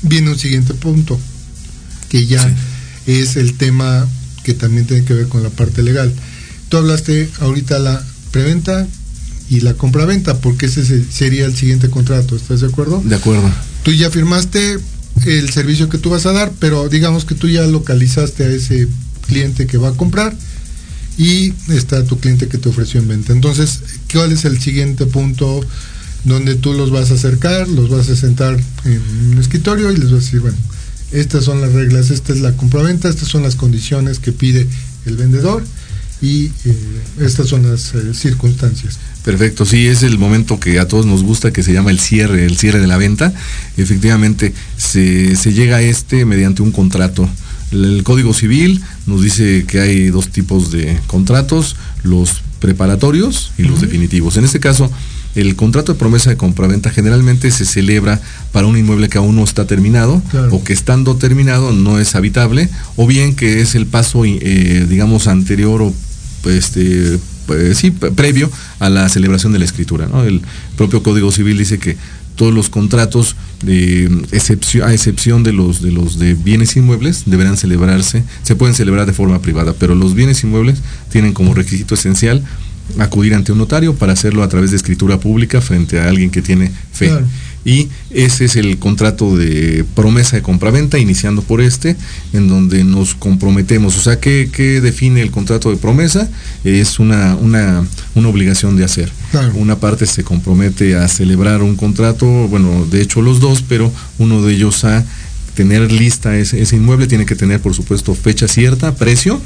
viene 0.02 0.30
un 0.30 0.38
siguiente 0.38 0.74
punto, 0.74 1.18
que 2.08 2.26
ya 2.26 2.54
es 3.06 3.36
el 3.36 3.56
tema 3.56 4.06
que 4.44 4.54
también 4.54 4.86
tiene 4.86 5.04
que 5.04 5.14
ver 5.14 5.28
con 5.28 5.42
la 5.42 5.50
parte 5.50 5.82
legal. 5.82 6.12
Tú 6.68 6.76
hablaste 6.76 7.28
ahorita 7.40 7.78
la 7.78 8.04
preventa 8.30 8.86
y 9.48 9.60
la 9.60 9.74
compraventa, 9.74 10.38
porque 10.40 10.66
ese 10.66 11.04
sería 11.10 11.46
el 11.46 11.56
siguiente 11.56 11.90
contrato, 11.90 12.36
¿estás 12.36 12.60
de 12.60 12.68
acuerdo? 12.68 13.02
De 13.04 13.16
acuerdo. 13.16 13.50
Tú 13.82 13.92
ya 13.92 14.10
firmaste 14.10 14.78
el 15.26 15.50
servicio 15.50 15.88
que 15.88 15.98
tú 15.98 16.10
vas 16.10 16.26
a 16.26 16.32
dar, 16.32 16.52
pero 16.58 16.88
digamos 16.88 17.24
que 17.24 17.34
tú 17.34 17.48
ya 17.48 17.62
localizaste 17.66 18.44
a 18.44 18.48
ese 18.48 18.88
cliente 19.26 19.66
que 19.66 19.78
va 19.78 19.88
a 19.88 19.92
comprar 19.92 20.34
y 21.18 21.52
está 21.68 22.04
tu 22.04 22.18
cliente 22.18 22.48
que 22.48 22.58
te 22.58 22.68
ofreció 22.68 23.00
en 23.00 23.08
venta. 23.08 23.32
Entonces, 23.32 23.80
¿cuál 24.12 24.32
es 24.32 24.44
el 24.44 24.60
siguiente 24.60 25.06
punto 25.06 25.60
donde 26.24 26.54
tú 26.54 26.72
los 26.72 26.90
vas 26.90 27.10
a 27.10 27.14
acercar, 27.14 27.68
los 27.68 27.88
vas 27.90 28.08
a 28.08 28.16
sentar 28.16 28.58
en 28.84 29.02
un 29.32 29.38
escritorio 29.38 29.90
y 29.90 29.96
les 29.96 30.10
vas 30.10 30.22
a 30.22 30.24
decir, 30.24 30.40
bueno, 30.40 30.56
estas 31.12 31.44
son 31.44 31.60
las 31.60 31.72
reglas, 31.72 32.10
esta 32.10 32.32
es 32.32 32.40
la 32.40 32.52
compraventa, 32.52 33.08
estas 33.08 33.28
son 33.28 33.42
las 33.42 33.56
condiciones 33.56 34.18
que 34.18 34.32
pide 34.32 34.66
el 35.06 35.16
vendedor 35.16 35.64
y 36.22 36.46
eh, 36.46 36.76
estas 37.20 37.48
son 37.48 37.70
las 37.70 37.94
eh, 37.94 38.12
circunstancias. 38.14 38.98
Perfecto, 39.24 39.64
sí, 39.64 39.86
es 39.86 40.02
el 40.02 40.18
momento 40.18 40.60
que 40.60 40.78
a 40.78 40.88
todos 40.88 41.06
nos 41.06 41.22
gusta, 41.22 41.52
que 41.52 41.62
se 41.62 41.72
llama 41.72 41.90
el 41.90 41.98
cierre, 41.98 42.44
el 42.44 42.56
cierre 42.56 42.80
de 42.80 42.86
la 42.86 42.96
venta. 42.96 43.32
Efectivamente, 43.76 44.52
se, 44.76 45.34
llega 45.52 45.76
a 45.76 45.82
este 45.82 46.24
mediante 46.24 46.62
un 46.62 46.72
contrato. 46.72 47.28
El 47.72 48.02
Código 48.02 48.34
Civil 48.34 48.82
nos 49.06 49.22
dice 49.22 49.64
que 49.66 49.80
hay 49.80 50.08
dos 50.08 50.28
tipos 50.28 50.70
de 50.70 50.98
contratos, 51.06 51.76
los 52.02 52.42
preparatorios 52.60 53.52
y 53.56 53.62
los 53.62 53.80
definitivos. 53.80 54.36
En 54.36 54.44
este 54.44 54.60
caso, 54.60 54.90
el 55.34 55.54
contrato 55.54 55.92
de 55.92 55.98
promesa 55.98 56.30
de 56.30 56.36
compraventa 56.36 56.90
generalmente 56.90 57.50
se 57.50 57.64
celebra 57.64 58.20
para 58.52 58.66
un 58.66 58.76
inmueble 58.76 59.08
que 59.08 59.18
aún 59.18 59.36
no 59.36 59.44
está 59.44 59.66
terminado 59.66 60.20
o 60.50 60.64
que 60.64 60.72
estando 60.72 61.14
terminado 61.16 61.72
no 61.72 62.00
es 62.00 62.16
habitable 62.16 62.68
o 62.96 63.06
bien 63.06 63.36
que 63.36 63.60
es 63.60 63.76
el 63.76 63.86
paso, 63.86 64.24
eh, 64.24 64.86
digamos, 64.88 65.28
anterior 65.28 65.82
o 65.82 65.94
este, 66.44 67.18
pues, 67.46 67.78
sí, 67.78 67.90
previo 67.90 68.50
a 68.78 68.88
la 68.88 69.08
celebración 69.08 69.52
de 69.52 69.58
la 69.58 69.64
escritura. 69.64 70.08
El 70.26 70.40
propio 70.76 71.02
Código 71.02 71.30
Civil 71.32 71.58
dice 71.58 71.78
que 71.78 71.96
todos 72.36 72.54
los 72.54 72.70
contratos 72.70 73.36
de 73.62 74.06
excepción, 74.32 74.88
a 74.88 74.94
excepción 74.94 75.42
de 75.42 75.52
los 75.52 75.82
de 75.82 75.90
los 75.92 76.18
de 76.18 76.34
bienes 76.34 76.74
inmuebles 76.76 77.24
deberán 77.26 77.56
celebrarse, 77.56 78.24
se 78.42 78.56
pueden 78.56 78.74
celebrar 78.74 79.04
de 79.06 79.12
forma 79.12 79.42
privada, 79.42 79.74
pero 79.78 79.94
los 79.94 80.14
bienes 80.14 80.42
inmuebles 80.42 80.78
tienen 81.10 81.32
como 81.34 81.52
requisito 81.52 81.94
esencial 81.94 82.42
acudir 82.98 83.34
ante 83.34 83.52
un 83.52 83.58
notario 83.58 83.94
para 83.94 84.14
hacerlo 84.14 84.42
a 84.42 84.48
través 84.48 84.70
de 84.70 84.76
escritura 84.76 85.20
pública 85.20 85.60
frente 85.60 86.00
a 86.00 86.08
alguien 86.08 86.30
que 86.30 86.42
tiene 86.42 86.72
fe 86.92 87.12
y 87.64 87.88
ese 88.10 88.46
es 88.46 88.56
el 88.56 88.78
contrato 88.78 89.36
de 89.36 89.84
promesa 89.94 90.36
de 90.36 90.42
compraventa, 90.42 90.98
iniciando 90.98 91.42
por 91.42 91.60
este, 91.60 91.96
en 92.32 92.48
donde 92.48 92.84
nos 92.84 93.14
comprometemos. 93.14 93.96
O 93.98 94.00
sea, 94.00 94.18
¿qué, 94.18 94.48
define 94.82 95.20
el 95.20 95.30
contrato 95.30 95.70
de 95.70 95.76
promesa? 95.76 96.28
Es 96.64 96.98
una, 96.98 97.36
una, 97.36 97.84
obligación 98.14 98.76
de 98.76 98.84
hacer. 98.84 99.10
Una 99.54 99.76
parte 99.76 100.06
se 100.06 100.24
compromete 100.24 100.96
a 100.96 101.08
celebrar 101.08 101.62
un 101.62 101.76
contrato, 101.76 102.26
bueno, 102.26 102.86
de 102.86 103.02
hecho 103.02 103.22
los 103.22 103.40
dos, 103.40 103.62
pero 103.66 103.92
uno 104.18 104.42
de 104.42 104.54
ellos 104.54 104.84
a 104.84 105.04
tener 105.54 105.90
lista 105.92 106.36
ese, 106.36 106.62
ese 106.62 106.76
inmueble, 106.76 107.06
tiene 107.06 107.26
que 107.26 107.34
tener, 107.34 107.60
por 107.60 107.74
supuesto, 107.74 108.14
fecha 108.14 108.48
cierta, 108.48 108.94
precio, 108.94 109.40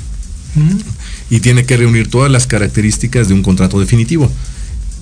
y 1.31 1.40
tiene 1.40 1.64
que 1.64 1.77
reunir 1.77 2.09
todas 2.09 2.30
las 2.30 2.47
características 2.47 3.26
de 3.26 3.34
un 3.34 3.43
contrato 3.43 3.80
definitivo 3.80 4.30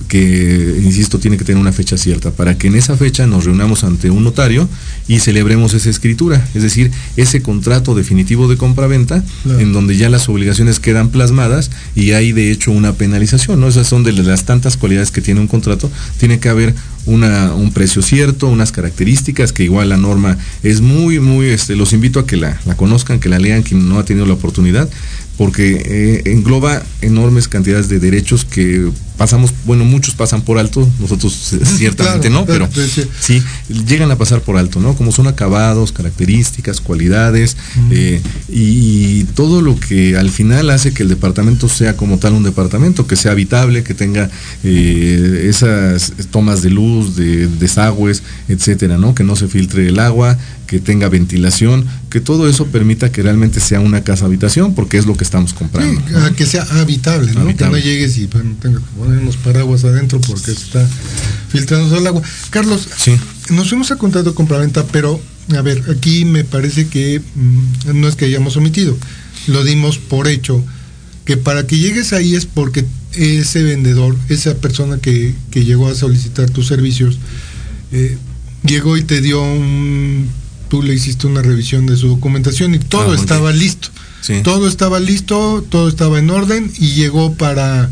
que, 0.08 0.80
insisto, 0.82 1.18
tiene 1.18 1.36
que 1.36 1.44
tener 1.44 1.60
una 1.60 1.72
fecha 1.72 1.96
cierta, 1.96 2.30
para 2.30 2.56
que 2.58 2.68
en 2.68 2.76
esa 2.76 2.96
fecha 2.96 3.26
nos 3.26 3.44
reunamos 3.44 3.84
ante 3.84 4.10
un 4.10 4.24
notario 4.24 4.68
y 5.08 5.18
celebremos 5.20 5.74
esa 5.74 5.90
escritura, 5.90 6.46
es 6.54 6.62
decir, 6.62 6.90
ese 7.16 7.42
contrato 7.42 7.94
definitivo 7.94 8.48
de 8.48 8.56
compraventa, 8.56 9.22
en 9.58 9.72
donde 9.72 9.96
ya 9.96 10.08
las 10.08 10.28
obligaciones 10.28 10.80
quedan 10.80 11.10
plasmadas 11.10 11.70
y 11.94 12.12
hay 12.12 12.32
de 12.32 12.50
hecho 12.50 12.72
una 12.72 12.94
penalización, 12.94 13.60
¿no? 13.60 13.68
Esas 13.68 13.86
son 13.86 14.04
de 14.04 14.12
las 14.12 14.44
tantas 14.44 14.76
cualidades 14.76 15.10
que 15.10 15.20
tiene 15.20 15.40
un 15.40 15.48
contrato, 15.48 15.90
tiene 16.18 16.38
que 16.38 16.48
haber 16.48 16.74
una, 17.06 17.54
un 17.54 17.72
precio 17.72 18.00
cierto, 18.02 18.46
unas 18.46 18.72
características 18.72 19.52
que 19.52 19.64
igual 19.64 19.88
la 19.88 19.96
norma 19.96 20.38
es 20.62 20.80
muy, 20.80 21.18
muy, 21.18 21.46
este, 21.46 21.74
los 21.74 21.92
invito 21.92 22.20
a 22.20 22.26
que 22.26 22.36
la, 22.36 22.60
la 22.64 22.76
conozcan, 22.76 23.18
que 23.18 23.28
la 23.28 23.38
lean, 23.38 23.62
quien 23.62 23.88
no 23.88 23.98
ha 23.98 24.04
tenido 24.04 24.26
la 24.26 24.34
oportunidad, 24.34 24.88
porque 25.36 25.82
eh, 25.84 26.22
engloba 26.32 26.82
enormes 27.00 27.48
cantidades 27.48 27.88
de 27.88 27.98
derechos 27.98 28.44
que 28.44 28.90
pasamos, 29.16 29.52
bueno, 29.66 29.84
muchos 29.84 30.14
pasan 30.14 30.42
por 30.42 30.58
alto, 30.58 30.88
nosotros 30.98 31.32
ciertamente 31.76 32.28
no, 32.28 32.44
pero 32.44 32.68
sí, 33.20 33.42
llegan 33.86 34.10
a 34.10 34.16
pasar 34.16 34.40
por 34.40 34.56
alto, 34.56 34.80
¿no? 34.80 34.94
Como 34.94 35.12
son 35.12 35.26
acabados, 35.26 35.92
características, 35.92 36.80
cualidades 36.80 37.56
eh, 37.90 38.20
y, 38.48 39.24
todo 39.34 39.62
lo 39.62 39.78
que 39.78 40.16
al 40.16 40.30
final 40.30 40.70
hace 40.70 40.92
que 40.92 41.04
el 41.04 41.08
departamento 41.08 41.68
sea 41.68 41.96
como 41.96 42.18
tal 42.18 42.32
un 42.32 42.42
departamento, 42.42 43.06
que 43.06 43.16
sea 43.16 43.32
habitable, 43.32 43.82
que 43.82 43.94
tenga 43.94 44.28
eh, 44.64 45.46
esas 45.48 46.12
tomas 46.30 46.62
de 46.62 46.70
luz, 46.70 47.16
de 47.16 47.46
desagües, 47.46 48.22
etcétera, 48.48 48.98
¿no? 48.98 49.14
Que 49.14 49.24
no 49.24 49.36
se 49.36 49.46
filtre 49.48 49.88
el 49.88 50.00
agua, 50.00 50.36
que 50.72 50.80
tenga 50.80 51.10
ventilación, 51.10 51.86
que 52.08 52.22
todo 52.22 52.48
eso 52.48 52.66
permita 52.68 53.12
que 53.12 53.22
realmente 53.22 53.60
sea 53.60 53.78
una 53.80 54.04
casa 54.04 54.24
habitación, 54.24 54.74
porque 54.74 54.96
es 54.96 55.04
lo 55.04 55.14
que 55.14 55.22
estamos 55.22 55.52
comprando. 55.52 56.00
que 56.34 56.46
sea 56.46 56.62
habitable, 56.62 57.30
¿no? 57.34 57.54
Que 57.54 57.66
no 57.66 57.76
llegues 57.76 58.16
y 58.16 58.26
bueno, 58.26 58.56
tenga 58.58 58.78
que 58.78 58.86
poner 58.96 59.18
unos 59.18 59.36
paraguas 59.36 59.84
adentro 59.84 60.18
porque 60.22 60.52
está 60.52 60.88
filtrando 61.50 61.94
el 61.94 62.06
agua. 62.06 62.22
Carlos, 62.48 62.88
sí. 62.96 63.14
nos 63.50 63.68
fuimos 63.68 63.90
a 63.90 63.96
contrato 63.96 64.34
compraventa, 64.34 64.86
pero 64.86 65.20
a 65.54 65.60
ver, 65.60 65.84
aquí 65.90 66.24
me 66.24 66.42
parece 66.42 66.86
que 66.86 67.20
mm, 67.20 68.00
no 68.00 68.08
es 68.08 68.16
que 68.16 68.24
hayamos 68.24 68.56
omitido, 68.56 68.96
lo 69.48 69.64
dimos 69.64 69.98
por 69.98 70.26
hecho, 70.26 70.64
que 71.26 71.36
para 71.36 71.66
que 71.66 71.76
llegues 71.76 72.14
ahí 72.14 72.34
es 72.34 72.46
porque 72.46 72.86
ese 73.12 73.62
vendedor, 73.62 74.16
esa 74.30 74.54
persona 74.54 74.96
que, 74.96 75.34
llegó 75.52 75.88
a 75.88 75.94
solicitar 75.94 76.48
tus 76.48 76.66
servicios, 76.66 77.18
eh, 77.92 78.16
llegó 78.64 78.96
y 78.96 79.02
te 79.02 79.20
dio 79.20 79.42
un 79.42 80.30
tú 80.72 80.82
le 80.82 80.94
hiciste 80.94 81.26
una 81.26 81.42
revisión 81.42 81.84
de 81.84 81.98
su 81.98 82.08
documentación 82.08 82.74
y 82.74 82.78
todo 82.78 83.12
ah, 83.12 83.14
estaba 83.14 83.52
listo. 83.52 83.90
Todo 84.42 84.66
estaba 84.66 85.00
listo, 85.00 85.62
todo 85.68 85.86
estaba 85.86 86.18
en 86.18 86.30
orden 86.30 86.72
y 86.78 86.92
llegó 86.92 87.34
para, 87.34 87.90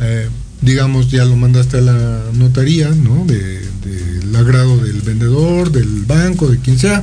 eh, 0.00 0.28
digamos, 0.60 1.10
ya 1.10 1.24
lo 1.24 1.34
mandaste 1.34 1.78
a 1.78 1.80
la 1.80 2.22
notaría, 2.34 2.90
¿no? 2.90 3.26
Del 3.26 4.36
agrado 4.36 4.76
del 4.76 5.00
vendedor, 5.00 5.72
del 5.72 6.04
banco, 6.04 6.48
de 6.48 6.60
quien 6.60 6.78
sea, 6.78 7.02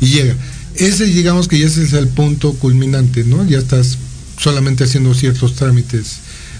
y 0.00 0.06
llega. 0.06 0.34
Ese, 0.74 1.04
digamos 1.04 1.46
que 1.46 1.60
ya 1.60 1.68
ese 1.68 1.84
es 1.84 1.92
el 1.92 2.08
punto 2.08 2.52
culminante, 2.54 3.22
¿no? 3.22 3.46
Ya 3.46 3.58
estás 3.58 3.96
solamente 4.38 4.82
haciendo 4.82 5.14
ciertos 5.14 5.54
trámites 5.54 6.16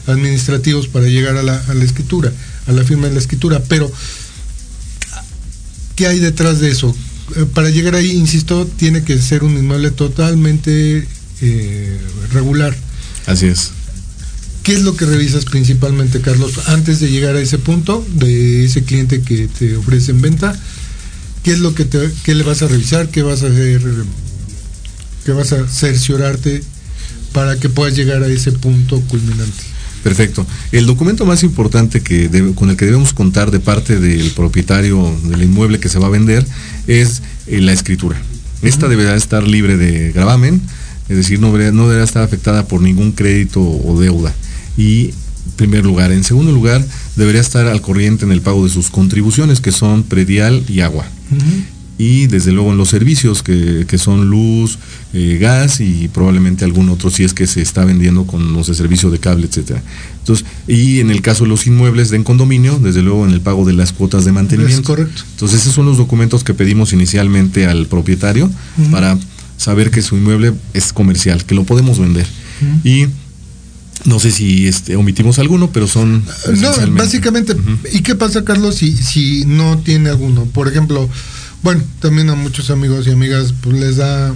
administrativos 0.06 0.86
para 0.86 1.08
llegar 1.08 1.36
a 1.36 1.42
la, 1.42 1.56
a 1.66 1.74
la 1.74 1.82
escritura, 1.82 2.32
a 2.68 2.70
la 2.70 2.84
firma 2.84 3.08
de 3.08 3.14
la 3.14 3.18
escritura, 3.18 3.60
pero 3.68 3.90
¿qué 5.96 6.06
hay 6.06 6.20
detrás 6.20 6.60
de 6.60 6.70
eso? 6.70 6.94
Eh, 7.36 7.46
para 7.52 7.70
llegar 7.70 7.94
ahí, 7.94 8.10
insisto, 8.12 8.66
tiene 8.66 9.02
que 9.04 9.18
ser 9.18 9.44
un 9.44 9.56
inmueble 9.56 9.90
totalmente 9.90 11.06
eh, 11.40 11.98
regular. 12.32 12.76
Así 13.26 13.46
es. 13.46 13.70
¿Qué 14.62 14.74
es 14.74 14.82
lo 14.82 14.96
que 14.96 15.06
revisas 15.06 15.44
principalmente, 15.44 16.20
Carlos, 16.20 16.68
antes 16.68 17.00
de 17.00 17.10
llegar 17.10 17.36
a 17.36 17.40
ese 17.40 17.58
punto 17.58 18.06
de 18.14 18.64
ese 18.64 18.84
cliente 18.84 19.22
que 19.22 19.48
te 19.48 19.76
ofrece 19.76 20.10
en 20.10 20.20
venta? 20.20 20.58
¿Qué 21.42 21.52
es 21.52 21.60
lo 21.60 21.74
que 21.74 21.84
te, 21.84 22.10
qué 22.24 22.34
le 22.34 22.44
vas 22.44 22.62
a 22.62 22.68
revisar? 22.68 23.08
¿Qué 23.08 23.22
vas 23.22 23.42
a 23.42 23.46
hacer? 23.46 23.80
¿Qué 25.24 25.32
vas 25.32 25.52
a 25.52 25.66
cerciorarte 25.68 26.62
para 27.32 27.58
que 27.58 27.68
puedas 27.68 27.96
llegar 27.96 28.22
a 28.22 28.28
ese 28.28 28.52
punto 28.52 29.00
culminante? 29.02 29.64
Perfecto. 30.02 30.46
El 30.72 30.86
documento 30.86 31.26
más 31.26 31.42
importante 31.42 32.02
que 32.02 32.30
con 32.54 32.70
el 32.70 32.76
que 32.76 32.86
debemos 32.86 33.12
contar 33.12 33.50
de 33.50 33.60
parte 33.60 33.98
del 33.98 34.30
propietario 34.30 35.14
del 35.24 35.42
inmueble 35.42 35.80
que 35.80 35.88
se 35.88 35.98
va 35.98 36.06
a 36.06 36.10
vender 36.10 36.46
es 36.86 37.22
eh, 37.46 37.60
la 37.60 37.72
escritura. 37.72 38.16
Esta 38.62 38.88
deberá 38.88 39.14
estar 39.14 39.46
libre 39.46 39.76
de 39.76 40.12
gravamen, 40.12 40.60
es 41.08 41.16
decir, 41.16 41.40
no 41.40 41.52
deberá, 41.52 41.72
no 41.72 41.88
deberá 41.88 42.04
estar 42.04 42.22
afectada 42.22 42.66
por 42.66 42.80
ningún 42.80 43.12
crédito 43.12 43.60
o 43.60 44.00
deuda. 44.00 44.34
Y 44.76 45.06
en 45.06 45.52
primer 45.56 45.84
lugar. 45.84 46.12
En 46.12 46.24
segundo 46.24 46.52
lugar, 46.52 46.84
debería 47.16 47.40
estar 47.40 47.66
al 47.66 47.80
corriente 47.80 48.24
en 48.24 48.32
el 48.32 48.42
pago 48.42 48.64
de 48.64 48.70
sus 48.70 48.90
contribuciones, 48.90 49.60
que 49.60 49.72
son 49.72 50.02
predial 50.02 50.64
y 50.68 50.80
agua 50.80 51.06
y 51.98 52.28
desde 52.28 52.52
luego 52.52 52.70
en 52.70 52.78
los 52.78 52.88
servicios 52.88 53.42
que, 53.42 53.98
son 53.98 54.30
luz, 54.30 54.78
eh, 55.12 55.36
gas 55.40 55.80
y 55.80 56.08
probablemente 56.08 56.64
algún 56.64 56.88
otro 56.88 57.10
si 57.10 57.24
es 57.24 57.34
que 57.34 57.46
se 57.48 57.60
está 57.60 57.84
vendiendo 57.84 58.24
con 58.24 58.52
no 58.52 58.62
sé, 58.62 58.74
servicio 58.74 59.10
de 59.10 59.18
cable, 59.18 59.46
etcétera. 59.46 59.82
Entonces, 60.20 60.46
y 60.68 61.00
en 61.00 61.10
el 61.10 61.22
caso 61.22 61.44
de 61.44 61.50
los 61.50 61.66
inmuebles 61.66 62.10
de 62.10 62.22
condominio, 62.22 62.78
desde 62.78 63.02
luego 63.02 63.26
en 63.26 63.32
el 63.32 63.40
pago 63.40 63.64
de 63.64 63.72
las 63.72 63.92
cuotas 63.92 64.24
de 64.24 64.32
mantenimiento. 64.32 64.80
Es 64.80 64.86
correcto. 64.86 65.22
Entonces, 65.32 65.62
esos 65.62 65.74
son 65.74 65.86
los 65.86 65.96
documentos 65.96 66.44
que 66.44 66.54
pedimos 66.54 66.92
inicialmente 66.92 67.66
al 67.66 67.86
propietario 67.86 68.50
para 68.92 69.18
saber 69.56 69.90
que 69.90 70.02
su 70.02 70.16
inmueble 70.16 70.52
es 70.74 70.92
comercial, 70.92 71.44
que 71.44 71.54
lo 71.54 71.64
podemos 71.64 71.98
vender. 71.98 72.26
Y 72.84 73.06
no 74.04 74.20
sé 74.20 74.30
si 74.30 74.68
este, 74.68 74.96
omitimos 74.96 75.38
alguno, 75.38 75.70
pero 75.72 75.86
son... 75.88 76.24
No, 76.56 76.72
básicamente, 76.92 77.56
¿y 77.92 78.00
qué 78.00 78.14
pasa, 78.14 78.44
Carlos, 78.44 78.76
si, 78.76 78.96
si 78.96 79.44
no 79.46 79.78
tiene 79.78 80.10
alguno? 80.10 80.44
Por 80.44 80.68
ejemplo, 80.68 81.08
bueno, 81.62 81.82
también 82.00 82.30
a 82.30 82.34
muchos 82.34 82.70
amigos 82.70 83.06
y 83.06 83.10
amigas 83.10 83.54
pues 83.60 83.76
les 83.76 83.96
da 83.96 84.34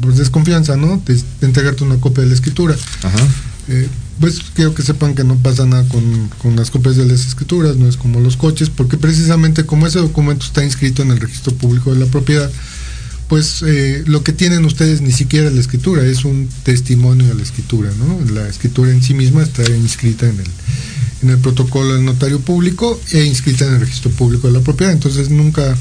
pues, 0.00 0.16
desconfianza, 0.16 0.76
¿no? 0.76 1.02
De, 1.04 1.20
entregarte 1.42 1.84
una 1.84 1.96
copia 1.96 2.22
de 2.22 2.28
la 2.28 2.34
escritura. 2.34 2.76
Ajá. 3.02 3.28
Eh, 3.68 3.88
pues 4.20 4.40
quiero 4.54 4.74
que 4.74 4.82
sepan 4.82 5.14
que 5.14 5.24
no 5.24 5.36
pasa 5.36 5.64
nada 5.64 5.86
con, 5.88 6.56
las 6.56 6.70
copias 6.70 6.96
de 6.96 7.06
las 7.06 7.26
escrituras, 7.26 7.76
no 7.76 7.88
es 7.88 7.96
como 7.96 8.20
los 8.20 8.36
coches, 8.36 8.68
porque 8.68 8.98
precisamente 8.98 9.64
como 9.64 9.86
ese 9.86 9.98
documento 9.98 10.44
está 10.44 10.62
inscrito 10.62 11.02
en 11.02 11.10
el 11.10 11.20
registro 11.20 11.54
público 11.54 11.92
de 11.92 12.00
la 12.00 12.06
propiedad, 12.06 12.50
pues 13.28 13.62
eh, 13.66 14.02
lo 14.06 14.22
que 14.22 14.32
tienen 14.32 14.64
ustedes 14.66 15.00
ni 15.00 15.12
siquiera 15.12 15.48
es 15.48 15.54
la 15.54 15.60
escritura, 15.60 16.04
es 16.04 16.24
un 16.26 16.48
testimonio 16.64 17.28
de 17.28 17.34
la 17.34 17.42
escritura, 17.42 17.90
¿no? 17.96 18.32
La 18.34 18.46
escritura 18.46 18.90
en 18.90 19.02
sí 19.02 19.14
misma 19.14 19.42
está 19.42 19.62
inscrita 19.70 20.28
en 20.28 20.38
el, 20.38 20.50
en 21.22 21.30
el 21.30 21.38
protocolo 21.38 21.94
del 21.94 22.04
notario 22.04 22.40
público 22.40 23.00
e 23.12 23.24
inscrita 23.24 23.64
en 23.66 23.74
el 23.74 23.80
registro 23.80 24.10
público 24.10 24.48
de 24.48 24.52
la 24.52 24.60
propiedad, 24.60 24.92
entonces 24.92 25.30
nunca 25.30 25.74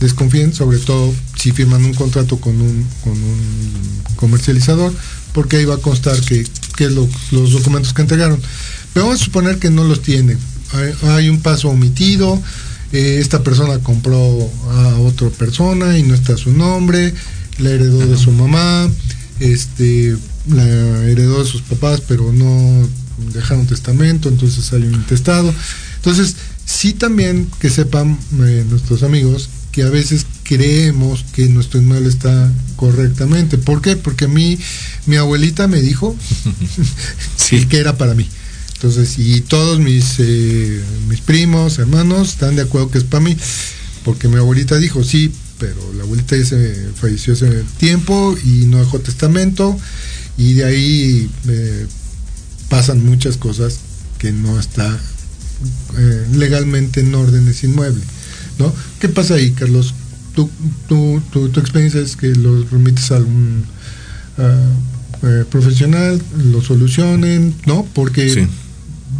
desconfíen, 0.00 0.52
sobre 0.52 0.78
todo 0.78 1.14
si 1.38 1.52
firman 1.52 1.84
un 1.84 1.94
contrato 1.94 2.38
con 2.38 2.60
un, 2.60 2.86
con 3.02 3.12
un 3.12 4.02
comercializador, 4.16 4.92
porque 5.32 5.56
ahí 5.56 5.64
va 5.64 5.74
a 5.74 5.78
constar 5.78 6.20
que, 6.20 6.46
que 6.76 6.90
los 6.90 7.52
documentos 7.52 7.92
que 7.92 8.02
entregaron. 8.02 8.40
Pero 8.92 9.06
vamos 9.06 9.20
a 9.20 9.24
suponer 9.24 9.58
que 9.58 9.70
no 9.70 9.84
los 9.84 10.02
tiene. 10.02 10.36
Hay, 11.02 11.28
un 11.28 11.40
paso 11.40 11.68
omitido, 11.68 12.40
eh, 12.92 13.18
esta 13.20 13.42
persona 13.42 13.78
compró 13.78 14.50
a 14.70 14.98
otra 14.98 15.28
persona 15.30 15.98
y 15.98 16.02
no 16.02 16.14
está 16.14 16.36
su 16.36 16.52
nombre, 16.52 17.14
la 17.58 17.70
heredó 17.70 18.04
de 18.04 18.16
su 18.16 18.32
mamá, 18.32 18.90
este, 19.38 20.16
la 20.48 20.64
heredó 21.06 21.44
de 21.44 21.50
sus 21.50 21.62
papás, 21.62 22.02
pero 22.08 22.32
no 22.32 22.88
dejaron 23.32 23.66
testamento, 23.66 24.28
entonces 24.28 24.72
hay 24.72 24.82
un 24.82 24.94
intestado. 24.94 25.54
Entonces, 25.96 26.34
sí 26.64 26.92
también 26.92 27.48
que 27.60 27.70
sepan 27.70 28.18
eh, 28.42 28.64
nuestros 28.68 29.02
amigos 29.02 29.48
que 29.74 29.82
a 29.82 29.90
veces 29.90 30.24
creemos 30.44 31.24
que 31.32 31.48
nuestro 31.48 31.80
inmueble 31.80 32.08
está 32.08 32.48
correctamente. 32.76 33.58
¿Por 33.58 33.82
qué? 33.82 33.96
Porque 33.96 34.26
a 34.26 34.28
mí, 34.28 34.56
mi 35.06 35.16
abuelita 35.16 35.66
me 35.66 35.80
dijo 35.80 36.16
sí. 37.36 37.66
que 37.66 37.78
era 37.78 37.98
para 37.98 38.14
mí. 38.14 38.28
Entonces, 38.74 39.18
y 39.18 39.40
todos 39.40 39.80
mis, 39.80 40.14
eh, 40.18 40.80
mis 41.08 41.20
primos, 41.22 41.80
hermanos, 41.80 42.28
están 42.28 42.54
de 42.54 42.62
acuerdo 42.62 42.88
que 42.92 42.98
es 42.98 43.04
para 43.04 43.24
mí, 43.24 43.36
porque 44.04 44.28
mi 44.28 44.36
abuelita 44.36 44.76
dijo, 44.76 45.02
sí, 45.02 45.32
pero 45.58 45.92
la 45.94 46.04
abuelita 46.04 46.36
se 46.44 46.90
falleció 46.94 47.32
hace 47.32 47.64
tiempo 47.78 48.36
y 48.44 48.66
no 48.66 48.78
dejó 48.78 49.00
testamento, 49.00 49.76
y 50.38 50.54
de 50.54 50.64
ahí 50.64 51.30
eh, 51.48 51.86
pasan 52.68 53.04
muchas 53.04 53.38
cosas 53.38 53.78
que 54.18 54.30
no 54.30 54.60
está 54.60 55.00
eh, 55.98 56.26
legalmente 56.32 57.00
en 57.00 57.12
orden 57.12 57.48
ese 57.48 57.66
inmueble. 57.66 58.04
¿No? 58.58 58.72
¿Qué 59.00 59.08
pasa 59.08 59.34
ahí, 59.34 59.52
Carlos? 59.52 59.94
Tu, 60.34 60.50
tu, 60.88 61.20
tu, 61.30 61.60
experiencia 61.60 62.00
es 62.00 62.16
que 62.16 62.34
los 62.34 62.70
remites 62.70 63.12
a 63.12 63.16
algún 63.16 63.64
ah, 64.38 64.72
eh, 65.22 65.44
profesional, 65.48 66.20
lo 66.52 66.60
solucionen, 66.60 67.54
¿no? 67.66 67.86
Porque 67.94 68.46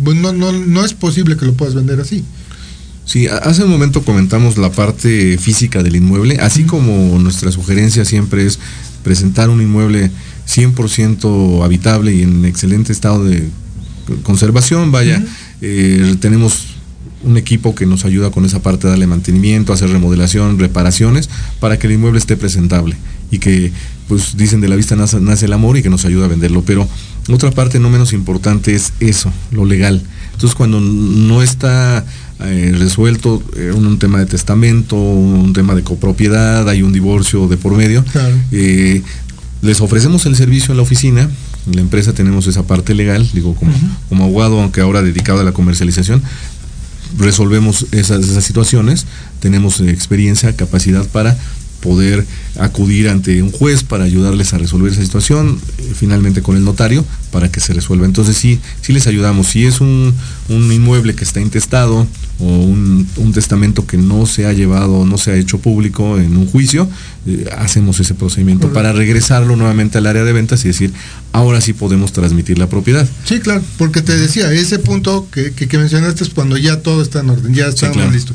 no, 0.02 0.32
no, 0.32 0.52
no 0.52 0.84
es 0.84 0.92
posible 0.92 1.36
que 1.36 1.46
lo 1.46 1.54
puedas 1.54 1.74
vender 1.74 2.00
así. 2.00 2.24
Sí, 3.04 3.26
hace 3.28 3.64
un 3.64 3.70
momento 3.70 4.02
comentamos 4.02 4.56
la 4.56 4.72
parte 4.72 5.36
física 5.38 5.82
del 5.82 5.96
inmueble, 5.96 6.38
así 6.40 6.64
como 6.64 7.18
nuestra 7.18 7.52
sugerencia 7.52 8.04
siempre 8.04 8.46
es 8.46 8.58
presentar 9.02 9.50
un 9.50 9.60
inmueble 9.60 10.10
100% 10.48 11.64
habitable 11.64 12.14
y 12.14 12.22
en 12.22 12.44
excelente 12.46 12.92
estado 12.92 13.24
de 13.24 13.48
conservación, 14.22 14.90
vaya, 14.90 15.22
eh, 15.60 16.16
tenemos 16.20 16.73
un 17.24 17.36
equipo 17.36 17.74
que 17.74 17.86
nos 17.86 18.04
ayuda 18.04 18.30
con 18.30 18.44
esa 18.44 18.60
parte 18.62 18.86
de 18.86 18.92
darle 18.92 19.06
mantenimiento, 19.06 19.72
hacer 19.72 19.90
remodelación, 19.90 20.58
reparaciones, 20.58 21.28
para 21.60 21.78
que 21.78 21.86
el 21.86 21.94
inmueble 21.94 22.18
esté 22.18 22.36
presentable 22.36 22.96
y 23.30 23.38
que, 23.38 23.72
pues 24.08 24.36
dicen 24.36 24.60
de 24.60 24.68
la 24.68 24.76
vista 24.76 24.96
nace, 24.96 25.46
el 25.46 25.52
amor 25.52 25.76
y 25.76 25.82
que 25.82 25.90
nos 25.90 26.04
ayuda 26.04 26.26
a 26.26 26.28
venderlo. 26.28 26.62
Pero 26.64 26.88
otra 27.28 27.50
parte 27.50 27.80
no 27.80 27.90
menos 27.90 28.12
importante 28.12 28.74
es 28.74 28.92
eso, 29.00 29.32
lo 29.50 29.64
legal. 29.64 30.02
Entonces 30.32 30.54
cuando 30.54 30.80
no 30.80 31.42
está 31.42 32.04
eh, 32.40 32.74
resuelto 32.78 33.42
eh, 33.56 33.72
un, 33.74 33.98
tema 33.98 34.18
de 34.18 34.26
testamento, 34.26 34.96
un 34.96 35.52
tema 35.52 35.74
de 35.74 35.82
copropiedad, 35.82 36.68
hay 36.68 36.82
un 36.82 36.92
divorcio 36.92 37.48
de 37.48 37.56
por 37.56 37.74
medio, 37.74 38.04
eh, 38.52 39.02
les 39.62 39.80
ofrecemos 39.80 40.26
el 40.26 40.36
servicio 40.36 40.72
en 40.72 40.76
la 40.76 40.82
oficina, 40.82 41.30
en 41.66 41.76
la 41.76 41.80
empresa 41.80 42.12
tenemos 42.12 42.46
esa 42.46 42.64
parte 42.64 42.94
legal, 42.94 43.26
digo, 43.32 43.54
como, 43.54 43.72
como 44.08 44.24
abogado, 44.24 44.60
aunque 44.60 44.80
ahora 44.82 45.00
dedicado 45.02 45.40
a 45.40 45.44
la 45.44 45.52
comercialización, 45.52 46.22
resolvemos 47.18 47.86
esas, 47.92 48.24
situaciones, 48.44 49.06
tenemos 49.40 49.80
experiencia, 49.80 50.54
capacidad 50.56 51.06
para 51.06 51.36
poder 51.84 52.24
acudir 52.58 53.10
ante 53.10 53.42
un 53.42 53.52
juez 53.52 53.84
para 53.84 54.04
ayudarles 54.04 54.54
a 54.54 54.58
resolver 54.58 54.90
esa 54.90 55.02
situación, 55.02 55.60
eh, 55.76 55.92
finalmente 55.94 56.40
con 56.40 56.56
el 56.56 56.64
notario, 56.64 57.04
para 57.30 57.52
que 57.52 57.60
se 57.60 57.74
resuelva. 57.74 58.06
Entonces 58.06 58.38
sí, 58.38 58.58
sí 58.80 58.94
les 58.94 59.06
ayudamos. 59.06 59.48
Si 59.48 59.66
es 59.66 59.82
un, 59.82 60.14
un 60.48 60.72
inmueble 60.72 61.14
que 61.14 61.24
está 61.24 61.40
intestado 61.40 62.06
o 62.40 62.46
un, 62.46 63.06
testamento 63.34 63.84
que 63.84 63.98
no 63.98 64.26
se 64.26 64.46
ha 64.46 64.52
llevado, 64.52 65.04
no 65.04 65.18
se 65.18 65.32
ha 65.32 65.34
hecho 65.34 65.58
público 65.58 66.18
en 66.18 66.36
un 66.36 66.46
juicio, 66.46 66.88
eh, 67.26 67.46
hacemos 67.58 67.98
ese 67.98 68.14
procedimiento 68.14 68.72
para 68.72 68.92
regresarlo 68.92 69.56
nuevamente 69.56 69.98
al 69.98 70.06
área 70.06 70.22
de 70.22 70.32
ventas 70.32 70.64
y 70.64 70.68
decir, 70.68 70.92
ahora 71.32 71.60
sí 71.60 71.72
podemos 71.72 72.12
transmitir 72.12 72.58
la 72.58 72.68
propiedad. 72.68 73.06
Sí, 73.24 73.40
claro, 73.40 73.60
porque 73.76 74.02
te 74.02 74.16
decía, 74.16 74.52
ese 74.52 74.78
punto 74.78 75.26
que, 75.32 75.50
que, 75.52 75.78
mencionaste 75.78 76.22
es 76.22 76.30
cuando 76.30 76.56
ya 76.56 76.80
todo 76.80 77.02
está 77.02 77.20
en 77.20 77.30
orden, 77.30 77.52
ya 77.52 77.66
está 77.66 77.90
listo 78.10 78.34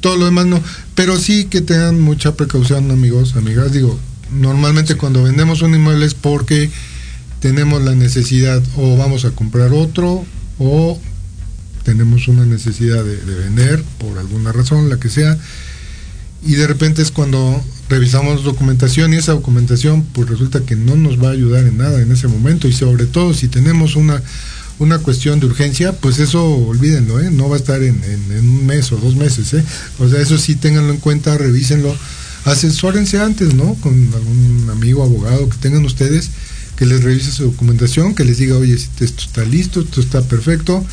todo 0.00 0.16
lo 0.16 0.24
demás 0.26 0.46
no. 0.46 0.62
Pero 0.94 1.18
sí 1.18 1.44
que 1.44 1.60
tengan 1.60 2.00
mucha 2.00 2.34
precaución, 2.34 2.90
amigos, 2.90 3.36
amigas. 3.36 3.72
Digo, 3.72 3.98
normalmente 4.30 4.96
cuando 4.96 5.22
vendemos 5.22 5.62
un 5.62 5.74
inmueble 5.74 6.06
es 6.06 6.14
porque 6.14 6.70
tenemos 7.40 7.82
la 7.82 7.94
necesidad 7.94 8.62
o 8.76 8.96
vamos 8.96 9.24
a 9.24 9.30
comprar 9.30 9.72
otro 9.72 10.24
o 10.58 10.98
tenemos 11.84 12.26
una 12.26 12.44
necesidad 12.44 13.04
de, 13.04 13.16
vender 13.16 13.82
por 13.98 14.18
alguna 14.18 14.52
razón, 14.52 14.88
la 14.88 14.98
que 14.98 15.08
sea. 15.08 15.38
Y 16.44 16.54
de 16.54 16.66
repente 16.66 17.02
es 17.02 17.10
cuando 17.12 17.62
revisamos 17.88 18.42
documentación 18.42 19.14
y 19.14 19.16
esa 19.16 19.32
documentación 19.32 20.04
pues 20.12 20.28
resulta 20.28 20.60
que 20.60 20.74
no 20.74 20.96
nos 20.96 21.22
va 21.22 21.28
a 21.28 21.32
ayudar 21.32 21.64
en 21.64 21.78
nada 21.78 22.00
en 22.00 22.10
ese 22.10 22.26
momento 22.26 22.66
y 22.66 22.72
sobre 22.72 23.06
todo 23.06 23.32
si 23.32 23.46
tenemos 23.46 23.94
una 23.94 24.20
una 24.78 24.98
cuestión 24.98 25.40
de 25.40 25.46
urgencia, 25.46 25.92
pues 25.92 26.18
eso 26.18 26.44
olvídenlo, 26.44 27.20
¿eh? 27.20 27.30
no 27.30 27.48
va 27.48 27.56
a 27.56 27.58
estar 27.58 27.82
en, 27.82 28.00
un 28.38 28.66
mes 28.66 28.92
o 28.92 28.96
dos 28.96 29.16
meses. 29.16 29.54
¿eh? 29.54 29.64
O 29.98 30.08
sea, 30.08 30.20
eso 30.20 30.38
sí 30.38 30.56
tenganlo 30.56 30.92
en 30.92 30.98
cuenta, 30.98 31.36
revísenlo, 31.38 31.96
asesórense 32.44 33.18
antes, 33.18 33.54
¿no? 33.54 33.74
Con 33.76 33.92
algún 34.14 34.68
amigo, 34.70 35.02
abogado 35.02 35.48
que 35.48 35.56
tengan 35.58 35.84
ustedes, 35.84 36.30
que 36.76 36.86
les 36.86 37.02
revise 37.02 37.32
su 37.32 37.44
documentación, 37.44 38.14
que 38.14 38.24
les 38.24 38.38
diga, 38.38 38.56
oye, 38.56 38.74
esto 38.74 39.04
está 39.04 39.44
listo, 39.44 39.80
esto 39.80 40.00
está 40.00 40.22
perfecto, 40.22 40.84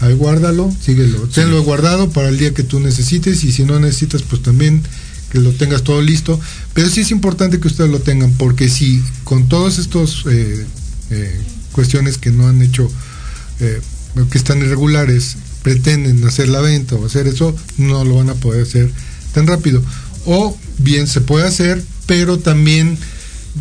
ahí 0.00 0.14
guárdalo, 0.14 0.72
síguelo, 0.80 1.28
tenlo 1.28 1.62
guardado 1.62 2.10
para 2.10 2.28
el 2.28 2.38
día 2.38 2.52
que 2.52 2.64
tú 2.64 2.80
necesites 2.80 3.44
y 3.44 3.52
si 3.52 3.64
no 3.64 3.78
necesitas, 3.78 4.22
pues 4.22 4.42
también 4.42 4.82
que 5.30 5.38
lo 5.38 5.52
tengas 5.52 5.82
todo 5.82 6.02
listo. 6.02 6.40
Pero 6.74 6.88
sí 6.88 7.02
es 7.02 7.10
importante 7.10 7.60
que 7.60 7.68
ustedes 7.68 7.90
lo 7.90 8.00
tengan, 8.00 8.32
porque 8.32 8.68
si 8.68 9.02
con 9.24 9.48
todos 9.48 9.78
estos 9.78 10.24
eh, 10.28 10.66
eh, 11.10 11.40
cuestiones 11.72 12.18
que 12.18 12.30
no 12.30 12.48
han 12.48 12.60
hecho 12.62 12.90
eh, 13.60 13.80
que 14.30 14.38
están 14.38 14.58
irregulares 14.58 15.36
pretenden 15.62 16.24
hacer 16.24 16.48
la 16.48 16.60
venta 16.60 16.94
o 16.94 17.06
hacer 17.06 17.26
eso, 17.26 17.54
no 17.76 18.04
lo 18.04 18.16
van 18.16 18.30
a 18.30 18.34
poder 18.34 18.62
hacer 18.62 18.90
tan 19.32 19.46
rápido. 19.46 19.82
O 20.26 20.56
bien 20.78 21.06
se 21.06 21.20
puede 21.20 21.46
hacer, 21.46 21.82
pero 22.06 22.38
también 22.38 22.96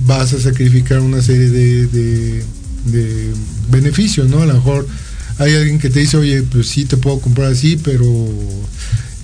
vas 0.06 0.34
a 0.34 0.39
sacrificar 0.39 1.00
una 1.00 1.22
serie 1.22 1.50
de, 1.50 1.88
de, 1.88 3.34
beneficios, 3.70 4.30
¿no? 4.30 4.41
A 4.41 4.45
lo 4.45 4.54
mejor 4.54 4.88
hay 5.39 5.54
alguien 5.56 5.80
que 5.80 5.89
te 5.89 6.00
dice, 6.00 6.18
oye, 6.18 6.43
pues 6.43 6.68
sí 6.68 6.86
te 6.86 6.98
puedo 6.98 7.20
comprar 7.20 7.52
así, 7.52 7.78
pero 7.78 8.06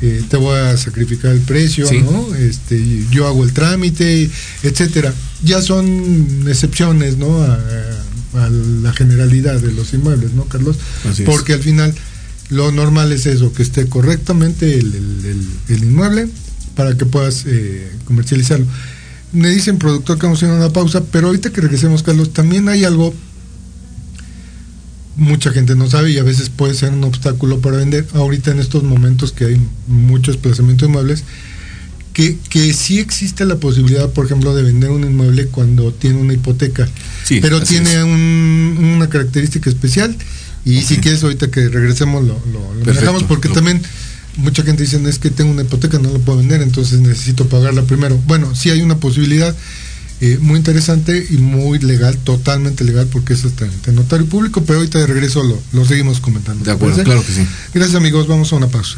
eh, 0.01 0.21
te 0.28 0.38
voy 0.38 0.57
a 0.57 0.76
sacrificar 0.78 1.32
el 1.32 1.41
precio, 1.41 1.89
¿no? 2.01 2.36
Este, 2.36 2.82
yo 3.09 3.28
hago 3.28 3.43
el 3.43 3.53
trámite, 3.53 4.30
etcétera. 4.63 5.13
Ya 5.43 5.61
son 5.61 6.45
excepciones, 6.47 7.17
¿no? 7.17 7.41
a 7.41 7.59
la 8.34 8.93
generalidad 8.93 9.59
de 9.59 9.71
los 9.71 9.93
inmuebles, 9.93 10.34
¿no, 10.34 10.45
Carlos? 10.45 10.77
Porque 11.25 11.53
al 11.53 11.61
final 11.61 11.93
lo 12.49 12.71
normal 12.71 13.11
es 13.11 13.25
eso, 13.25 13.53
que 13.53 13.63
esté 13.63 13.88
correctamente 13.88 14.77
el, 14.77 15.47
inmueble 15.69 16.27
para 16.75 16.97
que 16.97 17.05
puedas 17.05 17.45
eh, 17.45 17.91
comercializarlo. 18.05 18.65
Me 19.31 19.49
dicen, 19.49 19.79
productor, 19.79 20.17
que 20.17 20.25
vamos 20.25 20.43
a 20.43 20.45
hacer 20.45 20.57
una 20.57 20.71
pausa, 20.71 21.03
pero 21.05 21.27
ahorita 21.27 21.51
que 21.51 21.61
regresemos, 21.61 22.03
Carlos, 22.03 22.34
también 22.34 22.69
hay 22.69 22.84
algo, 22.84 23.13
mucha 25.15 25.51
gente 25.51 25.75
no 25.75 25.89
sabe 25.89 26.11
y 26.11 26.17
a 26.19 26.23
veces 26.23 26.49
puede 26.49 26.75
ser 26.75 26.91
un 26.91 27.03
obstáculo 27.03 27.59
para 27.59 27.77
vender. 27.77 28.05
Ahorita 28.13 28.51
en 28.51 28.59
estos 28.59 28.84
momentos 28.84 29.31
que 29.31 29.45
hay 29.45 29.61
muchos 29.88 30.36
desplazamiento 30.36 30.86
de 30.86 30.91
inmuebles, 30.91 31.23
que, 32.14 32.38
que 32.49 32.74
sí 32.74 32.99
existe 32.99 33.45
la 33.45 33.57
posibilidad, 33.57 34.09
por 34.11 34.26
ejemplo, 34.26 34.55
de 34.55 34.64
vender 34.64 34.91
un 34.91 35.03
inmueble 35.03 35.47
cuando 35.47 35.91
tiene 35.91 36.18
una 36.18 36.34
hipoteca, 36.34 36.88
pero 37.41 37.61
tiene 37.61 38.03
una 38.03 39.09
característica 39.09 39.70
especial 39.70 40.16
y 40.66 40.82
si 40.82 40.97
quieres 40.97 41.24
ahorita 41.24 41.49
que 41.51 41.68
regresemos 41.68 42.24
lo, 42.24 42.39
lo, 42.51 43.28
porque 43.28 43.49
también 43.49 43.82
mucha 44.38 44.64
gente 44.64 44.84
dice 44.84 45.01
es 45.09 45.20
que 45.20 45.30
tengo 45.30 45.51
una 45.51 45.64
hipoteca, 45.64 45.99
no 45.99 46.11
lo 46.11 46.20
puedo 46.20 46.39
vender, 46.39 46.61
entonces 46.61 46.99
necesito 46.99 47.47
pagarla 47.47 47.84
primero. 47.84 48.18
Bueno, 48.28 48.55
sí 48.55 48.70
hay 48.70 48.82
una 48.82 48.97
posibilidad 48.97 49.55
eh, 50.22 50.38
muy 50.39 50.57
interesante 50.57 51.26
y 51.30 51.38
muy 51.38 51.80
legal, 51.80 52.18
totalmente 52.18 52.84
legal, 52.84 53.07
porque 53.11 53.34
es 53.34 53.43
hasta 53.43 53.66
en 53.66 53.95
notario 53.95 54.26
público, 54.28 54.64
pero 54.64 54.80
ahorita 54.80 54.99
de 54.99 55.07
regreso 55.07 55.43
lo, 55.43 55.61
lo 55.74 55.86
seguimos 55.86 56.22
comentando. 56.22 56.64
De 56.64 56.72
acuerdo, 56.72 57.03
claro 57.03 57.26
que 57.26 57.34
sí. 57.34 57.45
Gracias 57.74 57.95
amigos, 57.95 58.28
vamos 58.28 58.53
a 58.53 58.55
una 58.55 58.68
pausa. 58.68 58.97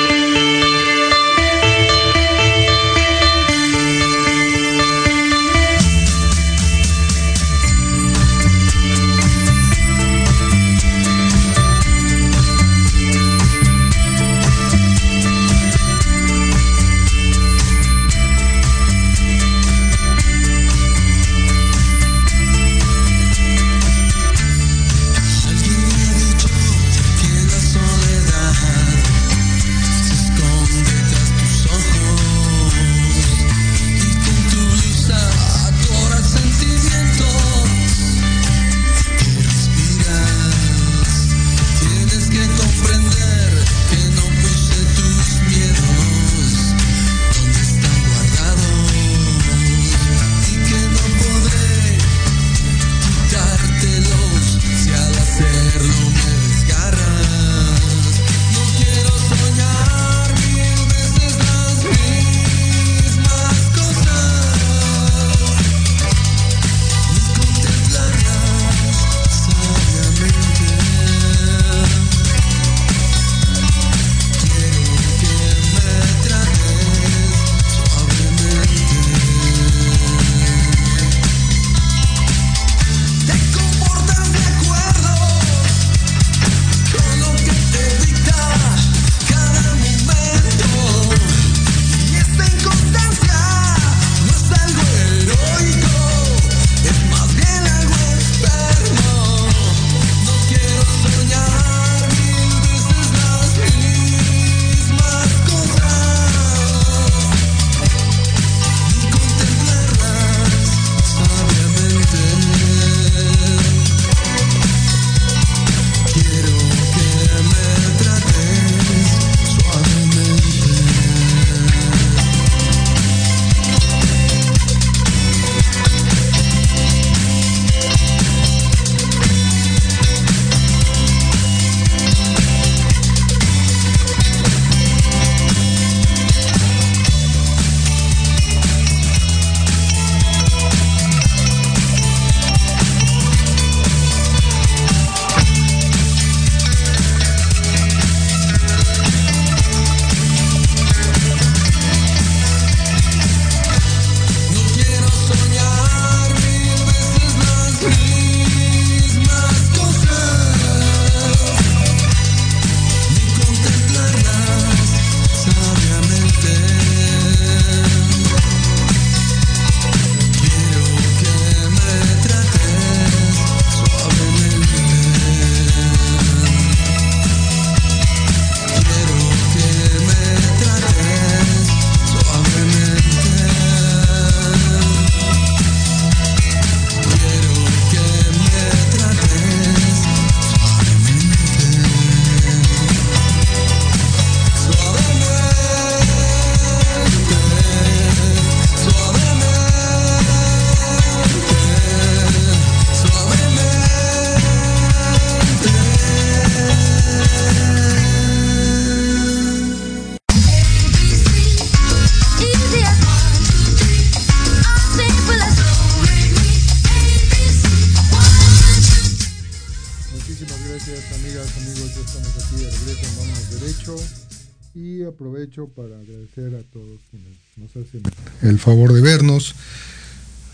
El 228.41 228.59
favor 228.59 228.93
de 228.93 229.01
vernos. 229.01 229.55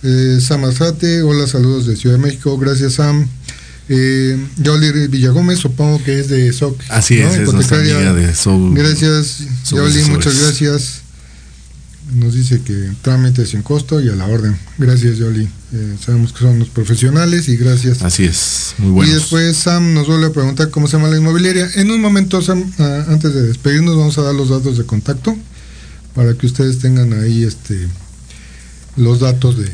Eh, 0.04 0.40
Sam 0.42 0.66
Azate, 0.66 1.22
hola, 1.24 1.48
saludos 1.48 1.88
de 1.88 1.96
Ciudad 1.96 2.18
de 2.18 2.22
México, 2.22 2.58
gracias 2.58 2.94
Sam. 2.94 3.28
Eh, 3.90 4.38
Yoli 4.58 5.08
Villagómez, 5.08 5.60
supongo 5.60 6.04
que 6.04 6.20
es 6.20 6.28
de 6.28 6.52
SOC. 6.52 6.80
Así 6.90 7.20
es, 7.20 7.36
es 7.36 7.54
nuestra 7.54 7.80
amiga 7.80 8.14
de 8.14 8.34
SOC. 8.34 8.76
Gracias, 8.76 9.44
Yoli, 9.72 10.04
muchas 10.10 10.40
gracias. 10.42 11.02
Nos 12.14 12.34
dice 12.34 12.62
que 12.62 12.92
trámite 13.02 13.46
sin 13.46 13.64
costo 13.64 14.00
y 14.00 14.08
a 14.08 14.16
la 14.16 14.28
orden. 14.28 14.58
Gracias, 14.78 15.18
Yoli. 15.18 15.50
Eh, 15.74 15.96
sabemos 16.00 16.32
que 16.32 16.40
son 16.40 16.60
los 16.60 16.70
profesionales 16.70 17.50
y 17.50 17.58
gracias. 17.58 18.02
Así 18.02 18.24
es, 18.24 18.76
muy 18.78 18.92
bueno. 18.92 19.12
Y 19.12 19.16
después 19.16 19.58
Sam 19.58 19.94
nos 19.94 20.08
vuelve 20.08 20.28
a 20.28 20.32
preguntar 20.32 20.70
cómo 20.70 20.88
se 20.88 20.96
llama 20.96 21.10
la 21.10 21.18
inmobiliaria. 21.18 21.70
En 21.76 21.92
un 21.92 22.00
momento, 22.00 22.42
Sam, 22.42 22.72
ah, 22.80 23.06
antes 23.10 23.34
de 23.34 23.44
despedirnos, 23.44 23.98
vamos 23.98 24.18
a 24.18 24.22
dar 24.22 24.36
los 24.36 24.50
datos 24.50 24.78
de 24.78 24.86
contacto 24.86 25.36
para 26.18 26.34
que 26.34 26.48
ustedes 26.48 26.80
tengan 26.80 27.14
ahí 27.14 27.44
este 27.44 27.88
los 28.96 29.20
datos 29.20 29.56
de, 29.56 29.70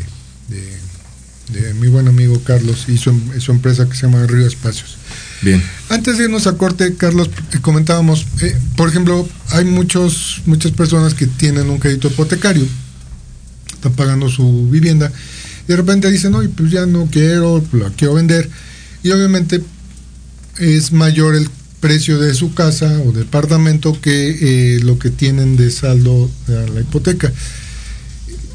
de, 0.49 1.61
de 1.61 1.73
mi 1.75 1.87
buen 1.87 2.09
amigo 2.09 2.41
Carlos 2.43 2.89
y 2.89 2.97
su, 2.97 3.17
su 3.39 3.53
empresa 3.53 3.87
que 3.87 3.95
se 3.95 4.01
llama 4.01 4.27
Río 4.27 4.45
Espacios. 4.45 4.97
Bien. 5.41 5.63
Antes 5.87 6.17
de 6.17 6.25
irnos 6.25 6.45
a 6.45 6.57
corte, 6.57 6.95
Carlos, 6.95 7.29
comentábamos, 7.61 8.27
eh, 8.41 8.57
por 8.75 8.89
ejemplo, 8.89 9.25
hay 9.51 9.63
muchos, 9.63 10.41
muchas 10.45 10.73
personas 10.73 11.13
que 11.13 11.27
tienen 11.27 11.69
un 11.69 11.79
crédito 11.79 12.09
hipotecario, 12.09 12.67
están 13.73 13.93
pagando 13.93 14.27
su 14.27 14.67
vivienda, 14.69 15.13
y 15.63 15.67
de 15.67 15.77
repente 15.77 16.11
dicen, 16.11 16.33
no, 16.33 16.41
pues 16.49 16.71
ya 16.71 16.85
no 16.85 17.07
quiero, 17.09 17.63
la 17.71 17.89
quiero 17.91 18.15
vender, 18.15 18.49
y 19.01 19.11
obviamente 19.11 19.63
es 20.59 20.91
mayor 20.91 21.35
el 21.35 21.49
precio 21.83 22.17
de 22.17 22.33
su 22.33 22.53
casa 22.53 23.01
o 23.05 23.11
departamento 23.11 23.99
que 23.99 24.77
eh, 24.77 24.79
lo 24.83 24.97
que 24.97 25.09
tienen 25.09 25.57
de 25.57 25.69
saldo 25.69 26.31
de 26.47 26.69
la 26.69 26.79
hipoteca 26.79 27.29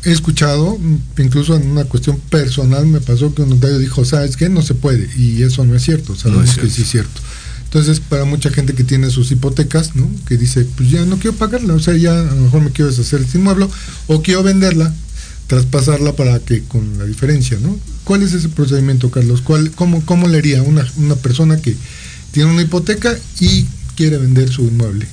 he 0.03 0.13
escuchado, 0.13 0.79
incluso 1.19 1.55
en 1.55 1.67
una 1.67 1.85
cuestión 1.85 2.19
personal, 2.19 2.87
me 2.87 3.01
pasó 3.01 3.35
que 3.35 3.43
un 3.43 3.51
notario 3.51 3.79
dijo, 3.79 4.03
¿sabes 4.07 4.39
qué? 4.39 4.49
No 4.49 4.63
se 4.63 4.73
puede. 4.73 5.11
Y 5.19 5.43
eso 5.43 5.63
no 5.67 5.77
es 5.77 5.83
cierto, 5.83 6.17
sabemos 6.17 6.47
No 6.47 6.51
es 6.51 6.57
que 6.57 6.71
sí 6.71 6.83
es 6.83 6.89
cierto. 6.89 7.21
Entonces, 7.65 8.01
para 8.01 8.25
mucha 8.25 8.49
gente 8.49 8.73
que 8.73 8.83
tiene 8.83 9.11
sus 9.11 9.31
hipotecas, 9.31 9.95
¿no? 9.95 10.09
Que 10.27 10.39
dice, 10.39 10.67
pues 10.77 10.91
ya 10.91 11.05
no 11.05 11.19
quiero 11.19 11.37
pagarla, 11.37 11.75
o 11.75 11.81
sea, 11.81 11.97
ya 11.97 12.19
a 12.19 12.35
lo 12.35 12.45
mejor 12.45 12.63
me 12.63 12.71
quiero 12.71 12.91
deshacer 12.91 13.19
de 13.19 13.27
este 13.27 13.37
inmueble, 13.37 13.69
o 14.07 14.23
quiero 14.23 14.43
venderla, 14.43 14.95
traspasarla 15.49 16.17
para 16.17 16.39
que 16.39 16.63
con 16.63 16.97
la 16.97 17.05
diferencia, 17.05 17.59
¿no? 17.61 17.79
¿Cuál 18.05 18.23
es 18.23 18.33
ese 18.33 18.49
procedimiento, 18.49 19.11
Carlos? 19.11 19.43
¿Cuál, 19.43 19.71
cómo, 19.73 20.03
¿Cómo 20.07 20.29
le 20.29 20.39
haría 20.39 20.63
una, 20.63 20.91
una 20.97 21.17
persona 21.17 21.59
que 21.59 21.77
tiene 22.39 22.53
una 22.53 22.63
hipoteca 22.63 23.19
y 23.41 23.67
quiere 23.97 24.17
vender 24.17 24.49
su 24.49 24.63
inmueble? 24.63 25.09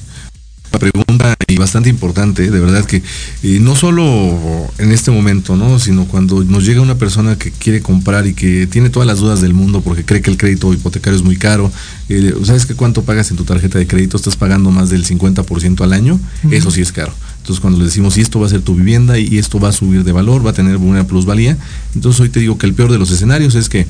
Pregunta 0.80 1.36
y 1.48 1.58
bastante 1.58 1.90
importante, 1.90 2.50
de 2.50 2.60
verdad 2.60 2.86
que 2.86 2.98
eh, 3.44 3.60
no 3.62 3.76
solo 3.76 4.72
en 4.78 4.92
este 4.92 5.12
momento, 5.12 5.56
¿no? 5.56 5.80
sino 5.80 6.06
cuando 6.06 6.44
nos 6.44 6.66
llega 6.66 6.82
una 6.82 6.96
persona 6.96 7.38
que 7.38 7.52
quiere 7.52 7.82
comprar 7.82 8.28
y 8.28 8.34
que 8.34 8.68
tiene 8.68 8.90
todas 8.90 9.08
las 9.08 9.20
dudas 9.20 9.42
del 9.42 9.54
mundo 9.54 9.82
porque 9.82 10.04
cree 10.04 10.22
que 10.22 10.32
el 10.32 10.38
crédito 10.38 10.74
hipotecario 10.74 11.18
es 11.18 11.24
muy 11.24 11.38
caro. 11.38 11.72
eh, 12.10 12.34
¿Sabes 12.44 12.66
qué 12.66 12.76
cuánto 12.76 13.04
pagas 13.04 13.32
en 13.32 13.38
tu 13.38 13.44
tarjeta 13.44 13.78
de 13.80 13.88
crédito? 13.88 14.18
Estás 14.18 14.36
pagando 14.36 14.72
más 14.72 14.90
del 14.90 15.06
50% 15.06 15.82
al 15.82 15.94
año. 15.94 16.20
Eso 16.52 16.72
sí 16.72 16.82
es 16.82 16.92
caro. 16.92 17.14
Entonces 17.38 17.62
cuando 17.62 17.80
le 17.80 17.86
decimos, 17.86 18.18
y 18.18 18.22
esto 18.22 18.40
va 18.40 18.48
a 18.48 18.50
ser 18.50 18.62
tu 18.62 18.76
vivienda 18.76 19.20
y 19.20 19.38
esto 19.38 19.60
va 19.60 19.70
a 19.70 19.72
subir 19.72 20.04
de 20.04 20.12
valor, 20.12 20.44
va 20.46 20.50
a 20.50 20.54
tener 20.54 20.78
una 20.78 21.06
plusvalía, 21.06 21.56
entonces 21.94 22.20
hoy 22.20 22.30
te 22.30 22.40
digo 22.40 22.58
que 22.58 22.66
el 22.66 22.74
peor 22.74 22.92
de 22.92 22.98
los 22.98 23.12
escenarios 23.12 23.54
es 23.54 23.70
que 23.70 23.86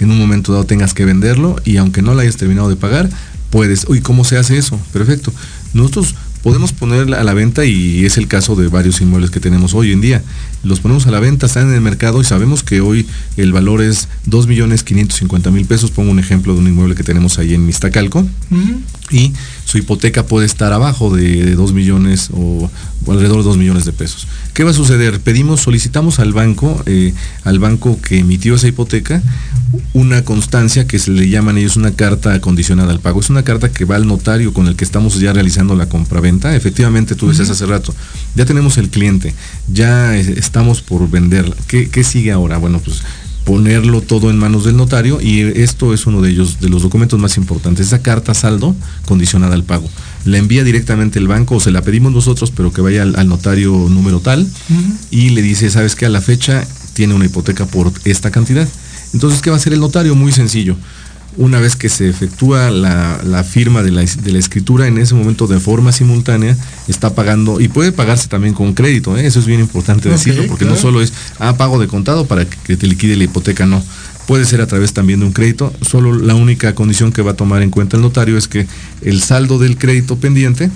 en 0.00 0.10
un 0.10 0.18
momento 0.18 0.52
dado 0.52 0.64
tengas 0.64 0.92
que 0.92 1.04
venderlo 1.04 1.56
y 1.64 1.76
aunque 1.76 2.02
no 2.02 2.14
lo 2.14 2.20
hayas 2.20 2.36
terminado 2.36 2.68
de 2.68 2.74
pagar, 2.74 3.08
puedes. 3.50 3.86
Uy, 3.88 4.00
¿cómo 4.00 4.24
se 4.24 4.36
hace 4.36 4.58
eso? 4.58 4.78
Perfecto. 4.92 5.32
Nosotros 5.74 6.14
podemos 6.42 6.72
poner 6.72 7.12
a 7.14 7.24
la 7.24 7.34
venta 7.34 7.64
y 7.64 8.04
es 8.04 8.18
el 8.18 8.28
caso 8.28 8.54
de 8.54 8.68
varios 8.68 9.00
inmuebles 9.00 9.30
que 9.30 9.40
tenemos 9.40 9.74
hoy 9.74 9.92
en 9.92 10.00
día. 10.00 10.22
Los 10.62 10.80
ponemos 10.80 11.06
a 11.06 11.10
la 11.10 11.18
venta, 11.18 11.46
están 11.46 11.68
en 11.68 11.74
el 11.74 11.80
mercado 11.80 12.20
y 12.20 12.24
sabemos 12.24 12.62
que 12.62 12.80
hoy 12.80 13.06
el 13.36 13.52
valor 13.52 13.82
es 13.82 14.08
2.550.000 14.28 15.66
pesos. 15.66 15.90
Pongo 15.90 16.10
un 16.10 16.18
ejemplo 16.18 16.54
de 16.54 16.60
un 16.60 16.68
inmueble 16.68 16.94
que 16.94 17.02
tenemos 17.02 17.38
ahí 17.38 17.54
en 17.54 17.66
Mistacalco 17.66 18.26
y 19.10 19.32
su 19.64 19.78
hipoteca 19.78 20.26
puede 20.26 20.46
estar 20.46 20.72
abajo 20.72 21.14
de, 21.14 21.44
de 21.44 21.54
2 21.54 21.72
millones 21.72 22.30
o, 22.32 22.70
o 23.04 23.12
alrededor 23.12 23.38
de 23.38 23.44
2 23.44 23.56
millones 23.56 23.84
de 23.84 23.92
pesos. 23.92 24.26
¿Qué 24.52 24.64
va 24.64 24.70
a 24.70 24.74
suceder? 24.74 25.20
Pedimos, 25.20 25.60
solicitamos 25.60 26.18
al 26.18 26.32
banco, 26.32 26.82
eh, 26.86 27.12
al 27.44 27.58
banco 27.58 28.00
que 28.00 28.18
emitió 28.18 28.54
esa 28.54 28.68
hipoteca, 28.68 29.22
una 29.92 30.24
constancia 30.24 30.86
que 30.86 30.98
se 30.98 31.10
le 31.10 31.28
llaman 31.28 31.58
ellos 31.58 31.76
una 31.76 31.92
carta 31.92 32.40
condicionada 32.40 32.92
al 32.92 33.00
pago. 33.00 33.20
Es 33.20 33.30
una 33.30 33.42
carta 33.42 33.70
que 33.70 33.84
va 33.84 33.96
al 33.96 34.06
notario 34.06 34.52
con 34.52 34.66
el 34.66 34.76
que 34.76 34.84
estamos 34.84 35.18
ya 35.20 35.32
realizando 35.32 35.76
la 35.76 35.88
compraventa. 35.88 36.56
Efectivamente, 36.56 37.14
tú 37.14 37.28
decías 37.28 37.50
hace 37.50 37.66
rato, 37.66 37.94
ya 38.34 38.44
tenemos 38.44 38.78
el 38.78 38.88
cliente, 38.88 39.34
ya 39.68 40.16
eh, 40.16 40.34
estamos 40.36 40.82
por 40.82 41.08
vender. 41.10 41.54
¿Qué, 41.66 41.88
qué 41.88 42.02
sigue 42.02 42.32
ahora? 42.32 42.58
Bueno, 42.58 42.80
pues 42.84 43.02
ponerlo 43.46 44.00
todo 44.00 44.28
en 44.28 44.38
manos 44.38 44.64
del 44.64 44.76
notario 44.76 45.20
y 45.22 45.40
esto 45.40 45.94
es 45.94 46.06
uno 46.06 46.20
de 46.20 46.30
ellos, 46.30 46.58
de 46.60 46.68
los 46.68 46.82
documentos 46.82 47.18
más 47.20 47.36
importantes, 47.36 47.86
esa 47.86 48.02
carta 48.02 48.34
saldo 48.34 48.74
condicionada 49.06 49.54
al 49.54 49.62
pago. 49.62 49.88
La 50.24 50.38
envía 50.38 50.64
directamente 50.64 51.20
el 51.20 51.28
banco 51.28 51.54
o 51.54 51.60
se 51.60 51.70
la 51.70 51.82
pedimos 51.82 52.12
nosotros, 52.12 52.50
pero 52.50 52.72
que 52.72 52.80
vaya 52.80 53.02
al, 53.02 53.14
al 53.14 53.28
notario 53.28 53.70
número 53.88 54.18
tal 54.18 54.46
y 55.12 55.30
le 55.30 55.42
dice, 55.42 55.70
sabes 55.70 55.94
que 55.94 56.04
a 56.04 56.08
la 56.08 56.20
fecha 56.20 56.66
tiene 56.92 57.14
una 57.14 57.26
hipoteca 57.26 57.66
por 57.66 57.92
esta 58.04 58.32
cantidad. 58.32 58.68
Entonces, 59.14 59.40
¿qué 59.40 59.50
va 59.50 59.56
a 59.56 59.60
hacer 59.60 59.72
el 59.72 59.80
notario? 59.80 60.16
Muy 60.16 60.32
sencillo. 60.32 60.76
Una 61.36 61.60
vez 61.60 61.76
que 61.76 61.88
se 61.88 62.08
efectúa 62.08 62.70
la, 62.70 63.20
la 63.22 63.44
firma 63.44 63.82
de 63.82 63.90
la, 63.90 64.02
de 64.02 64.32
la, 64.32 64.38
escritura, 64.38 64.86
en 64.86 64.98
ese 64.98 65.14
momento 65.14 65.46
de 65.46 65.60
forma 65.60 65.92
simultánea 65.92 66.56
está 66.88 67.14
pagando, 67.14 67.60
y 67.60 67.68
puede 67.68 67.92
pagarse 67.92 68.28
también 68.28 68.54
con 68.54 68.72
crédito, 68.72 69.16
¿eh? 69.16 69.26
eso 69.26 69.38
es 69.38 69.46
bien 69.46 69.60
importante 69.60 70.08
decirlo, 70.08 70.46
porque 70.46 70.64
claro. 70.64 70.76
no 70.76 70.80
solo 70.80 71.02
es, 71.02 71.12
ah, 71.38 71.56
pago 71.56 71.78
de 71.78 71.88
contado 71.88 72.26
para 72.26 72.46
que 72.46 72.76
te 72.76 72.86
liquide 72.86 73.16
la 73.16 73.24
hipoteca, 73.24 73.66
no. 73.66 73.82
Puede 74.26 74.44
ser 74.44 74.60
a 74.60 74.66
través 74.66 74.92
también 74.92 75.20
de 75.20 75.26
un 75.26 75.32
crédito, 75.32 75.72
solo 75.82 76.12
la 76.12 76.34
única 76.34 76.74
condición 76.74 77.12
que 77.12 77.22
va 77.22 77.32
a 77.32 77.36
tomar 77.36 77.62
en 77.62 77.70
cuenta 77.70 77.96
el 77.96 78.02
notario 78.02 78.36
es 78.36 78.48
que 78.48 78.66
el 79.02 79.22
saldo 79.22 79.58
del 79.58 79.78
crédito 79.78 80.16
pendiente 80.16 80.70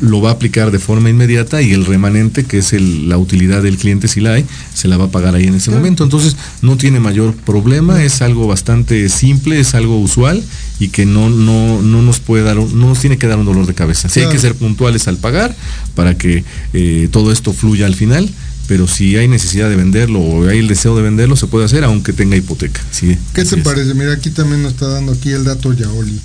lo 0.00 0.20
va 0.20 0.30
a 0.30 0.32
aplicar 0.32 0.70
de 0.70 0.78
forma 0.78 1.10
inmediata 1.10 1.62
y 1.62 1.72
el 1.72 1.86
remanente, 1.86 2.44
que 2.44 2.58
es 2.58 2.72
el- 2.72 3.08
la 3.08 3.18
utilidad 3.18 3.62
del 3.62 3.76
cliente 3.76 4.08
si 4.08 4.20
la 4.20 4.34
hay, 4.34 4.44
se 4.74 4.88
la 4.88 4.96
va 4.96 5.04
a 5.06 5.10
pagar 5.10 5.34
ahí 5.34 5.44
en 5.44 5.54
ese 5.54 5.70
momento. 5.70 6.04
Entonces 6.04 6.36
no 6.62 6.76
tiene 6.76 7.00
mayor 7.00 7.34
problema, 7.34 8.02
es 8.02 8.22
algo 8.22 8.46
bastante 8.46 9.08
simple, 9.08 9.60
es 9.60 9.74
algo 9.74 9.98
usual 10.00 10.42
y 10.78 10.88
que 10.88 11.06
no, 11.06 11.30
no, 11.30 11.82
no 11.82 12.02
nos 12.02 12.20
puede 12.20 12.42
dar, 12.44 12.58
un- 12.58 12.78
no 12.78 12.88
nos 12.88 13.00
tiene 13.00 13.18
que 13.18 13.26
dar 13.26 13.38
un 13.38 13.46
dolor 13.46 13.66
de 13.66 13.74
cabeza. 13.74 14.08
Sí 14.08 14.20
hay 14.20 14.26
que 14.26 14.32
Claro. 14.32 14.48
ser 14.48 14.54
puntuales 14.56 15.06
al 15.08 15.16
pagar 15.18 15.54
para 15.94 16.16
que 16.16 16.44
eh, 16.72 17.08
todo 17.12 17.32
esto 17.32 17.52
fluya 17.52 17.86
al 17.86 17.94
final. 17.94 18.28
Pero 18.68 18.86
si 18.86 19.16
hay 19.16 19.26
necesidad 19.26 19.68
de 19.68 19.74
venderlo 19.74 20.20
o 20.20 20.48
hay 20.48 20.58
el 20.60 20.68
deseo 20.68 20.94
de 20.94 21.02
venderlo, 21.02 21.34
se 21.34 21.48
puede 21.48 21.64
hacer 21.64 21.82
aunque 21.82 22.12
tenga 22.12 22.36
hipoteca. 22.36 22.80
Sí, 22.92 23.16
¿Qué 23.34 23.44
te 23.44 23.56
parece? 23.56 23.94
Mira, 23.94 24.12
aquí 24.12 24.30
también 24.30 24.62
nos 24.62 24.74
está 24.74 24.86
dando 24.86 25.10
aquí 25.10 25.30
el 25.30 25.42
dato 25.42 25.72
Yaoli. 25.72 26.20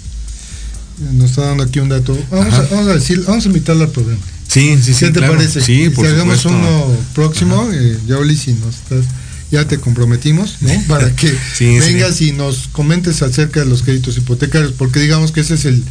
Nos 1.13 1.31
está 1.31 1.41
dando 1.47 1.63
aquí 1.63 1.79
un 1.79 1.89
dato. 1.89 2.17
Vamos, 2.31 2.53
a, 2.53 2.61
vamos 2.63 2.87
a 2.87 2.93
decir, 2.95 3.23
vamos 3.27 3.43
a 3.45 3.47
invitarla 3.47 3.85
al 3.85 3.91
programa. 3.91 4.21
Sí, 4.47 4.77
sí, 4.81 4.93
sí. 4.93 5.05
¿Qué 5.05 5.11
te 5.11 5.19
claro. 5.19 5.33
parece? 5.33 5.59
Sí, 5.61 5.89
por 5.89 6.05
si 6.05 6.13
hagamos 6.13 6.39
supuesto. 6.39 6.67
uno 6.67 6.97
próximo, 7.13 7.69
eh, 7.73 7.97
Yaoli, 8.07 8.35
si 8.37 8.53
nos 8.53 8.75
estás, 8.75 9.05
ya 9.51 9.67
te 9.67 9.77
comprometimos, 9.77 10.57
¿no? 10.61 10.69
Para 10.87 11.13
que 11.15 11.27
Sí, 11.53 11.79
sí. 11.79 11.79
vengas 11.79 12.21
y 12.21 12.31
nos 12.31 12.67
comentes 12.69 13.21
acerca 13.21 13.59
de 13.61 13.65
los 13.65 13.81
créditos 13.83 14.17
hipotecarios, 14.17 14.71
porque 14.73 14.99
digamos 15.01 15.31
que 15.31 15.41
ese 15.41 15.55
es 15.55 15.65
el, 15.65 15.83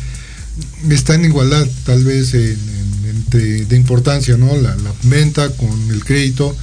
está 0.91 1.15
en 1.15 1.25
igualdad 1.27 1.67
tal 1.85 2.05
vez 2.05 2.33
en- 2.35 2.41
en- 2.43 3.17
entre, 3.17 3.65
de 3.67 3.77
importancia, 3.77 4.37
¿no? 4.37 4.57
La, 4.57 4.75
la 4.77 4.95
venta 5.03 5.51
con 5.51 5.91
el 5.91 6.05
crédito, 6.05 6.57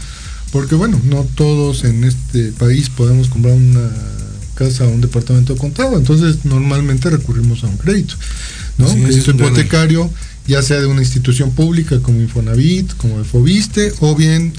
porque 0.52 0.76
bueno, 0.76 1.00
no 1.04 1.24
todos 1.36 1.84
en 1.84 2.04
este 2.04 2.52
país 2.54 2.90
podemos 2.90 3.28
comprar 3.30 3.54
una 3.54 3.90
o 4.62 4.90
un 4.90 5.02
departamento 5.02 5.56
contado, 5.58 5.98
entonces 5.98 6.46
normalmente 6.46 7.10
recurrimos 7.10 7.64
a 7.64 7.68
un 7.68 7.78
crédito, 7.78 8.16
¿no? 8.78 8.88
Sí, 8.88 9.02
crédito 9.02 9.32
hipotecario, 9.32 10.10
ya 10.48 10.62
sea 10.62 10.80
de 10.80 10.86
una 10.86 11.02
institución 11.02 11.52
pública 11.52 12.00
como 12.02 12.22
Infonavit, 12.22 12.94
como 12.98 13.20
el 13.20 13.26
Fobiste, 13.26 13.92
o 14.00 14.16
bien 14.16 14.54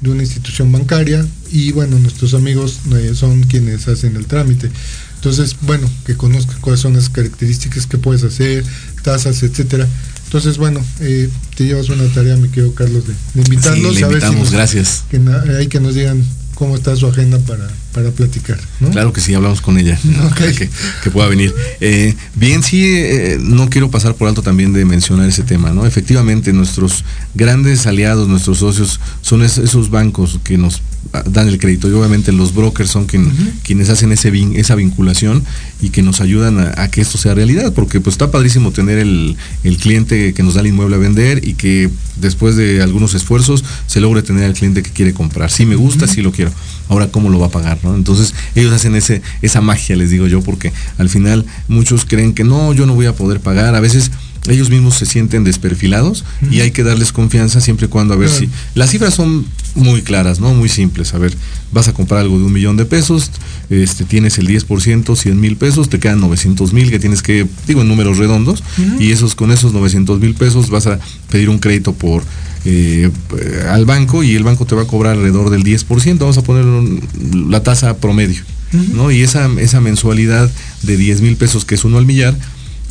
de 0.00 0.10
una 0.10 0.22
institución 0.22 0.70
bancaria, 0.70 1.26
y 1.50 1.72
bueno, 1.72 1.98
nuestros 1.98 2.34
amigos 2.34 2.78
eh, 2.94 3.12
son 3.14 3.42
quienes 3.44 3.88
hacen 3.88 4.14
el 4.16 4.26
trámite. 4.26 4.70
Entonces, 5.16 5.56
bueno, 5.62 5.90
que 6.06 6.14
conozca 6.16 6.54
cuáles 6.60 6.80
son 6.80 6.92
las 6.94 7.08
características 7.10 7.86
que 7.88 7.98
puedes 7.98 8.22
hacer, 8.22 8.64
tasas, 9.02 9.42
etcétera. 9.42 9.88
Entonces, 10.26 10.58
bueno, 10.58 10.80
eh, 11.00 11.28
te 11.56 11.64
llevas 11.64 11.88
una 11.88 12.04
tarea, 12.12 12.36
mi 12.36 12.48
querido 12.48 12.72
Carlos, 12.74 13.04
de, 13.08 13.14
de 13.34 13.40
invitarlos 13.42 13.94
Sí, 13.94 14.00
le 14.00 14.04
a 14.04 14.08
ver 14.08 14.20
si 14.20 14.26
invitamos, 14.26 14.38
nos- 14.38 14.52
gracias. 14.52 15.04
que 15.10 15.18
na- 15.18 15.42
ahí 15.58 15.66
que 15.66 15.80
nos 15.80 15.94
digan 15.96 16.22
cómo 16.58 16.74
está 16.74 16.96
su 16.96 17.06
agenda 17.06 17.38
para, 17.38 17.68
para 17.92 18.10
platicar. 18.10 18.58
¿no? 18.80 18.90
Claro 18.90 19.12
que 19.12 19.20
sí, 19.20 19.32
hablamos 19.32 19.60
con 19.60 19.78
ella, 19.78 19.96
para 20.36 20.52
que, 20.52 20.68
que, 21.04 21.10
pueda 21.12 21.28
venir. 21.28 21.54
Eh, 21.80 22.16
bien, 22.34 22.64
sí, 22.64 22.82
eh, 22.84 23.38
no 23.40 23.70
quiero 23.70 23.92
pasar 23.92 24.16
por 24.16 24.26
alto 24.26 24.42
también 24.42 24.72
de 24.72 24.84
mencionar 24.84 25.28
ese 25.28 25.44
tema, 25.44 25.70
¿no? 25.70 25.86
Efectivamente, 25.86 26.52
nuestros 26.52 27.04
grandes 27.36 27.86
aliados, 27.86 28.26
nuestros 28.26 28.58
socios, 28.58 28.98
son 29.22 29.44
esos 29.44 29.88
bancos 29.88 30.40
que 30.42 30.58
nos 30.58 30.82
dan 31.26 31.48
el 31.48 31.58
crédito 31.58 31.88
y 31.88 31.92
obviamente 31.92 32.32
los 32.32 32.52
brokers 32.52 32.90
son 32.90 33.06
quienes 33.06 33.88
hacen 33.88 34.12
ese 34.12 34.32
esa 34.56 34.74
vinculación 34.74 35.42
y 35.80 35.90
que 35.90 36.02
nos 36.02 36.20
ayudan 36.20 36.58
a, 36.58 36.90
que 36.90 37.00
esto 37.00 37.18
sea 37.18 37.34
realidad, 37.34 37.72
porque 37.72 38.00
pues 38.00 38.14
está 38.14 38.30
padrísimo 38.30 38.72
tener 38.72 38.98
el, 38.98 39.36
el, 39.62 39.76
cliente 39.78 40.34
que 40.34 40.42
nos 40.42 40.54
da 40.54 40.60
el 40.60 40.66
inmueble 40.66 40.96
a 40.96 40.98
vender 40.98 41.46
y 41.46 41.54
que 41.54 41.88
después 42.16 42.56
de 42.56 42.82
algunos 42.82 43.14
esfuerzos 43.14 43.64
se 43.86 44.00
logre 44.00 44.22
tener 44.22 44.44
al 44.44 44.54
cliente 44.54 44.82
que 44.82 44.90
quiere 44.90 45.14
comprar. 45.14 45.50
Sí 45.50 45.64
me 45.64 45.76
gusta, 45.76 46.06
sí 46.06 46.20
lo 46.20 46.32
quiero. 46.32 46.47
Ahora, 46.88 47.08
¿cómo 47.08 47.28
lo 47.28 47.38
va 47.38 47.46
a 47.46 47.50
pagar? 47.50 47.78
¿no? 47.82 47.94
Entonces, 47.94 48.34
ellos 48.54 48.72
hacen 48.72 48.94
ese, 48.94 49.22
esa 49.42 49.60
magia, 49.60 49.96
les 49.96 50.10
digo 50.10 50.26
yo, 50.26 50.40
porque 50.42 50.72
al 50.96 51.08
final 51.08 51.44
muchos 51.68 52.04
creen 52.04 52.34
que 52.34 52.44
no, 52.44 52.72
yo 52.72 52.86
no 52.86 52.94
voy 52.94 53.06
a 53.06 53.14
poder 53.14 53.40
pagar. 53.40 53.74
A 53.74 53.80
veces 53.80 54.10
ellos 54.48 54.70
mismos 54.70 54.94
se 54.94 55.06
sienten 55.06 55.44
desperfilados 55.44 56.24
y 56.50 56.60
hay 56.60 56.70
que 56.70 56.82
darles 56.82 57.12
confianza 57.12 57.60
siempre 57.60 57.86
y 57.86 57.88
cuando 57.88 58.14
a 58.14 58.16
ver 58.16 58.28
si 58.30 58.48
las 58.74 58.90
cifras 58.90 59.14
son 59.14 59.46
muy 59.74 60.02
claras, 60.02 60.40
¿no? 60.40 60.54
Muy 60.54 60.68
simples. 60.68 61.14
A 61.14 61.18
ver, 61.18 61.34
vas 61.72 61.88
a 61.88 61.92
comprar 61.92 62.20
algo 62.20 62.38
de 62.38 62.44
un 62.44 62.52
millón 62.52 62.76
de 62.76 62.84
pesos, 62.84 63.30
este, 63.70 64.04
tienes 64.04 64.38
el 64.38 64.48
10%, 64.48 65.16
100 65.16 65.40
mil 65.40 65.56
pesos, 65.56 65.88
te 65.88 65.98
quedan 65.98 66.20
900 66.20 66.72
mil 66.72 66.90
que 66.90 66.98
tienes 66.98 67.22
que, 67.22 67.46
digo 67.66 67.82
en 67.82 67.88
números 67.88 68.18
redondos, 68.18 68.62
y 68.98 69.12
esos 69.12 69.34
con 69.34 69.52
esos 69.52 69.72
900 69.72 70.20
mil 70.20 70.34
pesos 70.34 70.70
vas 70.70 70.86
a 70.86 70.98
pedir 71.30 71.50
un 71.50 71.58
crédito 71.58 71.92
por 71.92 72.22
eh, 72.64 73.10
al 73.70 73.84
banco 73.84 74.22
y 74.22 74.34
el 74.34 74.44
banco 74.44 74.66
te 74.66 74.74
va 74.74 74.82
a 74.82 74.86
cobrar 74.86 75.14
alrededor 75.14 75.50
del 75.50 75.62
10%, 75.62 76.18
vamos 76.18 76.38
a 76.38 76.42
poner 76.42 76.64
la 77.48 77.62
tasa 77.62 77.96
promedio, 77.98 78.42
¿no? 78.94 79.10
Y 79.10 79.22
esa, 79.22 79.48
esa 79.58 79.80
mensualidad 79.80 80.50
de 80.82 80.96
10 80.96 81.20
mil 81.20 81.36
pesos 81.36 81.64
que 81.64 81.74
es 81.74 81.84
uno 81.84 81.98
al 81.98 82.06
millar, 82.06 82.36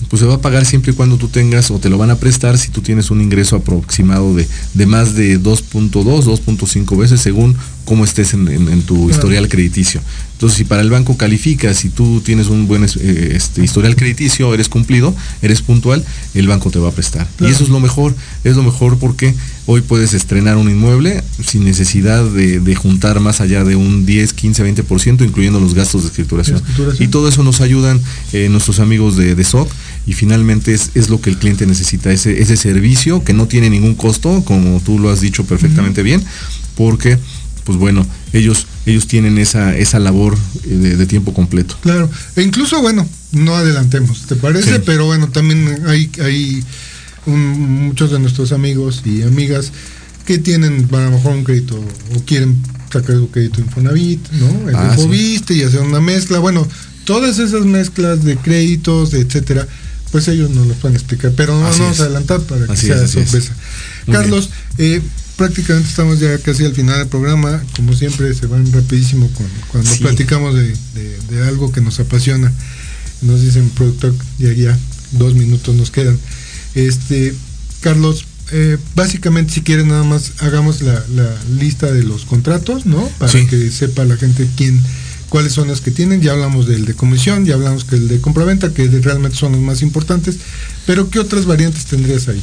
pues 0.09 0.21
se 0.21 0.25
va 0.25 0.35
a 0.35 0.41
pagar 0.41 0.65
siempre 0.65 0.91
y 0.91 0.95
cuando 0.95 1.17
tú 1.17 1.27
tengas 1.27 1.71
o 1.71 1.79
te 1.79 1.89
lo 1.89 1.97
van 1.97 2.11
a 2.11 2.17
prestar 2.17 2.57
si 2.57 2.69
tú 2.69 2.81
tienes 2.81 3.11
un 3.11 3.21
ingreso 3.21 3.55
aproximado 3.55 4.33
de, 4.33 4.47
de 4.73 4.85
más 4.85 5.13
de 5.15 5.39
2.2, 5.39 5.91
2.5 5.91 6.97
veces 6.97 7.21
según 7.21 7.55
cómo 7.85 8.03
estés 8.03 8.33
en, 8.33 8.81
tu 8.83 9.09
historial 9.09 9.47
crediticio. 9.47 10.01
Entonces, 10.37 10.59
si 10.59 10.65
para 10.65 10.83
el 10.83 10.91
banco 10.91 11.17
calificas, 11.17 11.77
si 11.77 11.89
tú 11.89 12.21
tienes 12.21 12.45
un 12.45 12.67
buen 12.67 12.83
eh, 12.83 13.31
este, 13.33 13.63
historial 13.63 13.95
crediticio, 13.95 14.53
eres 14.53 14.69
cumplido, 14.69 15.15
eres 15.41 15.63
puntual, 15.63 16.05
el 16.35 16.47
banco 16.47 16.69
te 16.69 16.77
va 16.77 16.89
a 16.89 16.91
prestar. 16.91 17.27
Y 17.39 17.45
eso 17.45 17.63
es 17.63 17.71
lo 17.71 17.79
mejor, 17.79 18.15
es 18.43 18.55
lo 18.55 18.61
mejor 18.61 18.99
porque 18.99 19.33
hoy 19.65 19.81
puedes 19.81 20.13
estrenar 20.13 20.57
un 20.57 20.69
inmueble 20.69 21.23
sin 21.43 21.63
necesidad 21.63 22.23
de, 22.23 22.75
juntar 22.75 23.19
más 23.19 23.41
allá 23.41 23.63
de 23.63 23.75
un 23.75 24.05
10, 24.05 24.33
15, 24.33 24.83
20%, 24.83 25.25
incluyendo 25.25 25.59
los 25.59 25.73
gastos 25.73 26.03
de 26.03 26.09
escrituración. 26.09 26.61
Y 26.99 27.07
todo 27.07 27.29
eso 27.29 27.43
nos 27.43 27.59
ayudan 27.59 27.99
eh, 28.31 28.47
nuestros 28.49 28.79
amigos 28.79 29.17
de, 29.17 29.33
de 29.33 29.43
SOC 29.43 29.71
y 30.05 30.13
finalmente 30.13 30.71
es, 30.71 30.91
es, 30.93 31.09
lo 31.09 31.19
que 31.19 31.31
el 31.31 31.39
cliente 31.39 31.65
necesita, 31.65 32.11
ese, 32.11 32.43
ese 32.43 32.57
servicio 32.57 33.23
que 33.23 33.33
no 33.33 33.47
tiene 33.47 33.71
ningún 33.71 33.95
costo, 33.95 34.43
como 34.45 34.79
tú 34.81 34.99
lo 34.99 35.09
has 35.09 35.19
dicho 35.19 35.45
perfectamente 35.45 36.03
bien, 36.03 36.23
porque 36.75 37.17
pues 37.67 37.77
bueno, 37.77 38.05
ellos, 38.31 38.65
ellos 38.87 39.07
tienen 39.07 39.37
esa, 39.37 39.75
esa 39.75 39.99
labor 39.99 40.37
eh, 40.63 40.69
de, 40.69 41.05
tiempo 41.05 41.33
completo. 41.33 41.75
Claro, 41.81 42.09
e 42.35 42.41
incluso, 42.41 42.81
bueno, 42.81 43.07
no 43.33 43.55
adelantemos, 43.55 44.21
¿te 44.27 44.35
parece? 44.35 44.79
Pero 44.79 45.05
bueno, 45.05 45.27
también 45.27 45.83
hay, 45.87 46.09
hay 46.21 46.63
muchos 47.25 48.11
de 48.11 48.19
nuestros 48.19 48.53
amigos 48.53 49.01
y 49.05 49.23
amigas 49.23 49.71
que 50.25 50.37
tienen 50.37 50.87
a 50.91 50.97
lo 50.97 51.11
mejor 51.11 51.33
un 51.33 51.43
crédito 51.43 51.75
o 52.15 52.19
quieren 52.25 52.57
sacar 52.91 53.15
su 53.15 53.29
crédito 53.29 53.59
Infonavit, 53.61 54.29
¿no? 54.31 54.69
El 54.69 54.75
ah, 54.75 54.95
y 55.49 55.63
hacer 55.63 55.81
una 55.81 55.99
mezcla. 55.99 56.39
Bueno, 56.39 56.67
todas 57.03 57.39
esas 57.39 57.65
mezclas 57.65 58.23
de 58.23 58.37
créditos, 58.37 59.13
etcétera, 59.13 59.67
pues 60.11 60.27
ellos 60.29 60.49
nos 60.51 60.67
lo 60.67 60.73
pueden 60.75 60.95
explicar, 60.95 61.33
pero 61.35 61.53
no 61.55 61.67
nos 61.67 61.79
vamos 61.79 61.99
a 61.99 62.03
adelantar 62.03 62.41
para 62.41 62.67
que 62.67 62.77
sea 62.77 63.07
sorpresa. 63.07 63.53
Carlos, 64.09 64.49
eh, 64.77 65.01
prácticamente 65.37 65.87
estamos 65.87 66.19
ya 66.19 66.37
casi 66.39 66.65
al 66.65 66.73
final 66.73 66.97
del 66.97 67.07
programa. 67.07 67.63
Como 67.75 67.93
siempre, 67.93 68.33
se 68.33 68.47
van 68.47 68.69
rapidísimo 68.73 69.29
cuando, 69.71 69.91
platicamos 69.99 70.55
de, 70.55 71.43
algo 71.47 71.71
que 71.71 71.79
nos 71.79 71.99
apasiona. 71.99 72.51
Nos 73.21 73.41
dicen, 73.41 73.69
productor, 73.69 74.13
ya, 74.37 74.51
ya, 74.51 74.77
dos 75.11 75.35
minutos 75.35 75.75
nos 75.75 75.91
quedan. 75.91 76.19
Este, 76.75 77.33
Carlos, 77.81 78.25
eh, 78.51 78.77
básicamente, 78.95 79.53
si 79.53 79.61
quieres, 79.61 79.85
nada 79.85 80.03
más 80.03 80.33
hagamos 80.39 80.81
la, 80.81 81.03
lista 81.59 81.91
de 81.91 82.03
los 82.03 82.25
contratos, 82.25 82.85
¿no? 82.85 83.07
Para 83.19 83.31
que 83.45 83.71
sepa 83.71 84.05
la 84.05 84.17
gente 84.17 84.47
quién, 84.55 84.81
cuáles 85.29 85.53
son 85.53 85.67
los 85.67 85.81
que 85.81 85.91
tienen. 85.91 86.21
Ya 86.21 86.31
hablamos 86.31 86.67
del 86.67 86.85
de 86.85 86.95
comisión, 86.95 87.45
ya 87.45 87.53
hablamos 87.53 87.85
que 87.85 87.95
el 87.95 88.07
de 88.07 88.19
compraventa, 88.21 88.73
que 88.73 88.87
realmente 88.87 89.37
son 89.37 89.51
los 89.53 89.61
más 89.61 89.81
importantes. 89.81 90.37
Pero, 90.85 91.09
¿qué 91.09 91.19
otras 91.19 91.45
variantes 91.45 91.85
tendrías 91.85 92.27
ahí? 92.27 92.41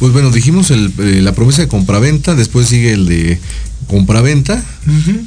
Pues 0.00 0.14
bueno, 0.14 0.30
dijimos 0.30 0.70
el, 0.70 0.92
eh, 0.98 1.20
la 1.22 1.34
promesa 1.34 1.60
de 1.60 1.68
compraventa, 1.68 2.34
después 2.34 2.66
sigue 2.66 2.92
el 2.92 3.06
de 3.06 3.38
compraventa 3.86 4.64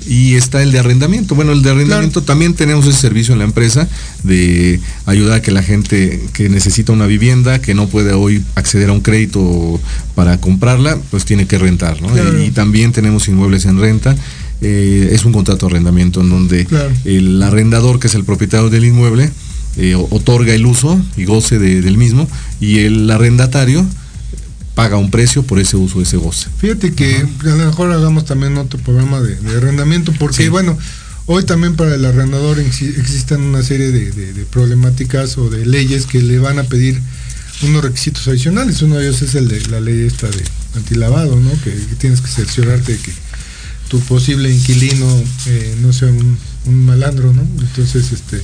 y 0.08 0.34
está 0.34 0.64
el 0.64 0.72
de 0.72 0.80
arrendamiento. 0.80 1.36
Bueno, 1.36 1.52
el 1.52 1.62
de 1.62 1.70
arrendamiento 1.70 2.24
también 2.24 2.56
tenemos 2.56 2.88
ese 2.88 3.00
servicio 3.00 3.34
en 3.34 3.40
la 3.40 3.46
empresa 3.46 3.88
de 4.24 4.80
ayudar 5.06 5.38
a 5.38 5.42
que 5.42 5.52
la 5.52 5.62
gente 5.62 6.20
que 6.34 6.50
necesita 6.50 6.92
una 6.92 7.06
vivienda, 7.06 7.60
que 7.60 7.76
no 7.76 7.88
puede 7.88 8.14
hoy 8.14 8.44
acceder 8.56 8.90
a 8.90 8.94
un 8.94 9.02
crédito 9.02 9.80
para 10.16 10.40
comprarla, 10.40 10.98
pues 11.12 11.26
tiene 11.26 11.46
que 11.46 11.60
rentar, 11.60 12.02
¿no? 12.02 12.10
Y, 12.42 12.52
también 12.52 12.94
tenemos 12.94 13.28
inmuebles 13.28 13.66
en 13.66 13.80
renta. 13.80 14.16
Eh, 14.62 15.10
es 15.12 15.26
un 15.26 15.34
contrato 15.34 15.68
de 15.68 15.74
arrendamiento 15.74 16.22
en 16.22 16.30
donde 16.30 16.66
el 17.06 17.44
arrendador, 17.44 18.00
que 18.00 18.08
es 18.08 18.16
el 18.16 18.24
propietario 18.24 18.70
del 18.70 18.86
inmueble, 18.86 19.30
eh, 19.76 19.96
otorga 19.96 20.54
el 20.54 20.66
uso 20.66 21.00
y 21.18 21.26
goce 21.26 21.60
del 21.60 21.98
mismo 21.98 22.28
y 22.62 22.80
el 22.80 23.10
arrendatario 23.12 23.86
paga 24.76 24.98
un 24.98 25.12
precio 25.12 25.44
por 25.44 25.60
ese 25.60 25.78
uso, 25.78 26.02
ese 26.02 26.18
goce. 26.18 26.50
Fíjate 26.58 26.94
que 26.94 27.16
a 27.16 27.46
lo 27.46 27.66
mejor 27.66 27.92
hagamos 27.92 28.26
también 28.26 28.58
otro 28.58 28.80
programa 28.80 29.22
de, 29.22 29.38
arrendamiento, 29.56 30.14
porque 30.18 30.50
bueno, 30.50 30.78
hoy 31.26 31.44
también 31.44 31.76
para 31.76 31.96
el 31.96 32.06
arrendador 32.06 32.60
existen 32.60 33.42
una 33.42 33.62
serie 33.64 33.92
de, 33.92 34.46
problemáticas 34.46 35.38
o 35.38 35.50
de 35.50 35.66
leyes 35.66 36.06
que 36.06 36.22
le 36.22 36.40
van 36.40 36.60
a 36.60 36.64
pedir 36.64 37.00
unos 37.62 37.84
requisitos 37.84 38.28
adicionales. 38.28 38.82
Uno 38.82 38.96
de 38.96 39.08
ellos 39.08 39.22
es 39.22 39.36
el 39.36 39.48
de 39.48 39.62
la 39.68 39.80
ley 39.80 40.02
esta 40.02 40.28
de 40.28 40.44
antilavado, 40.76 41.36
¿no? 41.36 41.52
Que, 41.64 41.72
tienes 41.98 42.22
que 42.22 42.28
cerciorarte 42.28 42.94
de 42.94 43.00
que 43.00 43.12
tu 43.90 44.00
posible 44.02 44.52
inquilino 44.52 45.24
eh, 45.46 45.76
no 45.82 45.94
sea 45.94 46.08
un, 46.08 46.38
un 46.66 46.86
malandro, 46.86 47.32
¿no? 47.32 47.42
Entonces, 47.42 48.12
este 48.12 48.42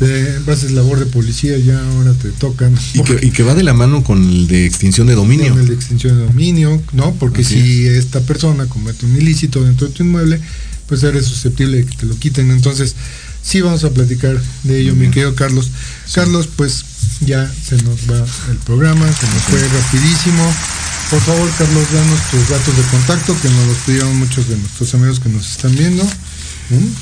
te 0.00 0.50
haces 0.50 0.70
labor 0.70 0.98
de 0.98 1.04
policía, 1.04 1.58
ya 1.58 1.78
ahora 1.78 2.14
te 2.14 2.30
tocan. 2.30 2.74
Y 2.94 3.30
que, 3.30 3.42
va 3.42 3.54
de 3.54 3.62
la 3.62 3.74
mano 3.74 4.02
con 4.02 4.22
el 4.22 4.48
de 4.48 4.64
extinción 4.64 5.06
de 5.06 5.14
dominio. 5.14 5.50
Con 5.50 5.60
el 5.60 5.68
de 5.68 5.74
extinción 5.74 6.16
de 6.16 6.24
dominio, 6.24 6.82
¿no? 6.94 7.12
Porque 7.16 7.44
si 7.44 7.86
esta 7.86 8.20
persona 8.20 8.64
comete 8.64 9.04
un 9.04 9.14
ilícito 9.14 9.62
dentro 9.62 9.88
de 9.88 9.92
tu 9.92 10.02
inmueble, 10.02 10.40
pues 10.86 11.02
eres 11.02 11.26
susceptible 11.26 11.78
de 11.78 11.84
que 11.84 11.96
te 11.98 12.06
lo 12.06 12.18
quiten. 12.18 12.50
Entonces, 12.50 12.96
sí 13.42 13.60
vamos 13.60 13.84
a 13.84 13.90
platicar 13.90 14.40
de 14.64 14.80
ello, 14.80 14.96
mi 14.96 15.10
querido 15.10 15.34
Carlos. 15.34 15.68
Carlos, 16.14 16.48
pues 16.56 16.82
ya 17.20 17.52
se 17.52 17.76
nos 17.82 18.10
va 18.10 18.24
el 18.50 18.56
programa, 18.64 19.04
se 19.12 19.26
nos 19.26 19.42
fue 19.42 19.60
rapidísimo. 19.68 20.50
Por 21.10 21.20
favor, 21.20 21.50
Carlos, 21.58 21.92
danos 21.92 22.20
tus 22.30 22.48
datos 22.48 22.74
de 22.74 22.82
contacto, 22.84 23.36
que 23.42 23.50
nos 23.50 23.66
los 23.66 23.76
pidieron 23.78 24.16
muchos 24.16 24.48
de 24.48 24.56
nuestros 24.56 24.94
amigos 24.94 25.20
que 25.20 25.28
nos 25.28 25.50
están 25.50 25.76
viendo. 25.76 26.08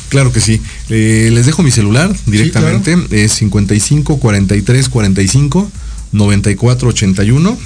Claro 0.09 0.33
que 0.33 0.41
sí. 0.41 0.61
Eh, 0.89 1.31
les 1.33 1.47
dejo 1.47 1.63
mi 1.63 1.71
celular 1.71 2.15
directamente. 2.27 2.97
Es 3.11 3.33
55 3.33 4.19
43 4.19 4.89
45 4.89 5.71
94 6.13 6.89
81. 6.89 7.59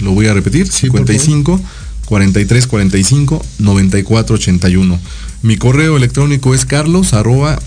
Lo 0.00 0.10
voy 0.12 0.26
a 0.26 0.34
repetir. 0.34 0.70
55 0.70 1.60
43 2.06 2.66
45 2.66 3.44
94 3.58 4.34
81. 4.34 5.00
Mi 5.42 5.56
correo 5.56 5.96
electrónico 5.96 6.54
es 6.54 6.64
carlos 6.64 7.12
arroba 7.12 7.58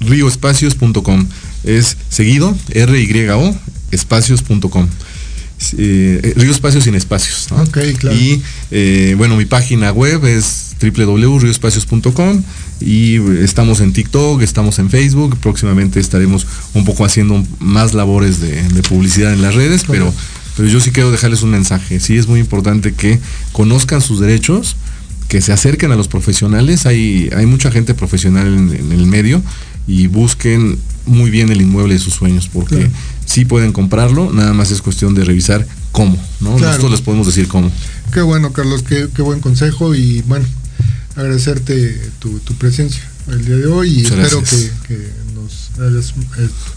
rioespacios.com. 0.00 1.26
Es 1.64 1.96
seguido, 2.08 2.56
R-Y-O, 2.70 3.56
espacios.com. 3.90 4.88
Eh, 5.76 6.20
eh, 6.22 6.32
Río 6.36 6.50
Espacios 6.52 6.84
sin 6.84 6.94
espacios. 6.94 7.48
Y 8.14 8.42
eh, 8.70 9.14
bueno, 9.16 9.36
mi 9.36 9.44
página 9.44 9.92
web 9.92 10.24
es 10.24 10.74
www.rioespacios.com 10.80 12.42
y 12.80 13.16
estamos 13.42 13.80
en 13.80 13.92
TikTok, 13.92 14.40
estamos 14.42 14.78
en 14.78 14.88
Facebook, 14.88 15.36
próximamente 15.38 16.00
estaremos 16.00 16.46
un 16.72 16.84
poco 16.84 17.04
haciendo 17.04 17.44
más 17.58 17.92
labores 17.92 18.40
de, 18.40 18.62
publicidad 18.88 19.34
en 19.34 19.42
las 19.42 19.54
redes, 19.54 19.84
pero, 19.86 20.12
pero 20.56 20.68
yo 20.68 20.80
sí 20.80 20.90
quiero 20.90 21.10
dejarles 21.10 21.42
un 21.42 21.50
mensaje. 21.50 22.00
Sí 22.00 22.16
es 22.16 22.26
muy 22.26 22.40
importante 22.40 22.94
que 22.94 23.20
conozcan 23.52 24.00
sus 24.00 24.18
derechos, 24.18 24.76
que 25.28 25.42
se 25.42 25.52
acerquen 25.52 25.92
a 25.92 25.96
los 25.96 26.08
profesionales. 26.08 26.86
Hay, 26.86 27.28
hay 27.36 27.46
mucha 27.46 27.70
gente 27.70 27.94
profesional 27.94 28.46
en, 28.46 28.92
el 28.92 29.06
medio 29.06 29.42
y 29.86 30.06
busquen 30.06 30.78
muy 31.04 31.30
bien 31.30 31.50
el 31.50 31.60
inmueble 31.60 31.94
de 31.94 32.00
sus 32.00 32.14
sueños, 32.14 32.48
porque 32.52 32.90
sí 33.30 33.44
pueden 33.44 33.72
comprarlo, 33.72 34.32
nada 34.32 34.52
más 34.52 34.72
es 34.72 34.82
cuestión 34.82 35.14
de 35.14 35.24
revisar 35.24 35.64
cómo, 35.92 36.18
¿no? 36.40 36.58
Nosotros 36.58 36.90
les 36.90 37.00
podemos 37.00 37.26
decir 37.28 37.46
cómo. 37.46 37.70
Qué 38.12 38.22
bueno, 38.22 38.52
Carlos, 38.52 38.82
qué, 38.82 39.08
qué 39.14 39.22
buen 39.22 39.38
consejo 39.38 39.94
y 39.94 40.22
bueno, 40.22 40.44
agradecerte 41.14 42.10
tu, 42.18 42.40
presencia 42.58 43.02
el 43.28 43.44
día 43.44 43.56
de 43.56 43.66
hoy 43.66 44.00
y 44.00 44.04
espero 44.04 44.42
que, 44.88 45.20
nos 45.34 45.70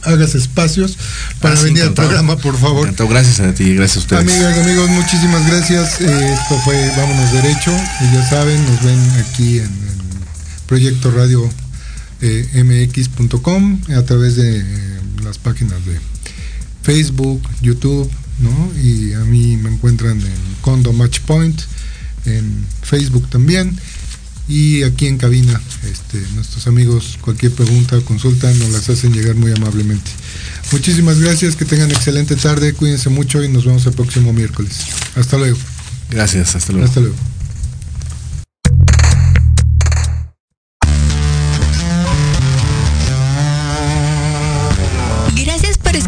hagas, 0.03 0.35
espacios 0.35 0.97
para 1.41 1.59
ah, 1.59 1.63
venir 1.63 1.83
al 1.83 1.93
programa, 1.93 2.37
por 2.37 2.55
favor. 2.57 2.93
Gracias 2.95 3.39
a 3.39 3.53
ti, 3.53 3.73
gracias 3.73 3.97
a 3.97 3.99
ustedes. 4.01 4.21
Amigas, 4.21 4.57
amigos, 4.59 4.89
muchísimas 4.91 5.47
gracias. 5.47 6.01
Eh, 6.01 6.33
esto 6.33 6.59
fue 6.63 6.75
Vámonos 6.95 7.31
Derecho. 7.33 7.71
Y 8.01 8.13
ya 8.13 8.29
saben, 8.29 8.63
nos 8.65 8.83
ven 8.83 8.99
aquí 9.25 9.57
en 9.57 9.69
proyecto 10.67 11.11
radio 11.11 11.49
eh, 12.21 12.47
mx.com 12.63 13.81
a 13.97 14.01
través 14.03 14.35
de 14.35 14.59
eh, 14.59 14.99
las 15.23 15.39
páginas 15.39 15.83
de 15.85 16.12
Facebook, 16.83 17.41
YouTube, 17.61 18.09
¿no? 18.39 18.71
Y 18.81 19.13
a 19.13 19.19
mí 19.19 19.57
me 19.57 19.69
encuentran 19.69 20.19
en 20.19 20.55
Condo 20.61 20.93
Match 20.93 21.19
Point, 21.21 21.59
en 22.25 22.65
Facebook 22.81 23.27
también. 23.29 23.77
Y 24.47 24.83
aquí 24.83 25.07
en 25.07 25.17
cabina, 25.17 25.59
este, 25.89 26.21
nuestros 26.35 26.67
amigos, 26.67 27.17
cualquier 27.21 27.53
pregunta 27.53 27.97
o 27.97 28.03
consulta 28.03 28.53
nos 28.55 28.71
las 28.71 28.89
hacen 28.89 29.13
llegar 29.13 29.35
muy 29.35 29.53
amablemente. 29.53 30.11
Muchísimas 30.73 31.19
gracias, 31.19 31.55
que 31.55 31.63
tengan 31.63 31.89
excelente 31.91 32.35
tarde, 32.35 32.73
cuídense 32.73 33.09
mucho 33.09 33.41
y 33.41 33.47
nos 33.47 33.65
vemos 33.65 33.85
el 33.85 33.93
próximo 33.93 34.33
miércoles. 34.33 34.79
Hasta 35.15 35.37
luego. 35.37 35.57
Gracias, 36.09 36.55
hasta 36.57 36.73
luego. 36.73 36.87
Hasta 36.87 36.99
luego. 36.99 37.15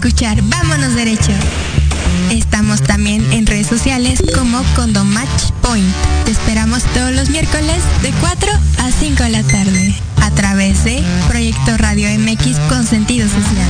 Escuchar 0.08 0.40
Vámonos 0.44 0.94
Derecho. 0.94 1.32
Estamos 2.30 2.84
también 2.84 3.26
en 3.34 3.48
redes 3.48 3.66
sociales 3.66 4.22
como 4.36 4.62
Condomatch 4.76 5.52
Point. 5.64 5.96
Te 6.26 6.32
esperamos 6.32 6.84
todos 6.94 7.12
los 7.12 7.30
miércoles 7.30 7.82
de 8.04 8.12
4 8.20 8.52
a 8.52 8.92
5 8.92 9.24
de 9.24 9.30
la 9.30 9.42
tarde 9.42 9.96
a 10.22 10.30
través 10.30 10.84
de 10.84 11.04
Proyecto 11.28 11.78
Radio 11.78 12.08
MX 12.20 12.60
con 12.70 12.86
sentido 12.86 13.28
social. 13.28 13.70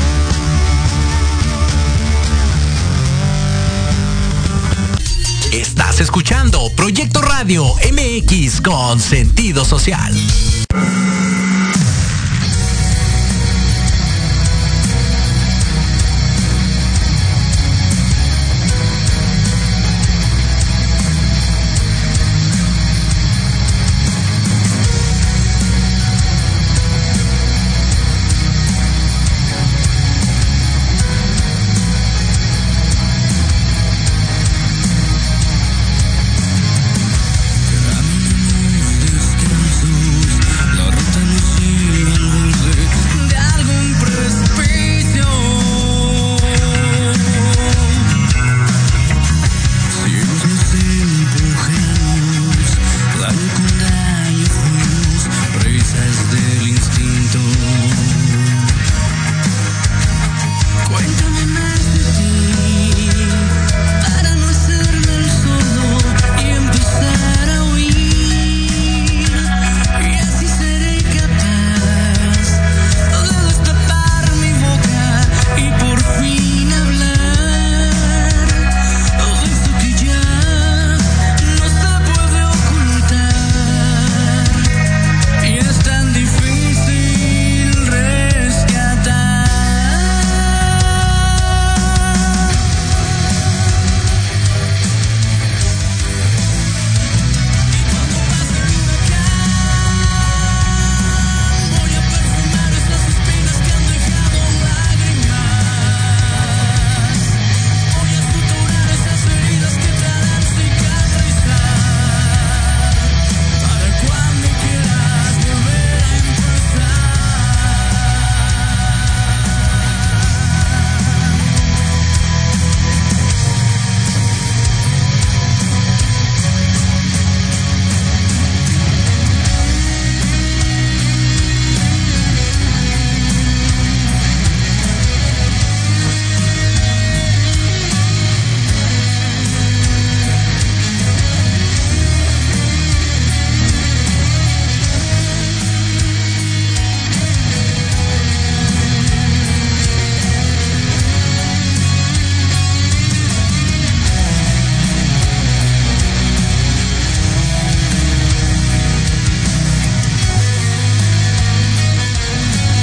Estás 5.53 6.01
escuchando 6.01 6.69
Proyecto 6.75 7.21
Radio 7.21 7.65
MX 7.93 8.59
con 8.59 8.99
sentido 8.99 9.63
social. 9.63 10.13